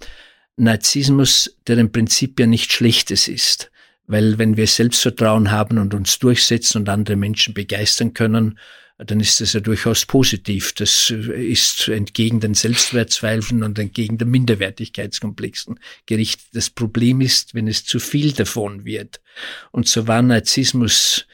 Narzissmus, 0.56 1.56
der 1.66 1.78
im 1.78 1.90
Prinzip 1.90 2.38
ja 2.38 2.46
nicht 2.46 2.70
Schlechtes 2.70 3.28
ist, 3.28 3.71
weil 4.12 4.36
wenn 4.36 4.58
wir 4.58 4.66
Selbstvertrauen 4.66 5.50
haben 5.50 5.78
und 5.78 5.94
uns 5.94 6.18
durchsetzen 6.18 6.78
und 6.78 6.88
andere 6.90 7.16
Menschen 7.16 7.54
begeistern 7.54 8.12
können, 8.12 8.58
dann 8.98 9.20
ist 9.20 9.40
das 9.40 9.54
ja 9.54 9.60
durchaus 9.60 10.04
positiv. 10.04 10.74
Das 10.74 11.10
ist 11.10 11.88
entgegen 11.88 12.38
den 12.38 12.52
Selbstwertzweifeln 12.52 13.62
und 13.62 13.78
entgegen 13.78 14.18
den 14.18 14.30
Minderwertigkeitskomplexen 14.30 15.80
gerichtet. 16.04 16.46
Das 16.52 16.68
Problem 16.68 17.22
ist, 17.22 17.54
wenn 17.54 17.66
es 17.66 17.86
zu 17.86 17.98
viel 17.98 18.32
davon 18.32 18.84
wird. 18.84 19.22
Und 19.70 19.88
so 19.88 20.06
war 20.06 20.20
Narzissmus 20.20 21.26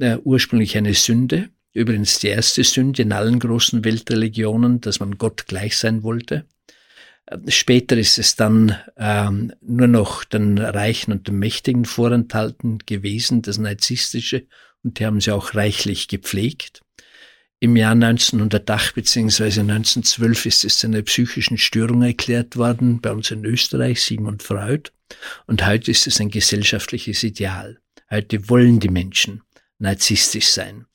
äh, 0.00 0.16
ursprünglich 0.24 0.74
eine 0.78 0.94
Sünde. 0.94 1.50
Übrigens 1.74 2.18
die 2.18 2.28
erste 2.28 2.64
Sünde 2.64 3.02
in 3.02 3.12
allen 3.12 3.40
großen 3.40 3.84
Weltreligionen, 3.84 4.80
dass 4.80 5.00
man 5.00 5.18
Gott 5.18 5.46
gleich 5.46 5.76
sein 5.76 6.02
wollte. 6.02 6.46
Später 7.48 7.96
ist 7.96 8.18
es 8.18 8.36
dann 8.36 8.76
ähm, 8.96 9.52
nur 9.60 9.86
noch 9.86 10.24
den 10.24 10.58
Reichen 10.58 11.12
und 11.12 11.28
den 11.28 11.38
Mächtigen 11.38 11.84
vorenthalten 11.84 12.78
gewesen, 12.78 13.42
das 13.42 13.58
Narzisstische, 13.58 14.46
und 14.82 14.98
die 14.98 15.06
haben 15.06 15.20
sie 15.20 15.30
auch 15.30 15.54
reichlich 15.54 16.08
gepflegt. 16.08 16.82
Im 17.60 17.76
Jahr 17.76 17.92
1908 17.92 18.96
bzw. 18.96 19.44
1912 19.60 20.46
ist 20.46 20.64
es 20.64 20.84
einer 20.84 21.02
psychischen 21.02 21.58
Störung 21.58 22.02
erklärt 22.02 22.56
worden, 22.56 23.00
bei 23.00 23.12
uns 23.12 23.30
in 23.30 23.44
Österreich, 23.44 24.02
Sigmund 24.02 24.42
Freud. 24.42 24.90
Und 25.46 25.64
heute 25.64 25.92
ist 25.92 26.08
es 26.08 26.20
ein 26.20 26.30
gesellschaftliches 26.30 27.22
Ideal. 27.22 27.78
Heute 28.10 28.48
wollen 28.48 28.80
die 28.80 28.88
Menschen 28.88 29.42
narzisstisch 29.78 30.48
sein. 30.48 30.86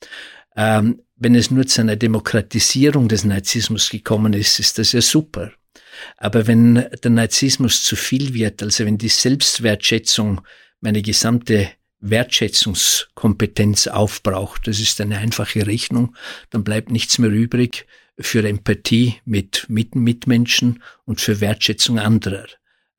Ähm, 0.56 1.00
wenn 1.16 1.34
es 1.34 1.50
nur 1.50 1.66
zu 1.66 1.80
einer 1.80 1.96
Demokratisierung 1.96 3.08
des 3.08 3.24
Narzissmus 3.24 3.88
gekommen 3.88 4.34
ist, 4.34 4.60
ist 4.60 4.78
das 4.78 4.92
ja 4.92 5.00
super. 5.00 5.52
Aber 6.16 6.46
wenn 6.46 6.86
der 7.02 7.10
Narzissmus 7.10 7.82
zu 7.82 7.96
viel 7.96 8.34
wird, 8.34 8.62
also 8.62 8.84
wenn 8.84 8.98
die 8.98 9.08
Selbstwertschätzung 9.08 10.40
meine 10.80 11.02
gesamte 11.02 11.70
Wertschätzungskompetenz 12.00 13.88
aufbraucht, 13.88 14.66
das 14.66 14.80
ist 14.80 15.00
eine 15.00 15.18
einfache 15.18 15.66
Rechnung, 15.66 16.14
dann 16.50 16.64
bleibt 16.64 16.90
nichts 16.90 17.18
mehr 17.18 17.30
übrig 17.30 17.86
für 18.18 18.46
Empathie 18.46 19.16
mit, 19.24 19.66
mit 19.68 19.94
Mitmenschen 19.94 20.82
und 21.04 21.20
für 21.20 21.40
Wertschätzung 21.40 21.98
anderer. 21.98 22.46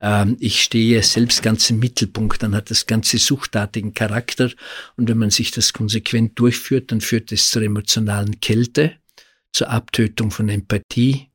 Ähm, 0.00 0.36
ich 0.40 0.62
stehe 0.62 1.02
selbst 1.02 1.42
ganz 1.42 1.68
im 1.70 1.78
Mittelpunkt, 1.78 2.42
dann 2.42 2.54
hat 2.54 2.70
das 2.70 2.86
Ganze 2.86 3.18
suchtartigen 3.18 3.94
Charakter 3.94 4.50
und 4.96 5.08
wenn 5.08 5.18
man 5.18 5.30
sich 5.30 5.50
das 5.50 5.72
konsequent 5.72 6.38
durchführt, 6.38 6.90
dann 6.90 7.00
führt 7.00 7.32
es 7.32 7.50
zur 7.50 7.62
emotionalen 7.62 8.40
Kälte, 8.40 8.92
zur 9.52 9.68
Abtötung 9.68 10.30
von 10.30 10.48
Empathie, 10.48 11.29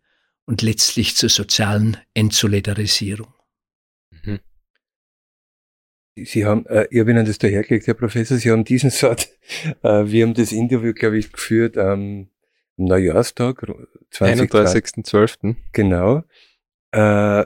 und 0.45 0.61
letztlich 0.61 1.15
zur 1.15 1.29
sozialen 1.29 1.97
Entsolidarisierung. 2.13 3.33
Mhm. 4.23 4.39
Sie 6.15 6.45
haben, 6.45 6.65
äh, 6.67 6.87
ich 6.91 6.99
habe 6.99 7.11
Ihnen 7.11 7.25
das 7.25 7.37
dahergelegt, 7.37 7.87
Herr 7.87 7.93
Professor, 7.93 8.37
Sie 8.37 8.51
haben 8.51 8.63
diesen 8.63 8.89
Satz, 8.91 9.29
äh, 9.83 10.05
wir 10.05 10.25
haben 10.25 10.33
das 10.33 10.51
Interview, 10.51 10.93
glaube 10.93 11.17
ich, 11.17 11.31
geführt 11.31 11.77
am 11.77 12.29
Neujahrstag, 12.77 13.63
31.12. 13.63 15.55
Genau. 15.71 16.23
Äh, 16.91 17.45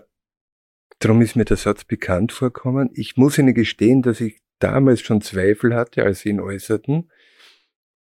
darum 1.00 1.22
ist 1.22 1.36
mir 1.36 1.46
der 1.46 1.58
Satz 1.58 1.84
bekannt 1.84 2.32
vorkommen. 2.32 2.90
Ich 2.94 3.16
muss 3.16 3.38
Ihnen 3.38 3.54
gestehen, 3.54 4.02
dass 4.02 4.22
ich 4.22 4.42
damals 4.60 5.02
schon 5.02 5.22
Zweifel 5.22 5.76
hatte, 5.76 6.04
als 6.04 6.22
Sie 6.22 6.30
ihn 6.30 6.40
äußerten. 6.40 7.12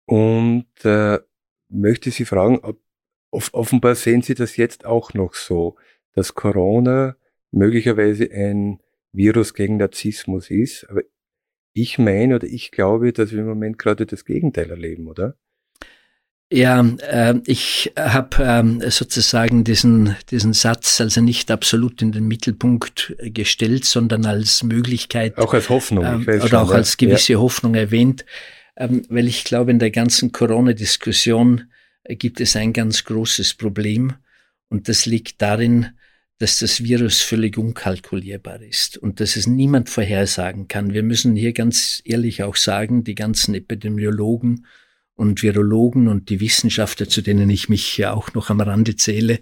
Und 0.07 0.67
äh, 0.85 1.21
möchte 1.69 2.11
Sie 2.11 2.25
fragen, 2.25 2.59
ob 2.59 2.81
offenbar 3.33 3.95
sehen 3.95 4.23
Sie 4.23 4.35
das 4.35 4.57
jetzt 4.57 4.85
auch 4.85 5.15
noch 5.15 5.35
so, 5.35 5.77
dass 6.15 6.35
Corona 6.35 7.17
möglicherweise 7.51 8.31
ein 8.31 8.81
Virus 9.13 9.55
gegen 9.55 9.79
Narzissmus 9.79 10.51
ist. 10.51 10.87
Aber 10.89 11.03
ich 11.73 11.99
meine 11.99 12.37
oder 12.37 12.47
ich 12.47 12.71
glaube, 12.71 13.13
dass 13.13 13.33
wir 13.33 13.41
im 13.41 13.47
Moment 13.47 13.79
gerade 13.79 14.07
das 14.07 14.25
Gegenteil 14.25 14.71
erleben, 14.71 15.09
oder? 15.09 15.37
Ja, 16.53 16.85
äh, 17.09 17.41
ich 17.47 17.93
habe 17.99 18.37
ähm, 18.43 18.83
sozusagen 18.87 19.65
diesen, 19.65 20.17
diesen 20.31 20.53
Satz 20.53 21.01
also 21.01 21.23
nicht 21.23 21.51
absolut 21.51 22.03
in 22.03 22.13
den 22.13 22.29
Mittelpunkt 22.29 23.17
gestellt, 23.21 23.87
sondern 23.87 24.27
als 24.27 24.63
Möglichkeit. 24.63 25.39
Auch 25.39 25.55
als 25.55 25.71
Hoffnung. 25.71 26.05
Ähm, 26.05 26.23
oder 26.25 26.47
schon, 26.47 26.59
auch 26.59 26.71
als 26.71 26.99
gewisse 26.99 27.35
ja. 27.35 27.39
Hoffnung 27.39 27.75
erwähnt, 27.75 28.27
ähm, 28.77 29.03
weil 29.09 29.29
ich 29.29 29.45
glaube, 29.45 29.71
in 29.71 29.79
der 29.79 29.91
ganzen 29.91 30.31
Corona-Diskussion 30.31 31.72
gibt 32.09 32.41
es 32.41 32.57
ein 32.57 32.73
ganz 32.73 33.05
großes 33.05 33.55
Problem. 33.55 34.15
Und 34.69 34.89
das 34.89 35.07
liegt 35.07 35.43
darin, 35.43 35.91
dass 36.39 36.59
das 36.59 36.83
Virus 36.83 37.21
völlig 37.21 37.57
unkalkulierbar 37.57 38.63
ist 38.63 38.97
und 38.97 39.21
dass 39.21 39.37
es 39.37 39.47
niemand 39.47 39.89
vorhersagen 39.89 40.67
kann. 40.67 40.93
Wir 40.93 41.05
müssen 41.05 41.37
hier 41.37 41.53
ganz 41.53 42.03
ehrlich 42.05 42.43
auch 42.43 42.57
sagen, 42.57 43.05
die 43.05 43.15
ganzen 43.15 43.55
Epidemiologen 43.55 44.67
und 45.15 45.43
Virologen 45.43 46.09
und 46.09 46.31
die 46.31 46.41
Wissenschaftler, 46.41 47.09
zu 47.09 47.23
denen 47.23 47.49
ich 47.49 47.69
mich 47.69 47.97
ja 47.97 48.13
auch 48.13 48.35
noch 48.35 48.51
am 48.51 48.61
Rande 48.61 48.97
zähle, 48.97 49.39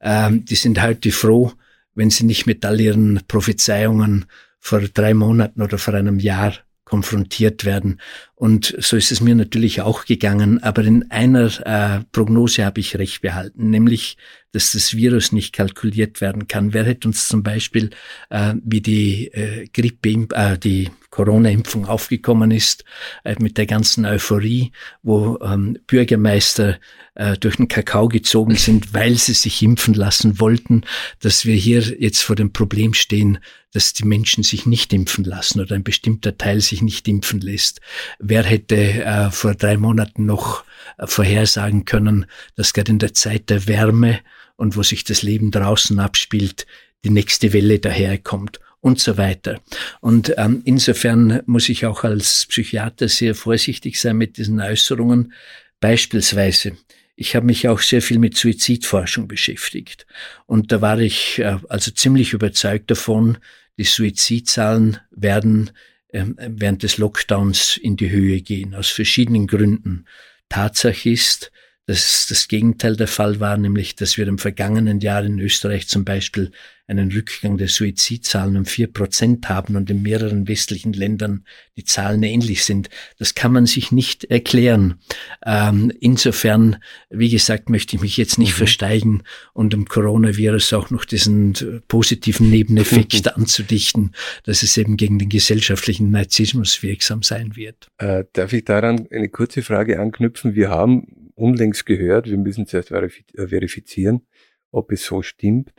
ähm, 0.00 0.44
die 0.44 0.56
sind 0.56 0.82
heute 0.82 1.12
froh, 1.12 1.52
wenn 1.94 2.10
sie 2.10 2.24
nicht 2.24 2.46
mit 2.46 2.64
all 2.64 2.80
ihren 2.80 3.20
Prophezeiungen 3.28 4.24
vor 4.58 4.80
drei 4.80 5.14
Monaten 5.14 5.62
oder 5.62 5.78
vor 5.78 5.94
einem 5.94 6.18
Jahr 6.18 6.54
konfrontiert 6.90 7.64
werden. 7.64 8.00
Und 8.34 8.74
so 8.78 8.96
ist 8.96 9.12
es 9.12 9.20
mir 9.20 9.36
natürlich 9.36 9.80
auch 9.80 10.04
gegangen. 10.06 10.60
Aber 10.60 10.82
in 10.82 11.08
einer 11.10 11.46
äh, 11.64 12.04
Prognose 12.10 12.64
habe 12.64 12.80
ich 12.80 12.98
recht 12.98 13.22
behalten, 13.22 13.70
nämlich, 13.70 14.16
dass 14.50 14.72
das 14.72 14.94
Virus 14.94 15.30
nicht 15.30 15.54
kalkuliert 15.54 16.20
werden 16.20 16.48
kann. 16.48 16.74
Wer 16.74 16.84
hätte 16.84 17.06
uns 17.06 17.28
zum 17.28 17.44
Beispiel, 17.44 17.90
äh, 18.28 18.54
wie 18.64 18.80
die 18.80 19.28
äh, 19.28 19.68
Grippe, 19.72 20.26
äh, 20.34 20.58
die 20.58 20.90
Corona-Impfung 21.10 21.86
aufgekommen 21.86 22.50
ist, 22.50 22.84
äh, 23.24 23.36
mit 23.38 23.58
der 23.58 23.66
ganzen 23.66 24.06
Euphorie, 24.06 24.72
wo 25.02 25.38
ähm, 25.42 25.78
Bürgermeister 25.86 26.78
äh, 27.14 27.36
durch 27.36 27.56
den 27.56 27.68
Kakao 27.68 28.08
gezogen 28.08 28.56
sind, 28.56 28.94
weil 28.94 29.16
sie 29.16 29.34
sich 29.34 29.62
impfen 29.62 29.94
lassen 29.94 30.40
wollten, 30.40 30.84
dass 31.20 31.44
wir 31.44 31.54
hier 31.54 31.80
jetzt 32.00 32.22
vor 32.22 32.36
dem 32.36 32.52
Problem 32.52 32.94
stehen, 32.94 33.38
dass 33.72 33.92
die 33.92 34.04
Menschen 34.04 34.42
sich 34.42 34.66
nicht 34.66 34.92
impfen 34.92 35.24
lassen 35.24 35.60
oder 35.60 35.74
ein 35.74 35.84
bestimmter 35.84 36.36
Teil 36.36 36.60
sich 36.60 36.82
nicht 36.82 37.06
impfen 37.08 37.40
lässt. 37.40 37.80
Wer 38.18 38.44
hätte 38.44 38.76
äh, 38.76 39.30
vor 39.30 39.54
drei 39.54 39.76
Monaten 39.76 40.26
noch 40.26 40.64
äh, 40.98 41.06
vorhersagen 41.06 41.84
können, 41.84 42.26
dass 42.56 42.72
gerade 42.72 42.92
in 42.92 42.98
der 42.98 43.14
Zeit 43.14 43.50
der 43.50 43.66
Wärme 43.66 44.20
und 44.56 44.76
wo 44.76 44.82
sich 44.82 45.04
das 45.04 45.22
Leben 45.22 45.50
draußen 45.50 45.98
abspielt, 45.98 46.66
die 47.04 47.10
nächste 47.10 47.52
Welle 47.52 47.78
daherkommt 47.78 48.60
und 48.80 48.98
so 48.98 49.16
weiter. 49.16 49.60
Und 50.00 50.34
ähm, 50.36 50.62
insofern 50.64 51.42
muss 51.46 51.68
ich 51.68 51.86
auch 51.86 52.04
als 52.04 52.46
Psychiater 52.46 53.08
sehr 53.08 53.34
vorsichtig 53.34 54.00
sein 54.00 54.16
mit 54.16 54.38
diesen 54.38 54.60
Äußerungen. 54.60 55.32
Beispielsweise, 55.80 56.76
ich 57.16 57.36
habe 57.36 57.46
mich 57.46 57.68
auch 57.68 57.80
sehr 57.80 58.00
viel 58.00 58.18
mit 58.18 58.36
Suizidforschung 58.36 59.28
beschäftigt. 59.28 60.06
Und 60.46 60.72
da 60.72 60.80
war 60.80 60.98
ich 60.98 61.38
äh, 61.38 61.58
also 61.68 61.90
ziemlich 61.90 62.32
überzeugt 62.32 62.90
davon, 62.90 63.38
die 63.76 63.84
Suizidzahlen 63.84 64.98
werden 65.10 65.70
äh, 66.08 66.24
während 66.36 66.82
des 66.82 66.98
Lockdowns 66.98 67.76
in 67.76 67.96
die 67.96 68.10
Höhe 68.10 68.40
gehen, 68.40 68.74
aus 68.74 68.88
verschiedenen 68.88 69.46
Gründen. 69.46 70.06
Tatsache 70.48 71.10
ist, 71.10 71.52
dass 71.90 72.28
das 72.28 72.46
Gegenteil 72.46 72.94
der 72.94 73.08
Fall 73.08 73.40
war, 73.40 73.56
nämlich 73.56 73.96
dass 73.96 74.16
wir 74.16 74.28
im 74.28 74.38
vergangenen 74.38 75.00
Jahr 75.00 75.24
in 75.24 75.40
Österreich 75.40 75.88
zum 75.88 76.04
Beispiel 76.04 76.52
einen 76.86 77.10
Rückgang 77.10 77.58
der 77.58 77.66
Suizidzahlen 77.66 78.56
um 78.56 78.64
vier 78.64 78.86
Prozent 78.86 79.48
haben 79.48 79.74
und 79.74 79.90
in 79.90 80.00
mehreren 80.00 80.46
westlichen 80.46 80.92
Ländern 80.92 81.44
die 81.76 81.82
Zahlen 81.82 82.22
ähnlich 82.22 82.64
sind. 82.64 82.90
Das 83.18 83.34
kann 83.34 83.52
man 83.52 83.66
sich 83.66 83.90
nicht 83.90 84.24
erklären. 84.24 85.00
Ähm, 85.44 85.90
insofern, 85.98 86.76
wie 87.08 87.28
gesagt, 87.28 87.70
möchte 87.70 87.96
ich 87.96 88.02
mich 88.02 88.16
jetzt 88.16 88.38
nicht 88.38 88.52
mhm. 88.52 88.58
versteigen 88.58 89.22
und 89.52 89.72
dem 89.72 89.86
Coronavirus 89.86 90.72
auch 90.74 90.90
noch 90.90 91.04
diesen 91.04 91.82
positiven 91.88 92.50
Nebeneffekt 92.50 93.26
anzudichten, 93.36 94.12
dass 94.44 94.62
es 94.62 94.76
eben 94.76 94.96
gegen 94.96 95.18
den 95.18 95.28
gesellschaftlichen 95.28 96.12
Narzissmus 96.12 96.84
wirksam 96.84 97.24
sein 97.24 97.56
wird. 97.56 97.88
Äh, 97.98 98.26
darf 98.32 98.52
ich 98.52 98.64
daran 98.64 99.08
eine 99.10 99.28
kurze 99.28 99.62
Frage 99.62 99.98
anknüpfen? 99.98 100.54
Wir 100.54 100.70
haben 100.70 101.29
unlängst 101.40 101.86
gehört, 101.86 102.28
wir 102.28 102.38
müssen 102.38 102.66
zuerst 102.66 102.90
äh, 102.90 103.48
verifizieren, 103.48 104.26
ob 104.70 104.92
es 104.92 105.04
so 105.04 105.22
stimmt, 105.22 105.72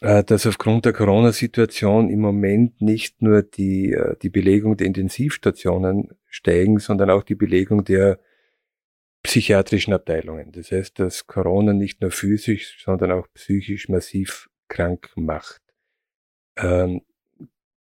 äh, 0.00 0.24
dass 0.24 0.46
aufgrund 0.46 0.84
der 0.84 0.92
Corona-Situation 0.92 2.08
im 2.08 2.20
Moment 2.20 2.80
nicht 2.80 3.22
nur 3.22 3.42
die, 3.42 3.92
äh, 3.92 4.16
die 4.20 4.30
Belegung 4.30 4.76
der 4.76 4.86
Intensivstationen 4.86 6.10
steigen, 6.26 6.78
sondern 6.78 7.10
auch 7.10 7.22
die 7.22 7.34
Belegung 7.34 7.84
der 7.84 8.18
psychiatrischen 9.22 9.94
Abteilungen. 9.94 10.50
Das 10.52 10.72
heißt, 10.72 10.98
dass 10.98 11.26
Corona 11.26 11.72
nicht 11.72 12.00
nur 12.00 12.10
physisch, 12.10 12.82
sondern 12.84 13.12
auch 13.12 13.28
psychisch 13.34 13.88
massiv 13.88 14.50
krank 14.68 15.10
macht. 15.14 15.62
Ähm, 16.56 17.02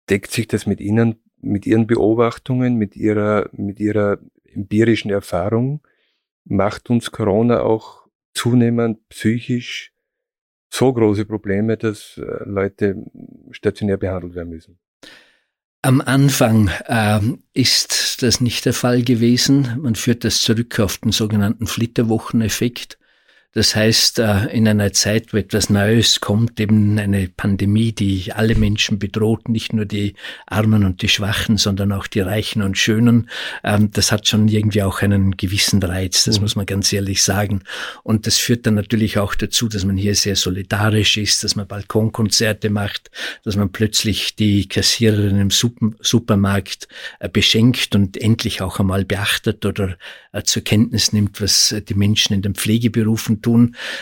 deckt 0.09 0.32
sich 0.32 0.47
das 0.47 0.65
mit 0.65 0.80
Ihnen, 0.80 1.15
mit 1.41 1.65
Ihren 1.65 1.88
Beobachtungen, 1.88 2.75
mit 2.75 2.95
Ihrer, 2.95 3.49
mit 3.51 3.80
Ihrer 3.80 4.19
empirischen 4.45 5.11
Erfahrung? 5.11 5.86
Macht 6.50 6.89
uns 6.89 7.12
Corona 7.12 7.62
auch 7.62 8.08
zunehmend 8.34 9.08
psychisch 9.10 9.91
so 10.70 10.93
große 10.93 11.26
Probleme, 11.26 11.78
dass 11.78 12.18
äh, 12.18 12.43
Leute 12.45 13.04
stationär 13.52 13.98
behandelt 13.98 14.36
werden 14.36 14.50
müssen. 14.50 14.80
Am 15.82 16.02
Anfang 16.02 16.70
äh, 16.86 17.20
ist 17.54 18.22
das 18.22 18.41
nicht 18.41 18.66
der 18.66 18.74
Fall 18.74 19.04
gewesen. 19.04 19.80
Man 19.82 19.95
führt 19.95 20.24
das 20.24 20.41
zurück 20.41 20.80
auf 20.80 20.98
den 20.98 21.12
sogenannten 21.12 21.68
Flitterwocheneffekt. 21.68 22.98
Das 23.58 23.76
heißt, 23.76 24.20
äh, 24.20 24.55
in 24.55 24.68
einer 24.68 24.93
Zeit, 24.93 25.34
wo 25.34 25.38
etwas 25.38 25.72
Neues 25.72 26.20
kommt, 26.20 26.60
eben 26.60 26.99
eine 26.99 27.28
Pandemie, 27.28 27.91
die 27.91 28.32
alle 28.32 28.53
Menschen 28.53 28.99
bedroht, 28.99 29.49
nicht 29.49 29.74
nur 29.74 29.86
die 29.86 30.14
Armen 30.45 30.86
und 30.86 31.01
die 31.01 31.10
Schwachen, 31.10 31.58
sondern 31.58 31.91
auch 31.91 32.05
die 32.05 32.20
Reichen 32.20 32.62
und 32.62 32.78
Schönen, 32.78 33.32
ähm, 33.64 33.89
das 33.91 34.12
hat 34.12 34.28
schon 34.28 34.47
irgendwie 34.47 34.84
auch 34.84 35.01
einen 35.01 35.38
gewissen 35.38 35.82
Reiz, 35.82 36.26
das 36.26 36.36
mhm. 36.36 36.43
muss 36.43 36.55
man 36.55 36.68
ganz 36.68 36.93
ehrlich 36.93 37.24
sagen. 37.24 37.64
Und 38.03 38.28
das 38.28 38.38
führt 38.38 38.68
dann 38.68 38.76
natürlich 38.76 39.18
auch 39.18 39.34
dazu, 39.34 39.68
dass 39.68 39.86
man 39.86 39.97
hier 39.97 40.14
sehr 40.14 40.36
solidarisch 40.36 41.18
ist, 41.18 41.43
dass 41.43 41.55
man 41.55 41.66
Balkonkonzerte 41.66 42.70
macht, 42.70 43.10
dass 43.43 43.55
man 43.55 43.72
plötzlich 43.72 44.36
die 44.36 44.68
Kassiererin 44.68 45.41
im 45.41 45.49
Supermarkt 45.49 46.88
äh, 47.20 47.28
beschenkt 47.28 47.95
und 47.95 48.18
endlich 48.18 48.62
auch 48.62 48.80
einmal 48.80 49.03
beachtet 49.03 49.66
oder 49.66 49.97
äh, 50.32 50.43
zur 50.43 50.64
Kenntnis 50.64 51.12
nimmt, 51.12 51.41
was 51.41 51.74
die 51.89 51.95
Menschen 51.95 52.36
in 52.36 52.43
den 52.43 52.53
Pflegeberufen 52.53 53.41
tun. 53.41 53.47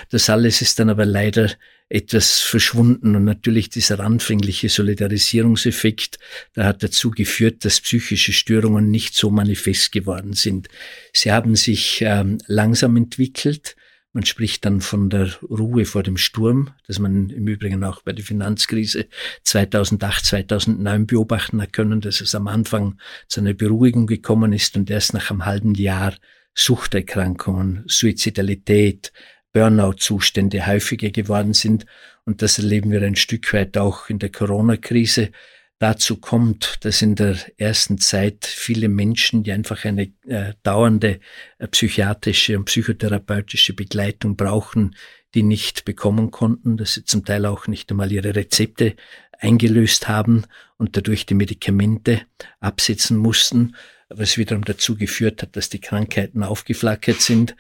Das 0.10 0.30
alles 0.30 0.62
ist 0.62 0.80
dann 0.80 0.90
aber 0.90 1.06
leider 1.06 1.52
etwas 1.88 2.42
verschwunden 2.42 3.16
und 3.16 3.26
natürlich 3.26 3.70
dieser 3.70 4.00
anfängliche 4.00 4.70
Solidarisierungseffekt, 4.70 6.18
der 6.56 6.66
hat 6.66 6.82
dazu 6.82 7.12
geführt, 7.12 7.64
dass 7.64 7.80
psychische 7.80 8.34
Störungen 8.34 8.90
nicht 8.90 9.14
so 9.14 9.30
manifest 9.30 9.92
geworden 9.92 10.34
sind. 10.34 10.68
Sie 11.14 11.32
haben 11.32 11.56
sich 11.56 12.02
ähm, 12.02 12.40
langsam 12.48 12.98
entwickelt. 12.98 13.76
Man 14.14 14.26
spricht 14.26 14.66
dann 14.66 14.82
von 14.82 15.10
der 15.10 15.36
Ruhe 15.44 15.86
vor 15.86 16.02
dem 16.02 16.18
Sturm, 16.18 16.72
das 16.88 17.00
man 17.00 17.30
im 17.30 17.48
Übrigen 17.48 17.84
auch 17.84 18.02
bei 18.02 18.14
der 18.14 18.26
Finanzkrise 18.26 19.08
2008, 19.44 20.26
2009 20.26 21.06
beobachten 21.06 21.62
hat 21.62 21.74
können, 21.74 22.02
dass 22.02 22.22
es 22.22 22.34
am 22.34 22.48
Anfang 22.48 22.98
zu 23.28 23.42
einer 23.42 23.54
Beruhigung 23.54 24.08
gekommen 24.08 24.54
ist 24.54 24.76
und 24.76 24.90
erst 24.90 25.14
nach 25.14 25.30
einem 25.30 25.46
halben 25.46 25.76
Jahr 25.76 26.16
Suchterkrankungen, 26.56 27.84
Suizidalität, 27.88 29.12
Burnout-Zustände 29.56 30.68
häufiger 30.68 31.12
geworden 31.12 31.54
sind. 31.54 31.86
Und 32.26 32.42
das 32.42 32.60
erleben 32.60 32.92
wir 32.92 33.02
ein 33.02 33.16
Stück 33.16 33.54
weit 33.54 33.78
auch 33.78 34.10
in 34.10 34.20
der 34.20 34.30
Corona-Krise. 34.30 35.32
Dazu 35.80 36.18
kommt, 36.18 36.80
dass 36.82 37.02
in 37.02 37.16
der 37.16 37.38
ersten 37.58 37.98
Zeit 37.98 38.46
viele 38.46 38.90
Menschen, 38.90 39.44
die 39.44 39.54
einfach 39.54 39.86
eine 39.86 40.12
äh, 40.28 40.54
dauernde 40.64 41.22
äh, 41.58 41.68
psychiatrische 41.68 42.58
und 42.58 42.66
psychotherapeutische 42.66 43.74
Begleitung 43.74 44.36
brauchen, 44.36 44.96
die 45.34 45.44
nicht 45.44 45.86
bekommen 45.86 46.32
konnten, 46.32 46.76
dass 46.76 46.96
sie 46.96 47.06
zum 47.06 47.24
Teil 47.24 47.46
auch 47.46 47.68
nicht 47.68 47.90
einmal 47.92 48.12
ihre 48.12 48.36
Rezepte 48.36 48.96
eingelöst 49.40 50.10
haben 50.10 50.44
und 50.78 50.98
dadurch 50.98 51.26
die 51.26 51.34
Medikamente 51.34 52.22
absetzen 52.60 53.18
mussten 53.18 53.74
was 54.10 54.38
wiederum 54.38 54.64
dazu 54.64 54.96
geführt 54.96 55.42
hat, 55.42 55.56
dass 55.56 55.70
die 55.70 55.82
Krankheiten 55.82 56.44
aufgeflackert 56.44 57.22
sind. 57.22 57.56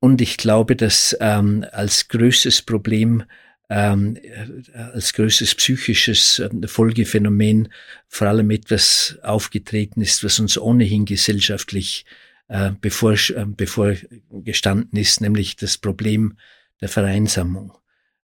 Und 0.00 0.20
ich 0.20 0.36
glaube, 0.36 0.76
dass 0.76 1.16
ähm, 1.20 1.64
als 1.72 2.08
größtes 2.08 2.62
Problem, 2.62 3.24
ähm, 3.68 4.16
als 4.74 5.12
größtes 5.14 5.54
psychisches 5.54 6.38
äh, 6.38 6.50
Folgephänomen 6.68 7.68
vor 8.08 8.28
allem 8.28 8.50
etwas 8.50 9.18
aufgetreten 9.22 10.02
ist, 10.02 10.22
was 10.22 10.38
uns 10.38 10.58
ohnehin 10.58 11.04
gesellschaftlich 11.04 12.04
äh, 12.48 12.72
bevor, 12.80 13.14
äh, 13.14 13.44
bevor 13.46 13.94
gestanden 14.30 14.98
ist, 14.98 15.20
nämlich 15.20 15.56
das 15.56 15.78
Problem 15.78 16.36
der 16.80 16.88
Vereinsamung 16.88 17.72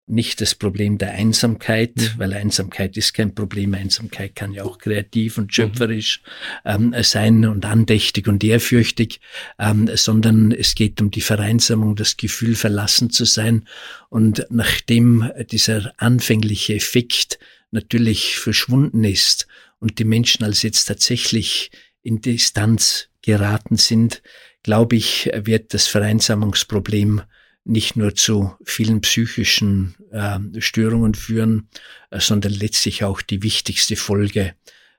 nicht 0.09 0.41
das 0.41 0.55
Problem 0.55 0.97
der 0.97 1.11
Einsamkeit, 1.11 1.95
mhm. 1.95 2.09
weil 2.17 2.33
Einsamkeit 2.33 2.97
ist 2.97 3.13
kein 3.13 3.35
Problem. 3.35 3.73
Einsamkeit 3.73 4.35
kann 4.35 4.53
ja 4.53 4.63
auch 4.63 4.77
kreativ 4.77 5.37
und 5.37 5.53
schöpferisch 5.53 6.21
ähm, 6.65 6.93
sein 7.01 7.45
und 7.45 7.65
andächtig 7.65 8.27
und 8.27 8.43
ehrfürchtig, 8.43 9.21
ähm, 9.57 9.89
sondern 9.93 10.51
es 10.51 10.75
geht 10.75 11.01
um 11.01 11.11
die 11.11 11.21
Vereinsamung, 11.21 11.95
das 11.95 12.17
Gefühl, 12.17 12.55
verlassen 12.55 13.09
zu 13.09 13.25
sein. 13.25 13.67
Und 14.09 14.45
nachdem 14.49 15.31
dieser 15.51 15.93
anfängliche 15.97 16.75
Effekt 16.75 17.39
natürlich 17.71 18.37
verschwunden 18.37 19.03
ist 19.03 19.47
und 19.79 19.99
die 19.99 20.05
Menschen 20.05 20.43
als 20.43 20.63
jetzt 20.63 20.85
tatsächlich 20.85 21.71
in 22.01 22.21
Distanz 22.21 23.09
geraten 23.21 23.77
sind, 23.77 24.21
glaube 24.63 24.95
ich, 24.95 25.29
wird 25.33 25.73
das 25.73 25.87
Vereinsamungsproblem 25.87 27.21
nicht 27.65 27.95
nur 27.95 28.15
zu 28.15 28.55
vielen 28.63 29.01
psychischen 29.01 29.95
äh, 30.11 30.39
Störungen 30.61 31.13
führen, 31.13 31.69
äh, 32.09 32.19
sondern 32.19 32.53
letztlich 32.53 33.03
auch 33.03 33.21
die 33.21 33.43
wichtigste 33.43 33.95
Folge 33.95 34.55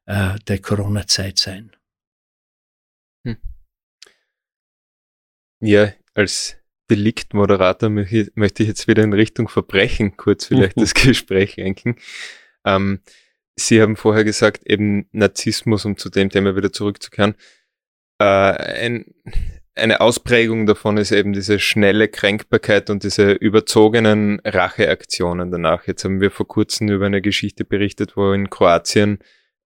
äh, 0.06 0.38
der 0.46 0.58
Corona-Zeit 0.60 1.38
sein. 1.38 1.76
Hm. 3.24 3.36
Ja, 5.60 5.92
als 6.14 6.56
Deliktmoderator 6.90 7.88
möchte 7.88 8.62
ich 8.62 8.68
jetzt 8.68 8.88
wieder 8.88 9.02
in 9.02 9.12
Richtung 9.12 9.48
Verbrechen 9.48 10.16
kurz 10.16 10.46
vielleicht 10.46 10.76
das 10.76 10.94
Gespräch 10.94 11.56
lenken. 11.56 11.96
Ähm, 12.64 13.00
Sie 13.56 13.82
haben 13.82 13.96
vorher 13.96 14.24
gesagt, 14.24 14.66
eben 14.66 15.06
Narzissmus, 15.12 15.84
um 15.84 15.96
zu 15.96 16.08
dem 16.08 16.30
Thema 16.30 16.56
wieder 16.56 16.72
zurückzukehren. 16.72 17.34
Äh, 18.18 18.24
ein, 18.24 19.14
eine 19.80 20.00
Ausprägung 20.00 20.66
davon 20.66 20.96
ist 20.96 21.10
eben 21.10 21.32
diese 21.32 21.58
schnelle 21.58 22.08
Kränkbarkeit 22.08 22.90
und 22.90 23.02
diese 23.02 23.32
überzogenen 23.32 24.40
Racheaktionen 24.44 25.50
danach. 25.50 25.86
Jetzt 25.86 26.04
haben 26.04 26.20
wir 26.20 26.30
vor 26.30 26.46
kurzem 26.46 26.88
über 26.88 27.06
eine 27.06 27.22
Geschichte 27.22 27.64
berichtet, 27.64 28.16
wo 28.16 28.32
in 28.32 28.50
Kroatien 28.50 29.18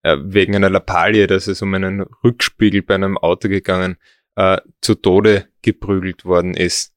äh, 0.04 0.18
wegen 0.22 0.56
einer 0.56 0.70
Lappalie, 0.70 1.28
dass 1.28 1.48
es 1.48 1.62
um 1.62 1.74
einen 1.74 2.02
Rückspiegel 2.24 2.82
bei 2.82 2.96
einem 2.96 3.18
Auto 3.18 3.50
gegangen, 3.50 3.98
äh, 4.36 4.58
zu 4.82 4.96
Tode 4.96 5.48
geprügelt 5.62 6.26
worden 6.26 6.54
ist. 6.54 6.94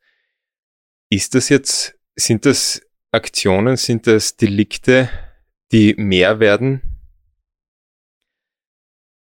Ist 1.11 1.35
das 1.35 1.49
jetzt, 1.49 1.99
sind 2.15 2.47
das 2.47 2.83
Aktionen, 3.13 3.77
sind 3.77 4.07
das 4.07 4.37
Delikte, 4.37 5.09
die 5.73 5.95
mehr 5.97 6.41
werden? 6.41 6.96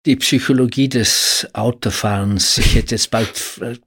Die 0.09 0.17
Psychologie 0.17 0.89
des 0.89 1.47
Autofahrens, 1.53 2.57
ich 2.57 2.77
hätte 2.77 2.95
jetzt 2.95 3.11
bald, 3.11 3.29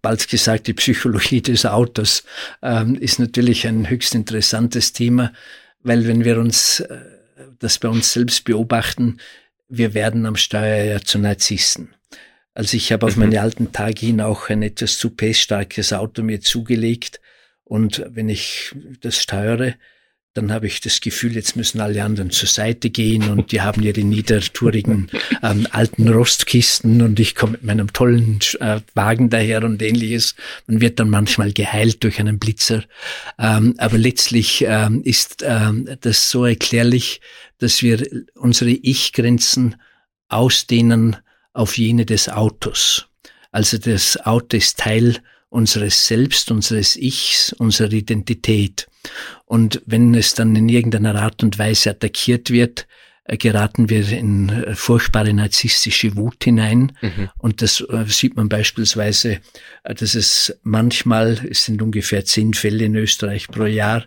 bald 0.04 0.30
gesagt, 0.30 0.68
die 0.68 0.74
Psychologie 0.76 1.42
des 1.42 1.66
Autos, 1.66 2.24
ähm, 2.62 2.94
ist 2.94 3.18
natürlich 3.18 3.66
ein 3.66 3.90
höchst 3.90 4.14
interessantes 4.14 4.94
Thema, 4.94 5.34
weil 5.82 6.08
wenn 6.08 6.24
wir 6.24 6.38
uns 6.38 6.82
äh, 6.82 7.00
das 7.58 7.80
bei 7.80 7.90
uns 7.90 8.14
selbst 8.14 8.44
beobachten, 8.44 9.18
wir 9.68 9.96
werden 9.96 10.28
am 10.28 10.36
Steuer 10.36 10.84
ja 10.84 11.02
zu 11.02 11.18
Narzissten. 11.18 11.96
Also 12.54 12.78
ich 12.78 12.92
habe 12.92 13.08
auf 13.08 13.16
mhm. 13.16 13.24
meine 13.24 13.42
alten 13.42 13.72
Tage 13.72 14.06
hin 14.06 14.22
auch 14.22 14.48
ein 14.50 14.62
etwas 14.62 15.00
zu 15.00 15.10
PS-starkes 15.10 15.92
Auto 15.92 16.22
mir 16.22 16.40
zugelegt 16.40 17.20
und 17.64 18.06
wenn 18.08 18.30
ich 18.30 18.76
das 19.00 19.18
steuere, 19.18 19.74
dann 20.34 20.52
habe 20.52 20.68
ich 20.68 20.80
das 20.80 21.02
Gefühl, 21.02 21.36
jetzt 21.36 21.58
müssen 21.58 21.82
alle 21.82 22.04
anderen 22.04 22.32
zur 22.32 22.48
Seite 22.48 22.90
gehen 22.90 23.30
und 23.30 23.52
die 23.52 23.60
haben 23.60 23.84
ihre 23.84 24.02
niedertourigen 24.02 25.10
ähm, 25.44 25.68
alten 25.72 26.08
Rostkisten 26.08 27.02
und 27.02 27.20
ich 27.20 27.36
komme 27.36 27.54
mit 27.54 27.64
meinem 27.64 27.92
tollen 27.92 28.40
äh, 28.60 28.80
Wagen 28.94 29.30
daher 29.30 29.64
und 29.64 29.82
ähnliches. 29.82 30.36
Man 30.68 30.80
wird 30.80 31.00
dann 31.00 31.10
manchmal 31.10 31.52
geheilt 31.52 32.04
durch 32.04 32.20
einen 32.20 32.40
Blitzer. 32.40 32.84
Ähm, 33.38 33.76
aber 33.78 33.98
letztlich 33.98 34.64
ähm, 34.66 35.02
ist 35.04 35.44
ähm, 35.46 35.90
das 36.00 36.30
so 36.30 36.46
erklärlich, 36.46 37.20
dass 37.58 37.82
wir 37.82 38.08
unsere 38.36 38.72
Ich-Grenzen 38.72 39.76
ausdehnen 40.30 41.18
auf 41.52 41.78
jene 41.78 42.06
des 42.06 42.30
Autos. 42.30 43.08
Also 43.52 43.78
das 43.78 44.16
Auto 44.26 44.56
ist 44.56 44.80
Teil 44.80 45.18
unseres 45.50 46.06
Selbst, 46.08 46.52
unseres 46.52 46.96
Ichs, 46.96 47.52
unserer 47.60 47.92
Identität. 47.92 48.88
Und 49.46 49.82
wenn 49.86 50.14
es 50.16 50.34
dann 50.34 50.56
in 50.56 50.70
irgendeiner 50.70 51.16
Art 51.16 51.44
und 51.44 51.58
Weise 51.60 51.92
attackiert 51.92 52.50
wird, 52.52 52.88
äh, 53.24 53.38
geraten 53.38 53.90
wir 53.90 54.08
in 54.10 54.50
äh, 54.50 54.76
furchtbare 54.76 55.34
narzisstische 55.34 56.16
Wut 56.16 56.44
hinein. 56.44 56.94
Mhm. 57.02 57.30
Und 57.38 57.62
das 57.62 57.82
äh, 57.82 58.06
sieht 58.08 58.36
man 58.36 58.50
beispielsweise, 58.50 59.40
dass 59.84 60.16
es 60.16 60.58
manchmal, 60.64 61.40
es 61.50 61.66
sind 61.66 61.82
ungefähr 61.82 62.26
zehn 62.26 62.54
Fälle 62.54 62.86
in 62.86 62.96
Österreich 62.96 63.48
pro 63.48 63.66
Jahr, 63.66 64.06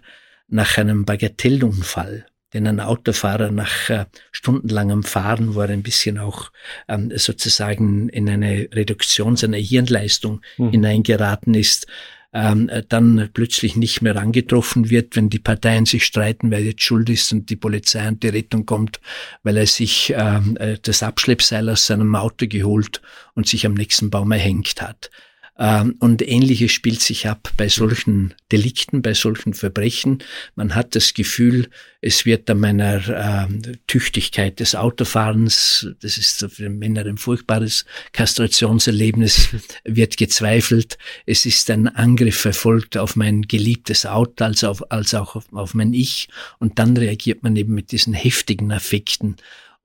nach 0.48 0.76
einem 0.76 1.04
Bagatellunfall 1.04 2.26
den 2.54 2.68
ein 2.68 2.80
Autofahrer 2.80 3.50
nach 3.50 3.90
äh, 3.90 4.06
stundenlangem 4.30 5.02
Fahren, 5.02 5.54
wo 5.54 5.60
er 5.60 5.70
ein 5.70 5.82
bisschen 5.82 6.18
auch 6.18 6.52
ähm, 6.88 7.10
sozusagen 7.16 8.08
in 8.08 8.30
eine 8.30 8.68
Reduktion 8.72 9.36
seiner 9.36 9.56
Hirnleistung 9.56 10.40
mhm. 10.56 10.70
hineingeraten 10.70 11.54
ist, 11.54 11.88
ähm, 12.34 12.68
dann 12.88 13.30
plötzlich 13.32 13.76
nicht 13.76 14.02
mehr 14.02 14.16
angetroffen 14.16 14.90
wird, 14.90 15.14
wenn 15.16 15.30
die 15.30 15.38
Parteien 15.38 15.86
sich 15.86 16.04
streiten, 16.04 16.50
wer 16.50 16.60
jetzt 16.60 16.82
schuld 16.82 17.08
ist 17.08 17.32
und 17.32 17.48
die 17.48 17.56
Polizei 17.56 18.06
und 18.08 18.22
die 18.22 18.28
Rettung 18.28 18.66
kommt, 18.66 19.00
weil 19.44 19.56
er 19.56 19.66
sich 19.66 20.12
ähm, 20.16 20.56
äh, 20.58 20.76
das 20.82 21.02
Abschleppseil 21.04 21.70
aus 21.70 21.86
seinem 21.86 22.14
Auto 22.16 22.46
geholt 22.48 23.00
und 23.34 23.46
sich 23.46 23.64
am 23.64 23.74
nächsten 23.74 24.10
Baum 24.10 24.32
erhängt 24.32 24.82
hat. 24.82 25.10
Ähm, 25.56 25.94
und 26.00 26.20
ähnliches 26.26 26.72
spielt 26.72 27.00
sich 27.00 27.28
ab 27.28 27.52
bei 27.56 27.68
solchen 27.68 28.34
Delikten, 28.50 29.02
bei 29.02 29.14
solchen 29.14 29.54
Verbrechen. 29.54 30.18
Man 30.56 30.74
hat 30.74 30.96
das 30.96 31.14
Gefühl, 31.14 31.68
es 32.00 32.26
wird 32.26 32.50
an 32.50 32.58
meiner 32.58 33.48
äh, 33.48 33.76
Tüchtigkeit 33.86 34.58
des 34.58 34.74
Autofahrens, 34.74 35.88
das 36.00 36.18
ist 36.18 36.44
für 36.50 36.68
Männer 36.68 37.06
ein 37.06 37.18
furchtbares 37.18 37.84
Kastrationserlebnis, 38.12 39.50
wird 39.84 40.16
gezweifelt. 40.16 40.98
Es 41.24 41.46
ist 41.46 41.70
ein 41.70 41.86
Angriff 41.86 42.44
erfolgt 42.44 42.96
auf 42.96 43.14
mein 43.14 43.42
geliebtes 43.42 44.06
Auto, 44.06 44.44
als, 44.44 44.64
auf, 44.64 44.90
als 44.90 45.14
auch 45.14 45.36
auf, 45.36 45.52
auf 45.52 45.74
mein 45.74 45.94
Ich. 45.94 46.28
Und 46.58 46.80
dann 46.80 46.96
reagiert 46.96 47.44
man 47.44 47.54
eben 47.54 47.74
mit 47.74 47.92
diesen 47.92 48.12
heftigen 48.12 48.72
Affekten. 48.72 49.36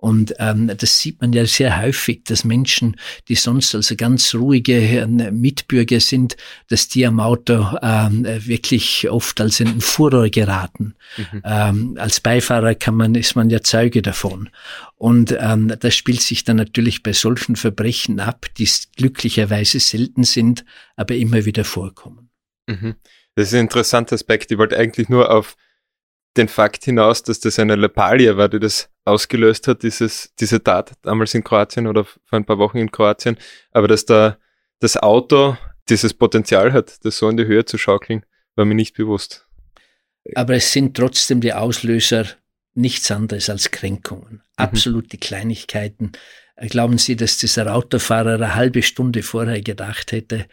Und 0.01 0.33
ähm, 0.39 0.71
das 0.77 0.99
sieht 0.99 1.19
man 1.19 1.33
ja 1.33 1.45
sehr 1.45 1.81
häufig, 1.81 2.23
dass 2.23 2.45
Menschen, 2.45 2.95
die 3.27 3.35
sonst 3.35 3.75
also 3.75 3.97
ganz 3.97 4.33
ruhige 4.33 4.79
äh, 4.79 5.05
Mitbürger 5.05 5.99
sind, 5.99 6.37
dass 6.69 6.87
die 6.87 7.05
am 7.05 7.19
Auto 7.19 7.67
ähm, 7.81 8.25
wirklich 8.25 9.09
oft 9.09 9.41
als 9.41 9.59
in 9.59 9.67
den 9.67 9.81
Furor 9.81 10.29
geraten. 10.29 10.95
Mhm. 11.17 11.41
Ähm, 11.43 11.97
als 11.99 12.21
Beifahrer 12.21 12.75
kann 12.75 12.95
man, 12.95 13.13
ist 13.13 13.35
man 13.35 13.49
ja 13.49 13.61
Zeuge 13.61 14.01
davon. 14.01 14.49
Und 14.95 15.35
ähm, 15.37 15.73
das 15.77 15.95
spielt 15.95 16.21
sich 16.21 16.45
dann 16.45 16.55
natürlich 16.55 17.03
bei 17.03 17.11
solchen 17.11 17.57
Verbrechen 17.57 18.21
ab, 18.21 18.45
die 18.57 18.69
glücklicherweise 18.95 19.81
selten 19.81 20.23
sind, 20.23 20.63
aber 20.95 21.15
immer 21.15 21.43
wieder 21.43 21.65
vorkommen. 21.65 22.29
Mhm. 22.67 22.95
Das 23.35 23.49
ist 23.49 23.53
ein 23.53 23.61
interessanter 23.61 24.15
Aspekt. 24.15 24.49
Ich 24.49 24.57
wollte 24.57 24.77
eigentlich 24.77 25.09
nur 25.09 25.29
auf 25.29 25.57
den 26.39 26.47
Fakt 26.47 26.85
hinaus, 26.85 27.21
dass 27.21 27.39
das 27.39 27.59
eine 27.59 27.75
Lappalie 27.75 28.37
war, 28.37 28.49
die 28.49 28.59
das 28.59 28.89
ausgelöst 29.05 29.67
hat, 29.67 29.83
dieses, 29.83 30.33
diese 30.39 30.63
Tat 30.63 30.93
damals 31.01 31.33
in 31.33 31.43
Kroatien 31.43 31.85
oder 31.85 32.05
vor 32.05 32.19
ein 32.31 32.45
paar 32.45 32.57
Wochen 32.57 32.77
in 32.77 32.91
Kroatien, 32.91 33.37
aber 33.71 33.87
dass 33.87 34.05
da 34.05 34.37
das 34.79 34.97
Auto 34.97 35.57
dieses 35.89 36.13
Potenzial 36.13 36.71
hat, 36.73 37.03
das 37.03 37.17
so 37.17 37.29
in 37.29 37.37
die 37.37 37.45
Höhe 37.45 37.65
zu 37.65 37.77
schaukeln, 37.77 38.25
war 38.55 38.65
mir 38.65 38.75
nicht 38.75 38.95
bewusst. 38.95 39.47
Aber 40.35 40.55
es 40.55 40.71
sind 40.71 40.95
trotzdem 40.95 41.41
die 41.41 41.53
Auslöser 41.53 42.25
nichts 42.73 43.09
anderes 43.11 43.49
als 43.49 43.71
Kränkungen. 43.71 44.33
Mhm. 44.33 44.41
Absolute 44.55 45.17
Kleinigkeiten. 45.17 46.11
Glauben 46.69 46.97
Sie, 46.97 47.15
dass 47.15 47.37
dieser 47.37 47.73
Autofahrer 47.73 48.35
eine 48.35 48.55
halbe 48.55 48.83
Stunde 48.83 49.23
vorher 49.23 49.61
gedacht 49.61 50.11
hätte, 50.11 50.45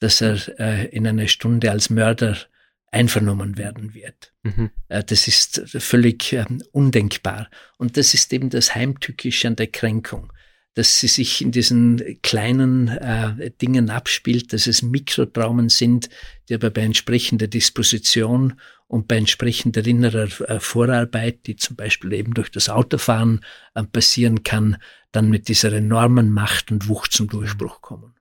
dass 0.00 0.20
er 0.20 0.36
äh, 0.58 0.86
in 0.88 1.06
einer 1.06 1.28
Stunde 1.28 1.70
als 1.70 1.88
Mörder 1.88 2.36
einvernommen 2.92 3.58
werden 3.58 3.94
wird. 3.94 4.32
Mhm. 4.44 4.70
Äh, 4.88 5.02
das 5.02 5.26
ist 5.26 5.62
völlig 5.78 6.32
ähm, 6.34 6.62
undenkbar. 6.70 7.50
Und 7.78 7.96
das 7.96 8.14
ist 8.14 8.32
eben 8.32 8.50
das 8.50 8.74
Heimtückische 8.74 9.48
an 9.48 9.56
der 9.56 9.66
Kränkung, 9.66 10.32
dass 10.74 11.00
sie 11.00 11.08
sich 11.08 11.42
in 11.42 11.50
diesen 11.50 12.20
kleinen 12.22 12.88
äh, 12.88 13.50
Dingen 13.60 13.90
abspielt, 13.90 14.52
dass 14.52 14.66
es 14.66 14.82
Mikrotraumen 14.82 15.70
sind, 15.70 16.10
die 16.48 16.54
aber 16.54 16.70
bei 16.70 16.82
entsprechender 16.82 17.48
Disposition 17.48 18.60
und 18.86 19.08
bei 19.08 19.16
entsprechender 19.16 19.84
innerer 19.86 20.28
äh, 20.48 20.60
Vorarbeit, 20.60 21.46
die 21.46 21.56
zum 21.56 21.76
Beispiel 21.76 22.12
eben 22.12 22.34
durch 22.34 22.50
das 22.50 22.68
Autofahren 22.68 23.40
äh, 23.74 23.84
passieren 23.84 24.44
kann, 24.44 24.76
dann 25.12 25.30
mit 25.30 25.48
dieser 25.48 25.72
enormen 25.72 26.30
Macht 26.30 26.70
und 26.70 26.88
Wucht 26.88 27.12
zum 27.12 27.28
Durchbruch 27.28 27.80
kommen. 27.80 28.14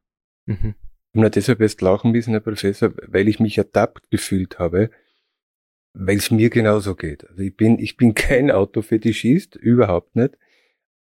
Mhm. 0.45 0.75
Und 1.13 1.21
nur 1.21 1.29
deshalb 1.29 1.59
erst 1.61 1.81
lachen 1.81 2.11
müssen, 2.11 2.31
Herr 2.31 2.39
Professor, 2.39 2.93
weil 3.07 3.27
ich 3.27 3.39
mich 3.39 3.57
ertappt 3.57 4.09
gefühlt 4.09 4.59
habe, 4.59 4.89
weil 5.93 6.17
es 6.17 6.31
mir 6.31 6.49
genauso 6.49 6.95
geht. 6.95 7.27
Also 7.29 7.41
ich 7.41 7.55
bin, 7.55 7.79
ich 7.79 7.97
bin 7.97 8.13
kein 8.15 8.51
Autofetischist, 8.51 9.55
überhaupt 9.55 10.15
nicht, 10.15 10.37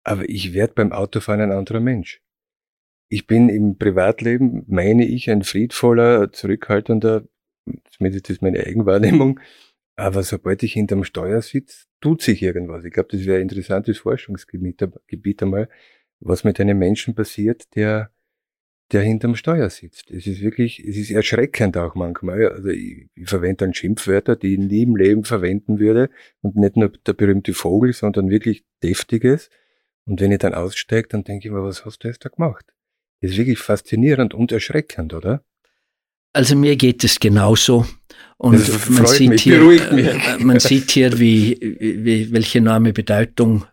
aber 0.04 0.28
ich 0.28 0.52
werde 0.52 0.74
beim 0.74 0.92
Autofahren 0.92 1.40
ein 1.40 1.52
anderer 1.52 1.80
Mensch. 1.80 2.22
Ich 3.08 3.26
bin 3.26 3.48
im 3.48 3.78
Privatleben, 3.78 4.64
meine 4.66 5.06
ich, 5.06 5.30
ein 5.30 5.42
friedvoller, 5.42 6.32
zurückhaltender, 6.32 7.26
zumindest 7.90 8.28
ist 8.30 8.42
meine 8.42 8.60
Eigenwahrnehmung, 8.60 9.40
aber 9.96 10.22
sobald 10.22 10.62
ich 10.62 10.72
hinterm 10.72 11.04
Steuer 11.04 11.40
sitze, 11.40 11.86
tut 12.00 12.22
sich 12.22 12.42
irgendwas. 12.42 12.84
Ich 12.84 12.92
glaube, 12.92 13.10
das 13.12 13.24
wäre 13.24 13.36
ein 13.36 13.42
interessantes 13.42 13.98
Forschungsgebiet 13.98 14.84
Gebiet 15.06 15.42
einmal, 15.42 15.68
was 16.20 16.44
mit 16.44 16.60
einem 16.60 16.78
Menschen 16.78 17.14
passiert, 17.14 17.74
der 17.76 18.10
der 18.92 19.02
hinterm 19.02 19.34
Steuer 19.34 19.70
sitzt. 19.70 20.10
Es 20.10 20.26
ist 20.26 20.40
wirklich, 20.40 20.78
es 20.78 20.96
ist 20.96 21.10
erschreckend 21.10 21.76
auch 21.76 21.94
manchmal. 21.94 22.48
Also 22.48 22.68
ich, 22.68 23.08
ich 23.14 23.28
verwende 23.28 23.64
dann 23.64 23.74
Schimpfwörter, 23.74 24.36
die 24.36 24.54
ich 24.54 24.58
nie 24.58 24.82
im 24.82 24.96
Leben 24.96 25.24
verwenden 25.24 25.78
würde 25.78 26.10
und 26.42 26.56
nicht 26.56 26.76
nur 26.76 26.90
der 26.90 27.14
berühmte 27.14 27.54
Vogel, 27.54 27.92
sondern 27.92 28.30
wirklich 28.30 28.64
deftiges. 28.82 29.50
Und 30.04 30.20
wenn 30.20 30.32
ich 30.32 30.38
dann 30.38 30.54
aussteige, 30.54 31.08
dann 31.08 31.24
denke 31.24 31.48
ich 31.48 31.52
mir, 31.52 31.62
was 31.62 31.84
hast 31.84 32.04
du 32.04 32.08
jetzt 32.08 32.24
da 32.24 32.28
gemacht? 32.28 32.66
Das 33.20 33.30
ist 33.30 33.38
wirklich 33.38 33.58
faszinierend 33.58 34.34
und 34.34 34.52
erschreckend, 34.52 35.14
oder? 35.14 35.42
Also 36.34 36.56
mir 36.56 36.76
geht 36.76 37.04
es 37.04 37.18
genauso. 37.20 37.86
Und 38.36 38.90
man 38.90 39.06
sieht, 39.06 39.40
hier, 39.40 39.60
äh, 39.60 40.38
man 40.38 40.60
sieht 40.60 40.90
hier, 40.90 41.18
wie, 41.18 41.56
wie, 41.60 42.32
welche 42.32 42.58
enorme 42.58 42.92
Bedeutung 42.92 43.64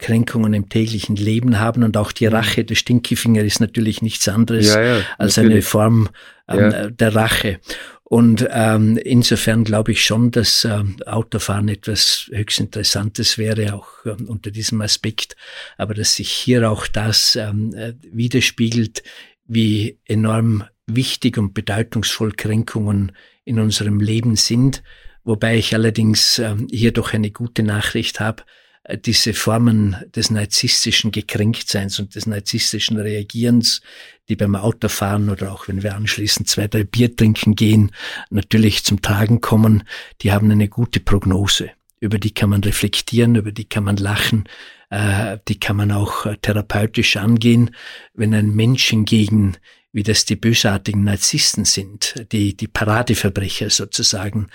Kränkungen 0.00 0.54
im 0.54 0.68
täglichen 0.68 1.14
Leben 1.14 1.60
haben 1.60 1.84
und 1.84 1.96
auch 1.96 2.10
die 2.10 2.26
mhm. 2.26 2.34
Rache 2.34 2.64
der 2.64 2.74
Stinkefinger 2.74 3.42
ist 3.42 3.60
natürlich 3.60 4.02
nichts 4.02 4.28
anderes 4.28 4.74
ja, 4.74 4.82
ja, 4.82 5.02
als 5.18 5.36
natürlich. 5.36 5.54
eine 5.54 5.62
Form 5.62 6.08
ähm, 6.48 6.58
ja. 6.58 6.90
der 6.90 7.14
Rache. 7.14 7.60
Und 8.02 8.48
ähm, 8.50 8.96
insofern 8.96 9.62
glaube 9.62 9.92
ich 9.92 10.04
schon, 10.04 10.32
dass 10.32 10.64
ähm, 10.64 10.96
Autofahren 11.06 11.68
etwas 11.68 12.28
höchst 12.32 12.58
Interessantes 12.58 13.38
wäre, 13.38 13.72
auch 13.72 13.86
ähm, 14.04 14.28
unter 14.28 14.50
diesem 14.50 14.80
Aspekt. 14.80 15.36
Aber 15.76 15.94
dass 15.94 16.16
sich 16.16 16.28
hier 16.28 16.68
auch 16.68 16.88
das 16.88 17.36
ähm, 17.36 17.72
äh, 17.72 17.92
widerspiegelt, 18.10 19.04
wie 19.46 20.00
enorm 20.06 20.64
wichtig 20.86 21.38
und 21.38 21.54
bedeutungsvoll 21.54 22.32
Kränkungen 22.32 23.12
in 23.44 23.60
unserem 23.60 24.00
Leben 24.00 24.34
sind. 24.34 24.82
Wobei 25.22 25.56
ich 25.56 25.72
allerdings 25.74 26.40
ähm, 26.40 26.66
hier 26.68 26.92
doch 26.92 27.12
eine 27.12 27.30
gute 27.30 27.62
Nachricht 27.62 28.18
habe. 28.18 28.42
Äh, 28.84 28.98
diese 28.98 29.34
Formen 29.34 29.96
des 30.14 30.30
narzisstischen 30.30 31.10
Gekränktseins 31.10 31.98
und 31.98 32.14
des 32.14 32.26
narzisstischen 32.26 32.98
Reagierens, 32.98 33.80
die 34.28 34.36
beim 34.36 34.54
Autofahren 34.54 35.28
oder 35.28 35.52
auch 35.52 35.68
wenn 35.68 35.82
wir 35.82 35.94
anschließend 35.94 36.48
zwei, 36.48 36.68
drei 36.68 36.84
Bier 36.84 37.14
trinken 37.14 37.56
gehen, 37.56 37.90
natürlich 38.30 38.84
zum 38.84 39.02
Tragen 39.02 39.40
kommen, 39.40 39.84
die 40.22 40.32
haben 40.32 40.50
eine 40.50 40.68
gute 40.68 41.00
Prognose. 41.00 41.70
Über 42.00 42.18
die 42.18 42.32
kann 42.32 42.50
man 42.50 42.62
reflektieren, 42.62 43.34
über 43.34 43.52
die 43.52 43.68
kann 43.68 43.84
man 43.84 43.96
lachen, 43.96 44.44
äh, 44.88 45.38
die 45.48 45.60
kann 45.60 45.76
man 45.76 45.92
auch 45.92 46.24
äh, 46.24 46.36
therapeutisch 46.38 47.16
angehen. 47.16 47.74
Wenn 48.14 48.32
ein 48.32 48.54
Mensch 48.54 48.88
hingegen, 48.88 49.58
wie 49.92 50.02
das 50.02 50.24
die 50.24 50.36
bösartigen 50.36 51.04
Narzissten 51.04 51.64
sind, 51.64 52.26
die, 52.32 52.56
die 52.56 52.68
Paradeverbrecher 52.68 53.70
sozusagen, 53.70 54.48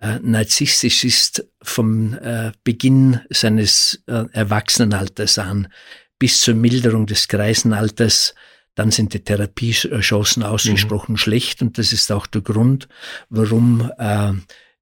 äh, 0.00 0.18
narzisstisch 0.22 1.04
ist 1.04 1.46
vom 1.62 2.14
äh, 2.14 2.52
Beginn 2.64 3.20
seines 3.30 4.02
äh, 4.06 4.24
Erwachsenenalters 4.32 5.38
an 5.38 5.68
bis 6.18 6.40
zur 6.40 6.54
Milderung 6.54 7.06
des 7.06 7.28
Greisenalters 7.28 8.34
dann 8.74 8.90
sind 8.90 9.12
die 9.14 9.20
Therapiechancen 9.22 10.42
ausgesprochen 10.42 11.12
mhm. 11.12 11.18
schlecht 11.18 11.60
und 11.60 11.76
das 11.76 11.92
ist 11.92 12.10
auch 12.12 12.26
der 12.26 12.40
Grund, 12.40 12.88
warum 13.28 13.90
äh, 13.98 14.32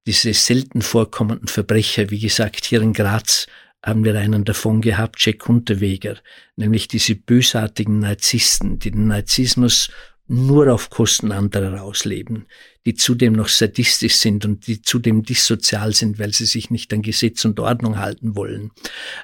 diese 0.07 0.33
selten 0.35 0.83
vorkommenden 0.83 1.49
Verbrecher, 1.49 2.11
wie 2.11 2.21
gesagt, 2.21 2.65
hier 2.65 2.81
in 2.81 2.93
Graz 2.93 3.47
haben 3.89 4.05
wir 4.05 4.19
einen 4.19 4.45
davon 4.45 4.81
gehabt, 4.81 5.17
Jack 5.19 5.49
Unterweger, 5.49 6.17
nämlich 6.57 6.89
diese 6.89 7.15
bösartigen 7.15 7.99
Narzissten, 7.99 8.79
die 8.79 8.91
den 8.91 9.09
Narzissmus 9.09 9.91
nur 10.29 10.73
auf 10.73 10.91
Kosten 10.91 11.33
anderer 11.33 11.83
ausleben, 11.83 12.47
die 12.85 12.95
zudem 12.95 13.33
noch 13.33 13.49
sadistisch 13.49 14.17
sind 14.17 14.45
und 14.45 14.67
die 14.67 14.83
zudem 14.83 15.23
dissozial 15.23 15.95
sind, 15.95 16.19
weil 16.19 16.35
sie 16.35 16.45
sich 16.45 16.71
nicht 16.71 16.93
an 16.93 17.03
Gesetz 17.03 17.45
und 17.47 17.59
Ordnung 17.61 17.99
halten 17.99 18.37
wollen, 18.37 18.71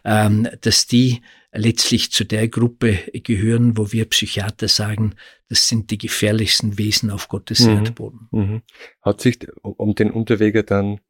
ähm, 0.05 0.49
dass 0.63 0.87
die 0.87 1.21
letztlich 1.53 2.11
zu 2.11 2.25
der 2.25 2.49
Gruppe 2.49 2.99
gehören, 3.13 3.77
wo 3.77 3.93
wir 3.93 4.07
Psychiater 4.07 4.67
sagen, 4.67 5.15
das 5.49 5.69
sind 5.69 5.91
die 5.91 5.99
gefährlichsten 5.99 6.79
Wesen 6.79 7.11
auf 7.11 7.29
Gottes 7.29 7.61
mhm. 7.61 7.77
Erdboden. 7.77 8.29
Mhm. 8.33 8.63
Hat 9.03 9.21
sich 9.21 9.47
um 9.63 9.95
den 9.95 10.11
Unterweger 10.11 10.63
dann, 10.63 11.01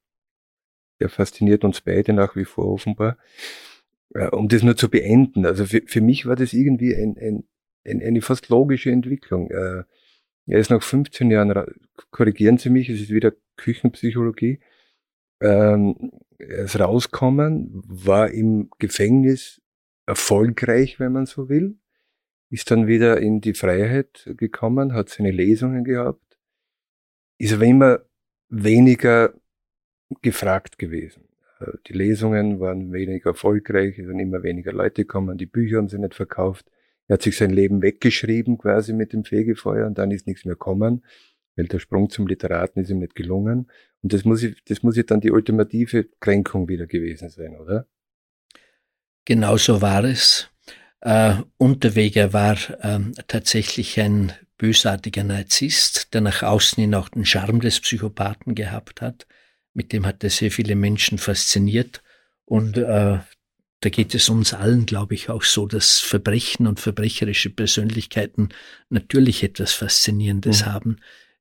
der 1.00 1.08
fasziniert 1.08 1.64
uns 1.64 1.80
beide 1.80 2.12
nach 2.12 2.36
wie 2.36 2.44
vor 2.44 2.66
offenbar, 2.66 3.18
um 4.32 4.48
das 4.48 4.62
nur 4.62 4.76
zu 4.76 4.88
beenden. 4.88 5.44
Also 5.46 5.66
für, 5.66 5.82
für 5.86 6.00
mich 6.00 6.26
war 6.26 6.36
das 6.36 6.52
irgendwie 6.52 6.94
ein, 6.94 7.16
ein, 7.18 7.44
ein, 7.84 8.02
eine 8.02 8.22
fast 8.22 8.48
logische 8.48 8.90
Entwicklung. 8.90 9.50
Äh, 9.50 9.84
er 10.46 10.58
ist 10.58 10.70
nach 10.70 10.82
15 10.82 11.30
Jahren, 11.30 11.52
korrigieren 12.10 12.58
Sie 12.58 12.70
mich, 12.70 12.88
es 12.88 13.00
ist 13.00 13.10
wieder 13.10 13.32
Küchenpsychologie, 13.56 14.60
ähm, 15.40 16.12
er 16.38 16.64
ist 16.64 16.78
rausgekommen, 16.78 17.70
war 17.72 18.30
im 18.30 18.70
Gefängnis 18.78 19.62
erfolgreich, 20.06 21.00
wenn 21.00 21.12
man 21.12 21.26
so 21.26 21.48
will, 21.48 21.78
ist 22.50 22.70
dann 22.70 22.86
wieder 22.86 23.20
in 23.20 23.40
die 23.40 23.54
Freiheit 23.54 24.30
gekommen, 24.36 24.92
hat 24.92 25.08
seine 25.08 25.30
Lesungen 25.30 25.84
gehabt, 25.84 26.38
ist 27.38 27.54
aber 27.54 27.64
immer 27.64 28.00
weniger 28.48 29.34
gefragt 30.22 30.78
gewesen. 30.78 31.24
Äh, 31.60 31.72
die 31.88 31.92
Lesungen 31.92 32.60
waren 32.60 32.92
weniger 32.92 33.30
erfolgreich, 33.30 33.98
es 33.98 34.06
sind 34.06 34.18
immer 34.18 34.42
weniger 34.42 34.72
Leute 34.72 35.02
gekommen, 35.02 35.38
die 35.38 35.46
Bücher 35.46 35.78
haben 35.78 35.88
sie 35.88 35.98
nicht 35.98 36.14
verkauft. 36.14 36.66
Er 37.06 37.14
hat 37.14 37.22
sich 37.22 37.36
sein 37.36 37.50
Leben 37.50 37.82
weggeschrieben 37.82 38.56
quasi 38.58 38.92
mit 38.92 39.12
dem 39.12 39.24
Fegefeuer 39.24 39.86
und 39.86 39.98
dann 39.98 40.10
ist 40.10 40.26
nichts 40.26 40.44
mehr 40.44 40.54
gekommen, 40.54 41.04
weil 41.56 41.66
der 41.66 41.78
Sprung 41.78 42.08
zum 42.08 42.26
Literaten 42.26 42.82
ist 42.82 42.90
ihm 42.90 42.98
nicht 42.98 43.14
gelungen. 43.14 43.70
Und 44.02 44.12
das 44.12 44.24
muss, 44.24 44.42
ich, 44.42 44.62
das 44.64 44.82
muss 44.82 44.96
ja 44.96 45.02
dann 45.02 45.20
die 45.20 45.30
ultimative 45.30 46.08
Kränkung 46.20 46.68
wieder 46.68 46.86
gewesen 46.86 47.28
sein, 47.28 47.56
oder? 47.56 47.86
Genauso 49.24 49.80
war 49.80 50.04
es. 50.04 50.50
Äh, 51.00 51.36
Unterweger 51.58 52.32
war 52.32 52.56
äh, 52.80 53.00
tatsächlich 53.26 54.00
ein 54.00 54.32
bösartiger 54.56 55.24
Narzisst, 55.24 56.14
der 56.14 56.22
nach 56.22 56.42
außen 56.42 56.80
hin 56.80 56.94
auch 56.94 57.10
den 57.10 57.24
Charme 57.24 57.60
des 57.60 57.80
Psychopathen 57.80 58.54
gehabt 58.54 59.02
hat. 59.02 59.26
Mit 59.74 59.92
dem 59.92 60.06
hat 60.06 60.24
er 60.24 60.30
sehr 60.30 60.50
viele 60.50 60.76
Menschen 60.76 61.18
fasziniert. 61.18 62.02
Und 62.46 62.76
äh, 62.78 63.18
da 63.80 63.90
geht 63.90 64.14
es 64.14 64.28
uns 64.28 64.54
allen, 64.54 64.86
glaube 64.86 65.14
ich, 65.14 65.28
auch 65.28 65.42
so, 65.42 65.66
dass 65.66 66.00
Verbrechen 66.00 66.66
und 66.66 66.80
verbrecherische 66.80 67.50
Persönlichkeiten 67.50 68.48
natürlich 68.88 69.42
etwas 69.42 69.72
Faszinierendes 69.72 70.62
mhm. 70.62 70.66
haben. 70.66 70.96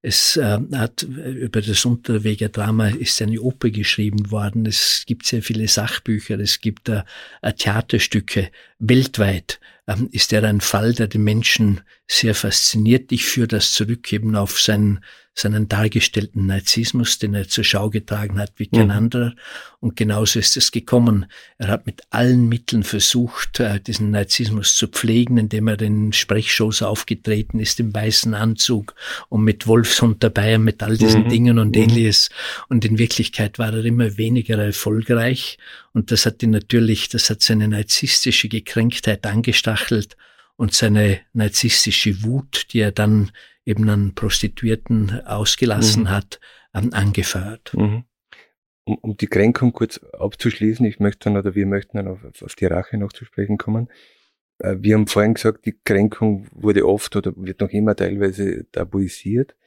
Es 0.06 0.36
äh, 0.36 0.60
hat 0.74 1.04
über 1.04 1.62
das 1.62 1.86
Unterweger 1.86 2.50
Drama 2.50 2.90
ist 2.90 3.22
eine 3.22 3.40
Oper 3.40 3.70
geschrieben 3.70 4.32
worden. 4.32 4.66
Es 4.66 5.06
gibt 5.08 5.26
sehr 5.26 5.42
viele 5.42 5.70
Sachbücher. 5.70 6.38
Es 6.40 6.60
gibt 6.60 6.90
äh, 6.90 7.04
Theaterstücke 7.42 8.52
weltweit. 8.80 9.62
Ähm, 9.88 10.10
ist 10.12 10.34
er 10.34 10.44
ein 10.44 10.60
Fall, 10.60 10.94
der 10.94 11.08
die 11.08 11.20
Menschen 11.20 11.80
sehr 12.08 12.36
fasziniert. 12.36 13.12
Ich 13.12 13.26
führe 13.26 13.48
das 13.48 13.72
zurück 13.72 14.12
eben 14.12 14.36
auf 14.36 14.60
seinen 14.60 15.00
seinen 15.36 15.68
dargestellten 15.68 16.46
Narzissmus, 16.46 17.18
den 17.18 17.34
er 17.34 17.48
zur 17.48 17.64
Schau 17.64 17.90
getragen 17.90 18.38
hat 18.38 18.54
wie 18.58 18.68
kein 18.68 18.86
mhm. 18.86 18.92
anderer. 18.92 19.34
Und 19.80 19.96
genauso 19.96 20.38
ist 20.38 20.56
es 20.58 20.72
gekommen. 20.72 21.26
Er 21.58 21.70
hat 21.70 21.88
mit 21.88 22.04
allen 22.12 22.48
Mitteln 22.48 22.84
versucht, 22.84 23.60
äh, 23.60 23.80
diesen 23.80 24.12
Narzissmus 24.12 24.76
zu 24.76 24.88
pflegen, 24.88 25.38
indem 25.38 25.68
er 25.68 25.82
in 25.82 26.14
Sprechshows 26.14 26.84
aufgetreten 26.84 27.60
ist, 27.60 27.80
im 27.80 27.94
weißen 27.94 28.36
Anzug 28.36 28.94
und 29.30 29.44
mit 29.44 29.66
Wolfshund 29.66 30.24
dabei 30.24 30.56
und 30.56 30.66
mit 30.66 30.84
all 30.84 30.98
diesen 30.98 31.24
mhm. 31.24 31.30
Dingen 31.30 31.60
und 31.60 31.76
mhm. 31.76 31.84
ähnliches. 31.84 32.30
Und 32.70 32.86
in 32.86 33.00
Wirklichkeit 33.00 33.58
war 33.58 33.74
er 33.74 33.86
immer 33.86 34.18
weniger 34.18 34.60
erfolgreich. 34.60 35.58
Und 35.94 36.12
das 36.12 36.28
hat 36.28 36.44
ihn 36.44 36.52
natürlich, 36.52 37.10
das 37.10 37.32
hat 37.32 37.42
seine 37.42 37.68
narzisstische 37.68 38.50
Gekränktheit 38.50 39.26
angestachelt 39.26 40.16
und 40.64 40.74
seine 40.74 41.20
narzisstische 41.34 42.24
Wut, 42.24 42.68
die 42.72 42.80
er 42.80 42.94
dann 42.94 43.32
eben 43.66 43.90
an 43.90 44.16
Prostituierten 44.16 45.26
ausgelassen 45.26 46.04
mhm. 46.04 46.10
hat, 46.10 46.40
an, 46.72 46.94
angefeuert. 46.94 47.74
Mhm. 47.74 48.06
Um, 48.86 48.98
um 49.02 49.18
die 49.18 49.28
Kränkung 49.28 49.74
kurz 49.74 49.98
abzuschließen, 49.98 50.86
ich 50.86 51.02
möchte 51.02 51.26
dann 51.26 51.36
oder 51.36 51.54
wir 51.54 51.66
möchten 51.66 51.98
dann 51.98 52.08
auf, 52.08 52.20
auf 52.42 52.56
die 52.56 52.66
Rache 52.66 52.98
noch 52.98 53.12
zu 53.12 53.26
sprechen 53.26 53.58
kommen. 53.58 53.90
Äh, 54.60 54.78
wir 54.80 54.96
haben 54.96 55.08
vorhin 55.08 55.34
gesagt, 55.34 55.66
die 55.66 55.76
Kränkung 55.84 56.48
wurde 56.54 56.88
oft 56.88 57.14
oder 57.18 57.34
wird 57.36 57.60
noch 57.60 57.72
immer 57.72 57.94
teilweise 57.98 58.66
tabuisiert. 58.72 59.58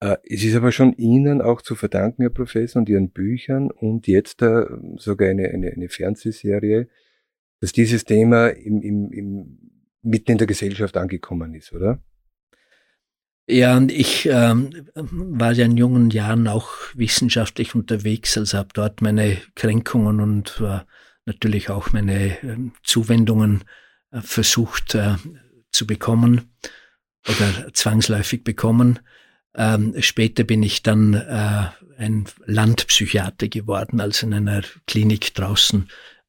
Äh, 0.00 0.16
es 0.28 0.42
ist 0.42 0.56
aber 0.56 0.72
schon 0.72 0.92
Ihnen 0.94 1.40
auch 1.40 1.62
zu 1.62 1.76
verdanken, 1.76 2.22
Herr 2.22 2.30
Professor, 2.30 2.80
und 2.80 2.88
Ihren 2.88 3.10
Büchern 3.10 3.70
und 3.70 4.08
jetzt 4.08 4.40
sogar 4.96 5.28
eine, 5.28 5.50
eine, 5.50 5.70
eine 5.70 5.88
Fernsehserie, 5.88 6.88
dass 7.60 7.72
dieses 7.72 8.04
Thema 8.04 8.48
im, 8.48 8.82
im, 8.82 9.12
im, 9.12 9.72
mitten 10.02 10.32
in 10.32 10.38
der 10.38 10.46
Gesellschaft 10.46 10.96
angekommen 10.96 11.54
ist, 11.54 11.72
oder? 11.72 12.00
Ja, 13.48 13.76
und 13.76 13.90
ich 13.90 14.28
ähm, 14.30 14.88
war 14.94 15.52
ja 15.52 15.64
in 15.64 15.76
jungen 15.76 16.10
Jahren 16.10 16.46
auch 16.46 16.70
wissenschaftlich 16.94 17.74
unterwegs, 17.74 18.38
also 18.38 18.58
habe 18.58 18.68
dort 18.72 19.02
meine 19.02 19.36
Kränkungen 19.56 20.20
und 20.20 20.60
äh, 20.60 20.80
natürlich 21.26 21.68
auch 21.68 21.92
meine 21.92 22.40
äh, 22.42 22.56
Zuwendungen 22.84 23.64
äh, 24.12 24.20
versucht 24.20 24.94
äh, 24.94 25.16
zu 25.72 25.86
bekommen 25.86 26.52
oder 27.28 27.72
zwangsläufig 27.72 28.44
bekommen. 28.44 29.00
Ähm, 29.54 29.94
später 30.00 30.44
bin 30.44 30.62
ich 30.62 30.82
dann 30.82 31.14
äh, 31.14 31.66
ein 31.98 32.26
Landpsychiater 32.46 33.48
geworden, 33.48 34.00
also 34.00 34.26
in 34.26 34.34
einer 34.34 34.62
Klinik 34.86 35.34
draußen 35.34 35.88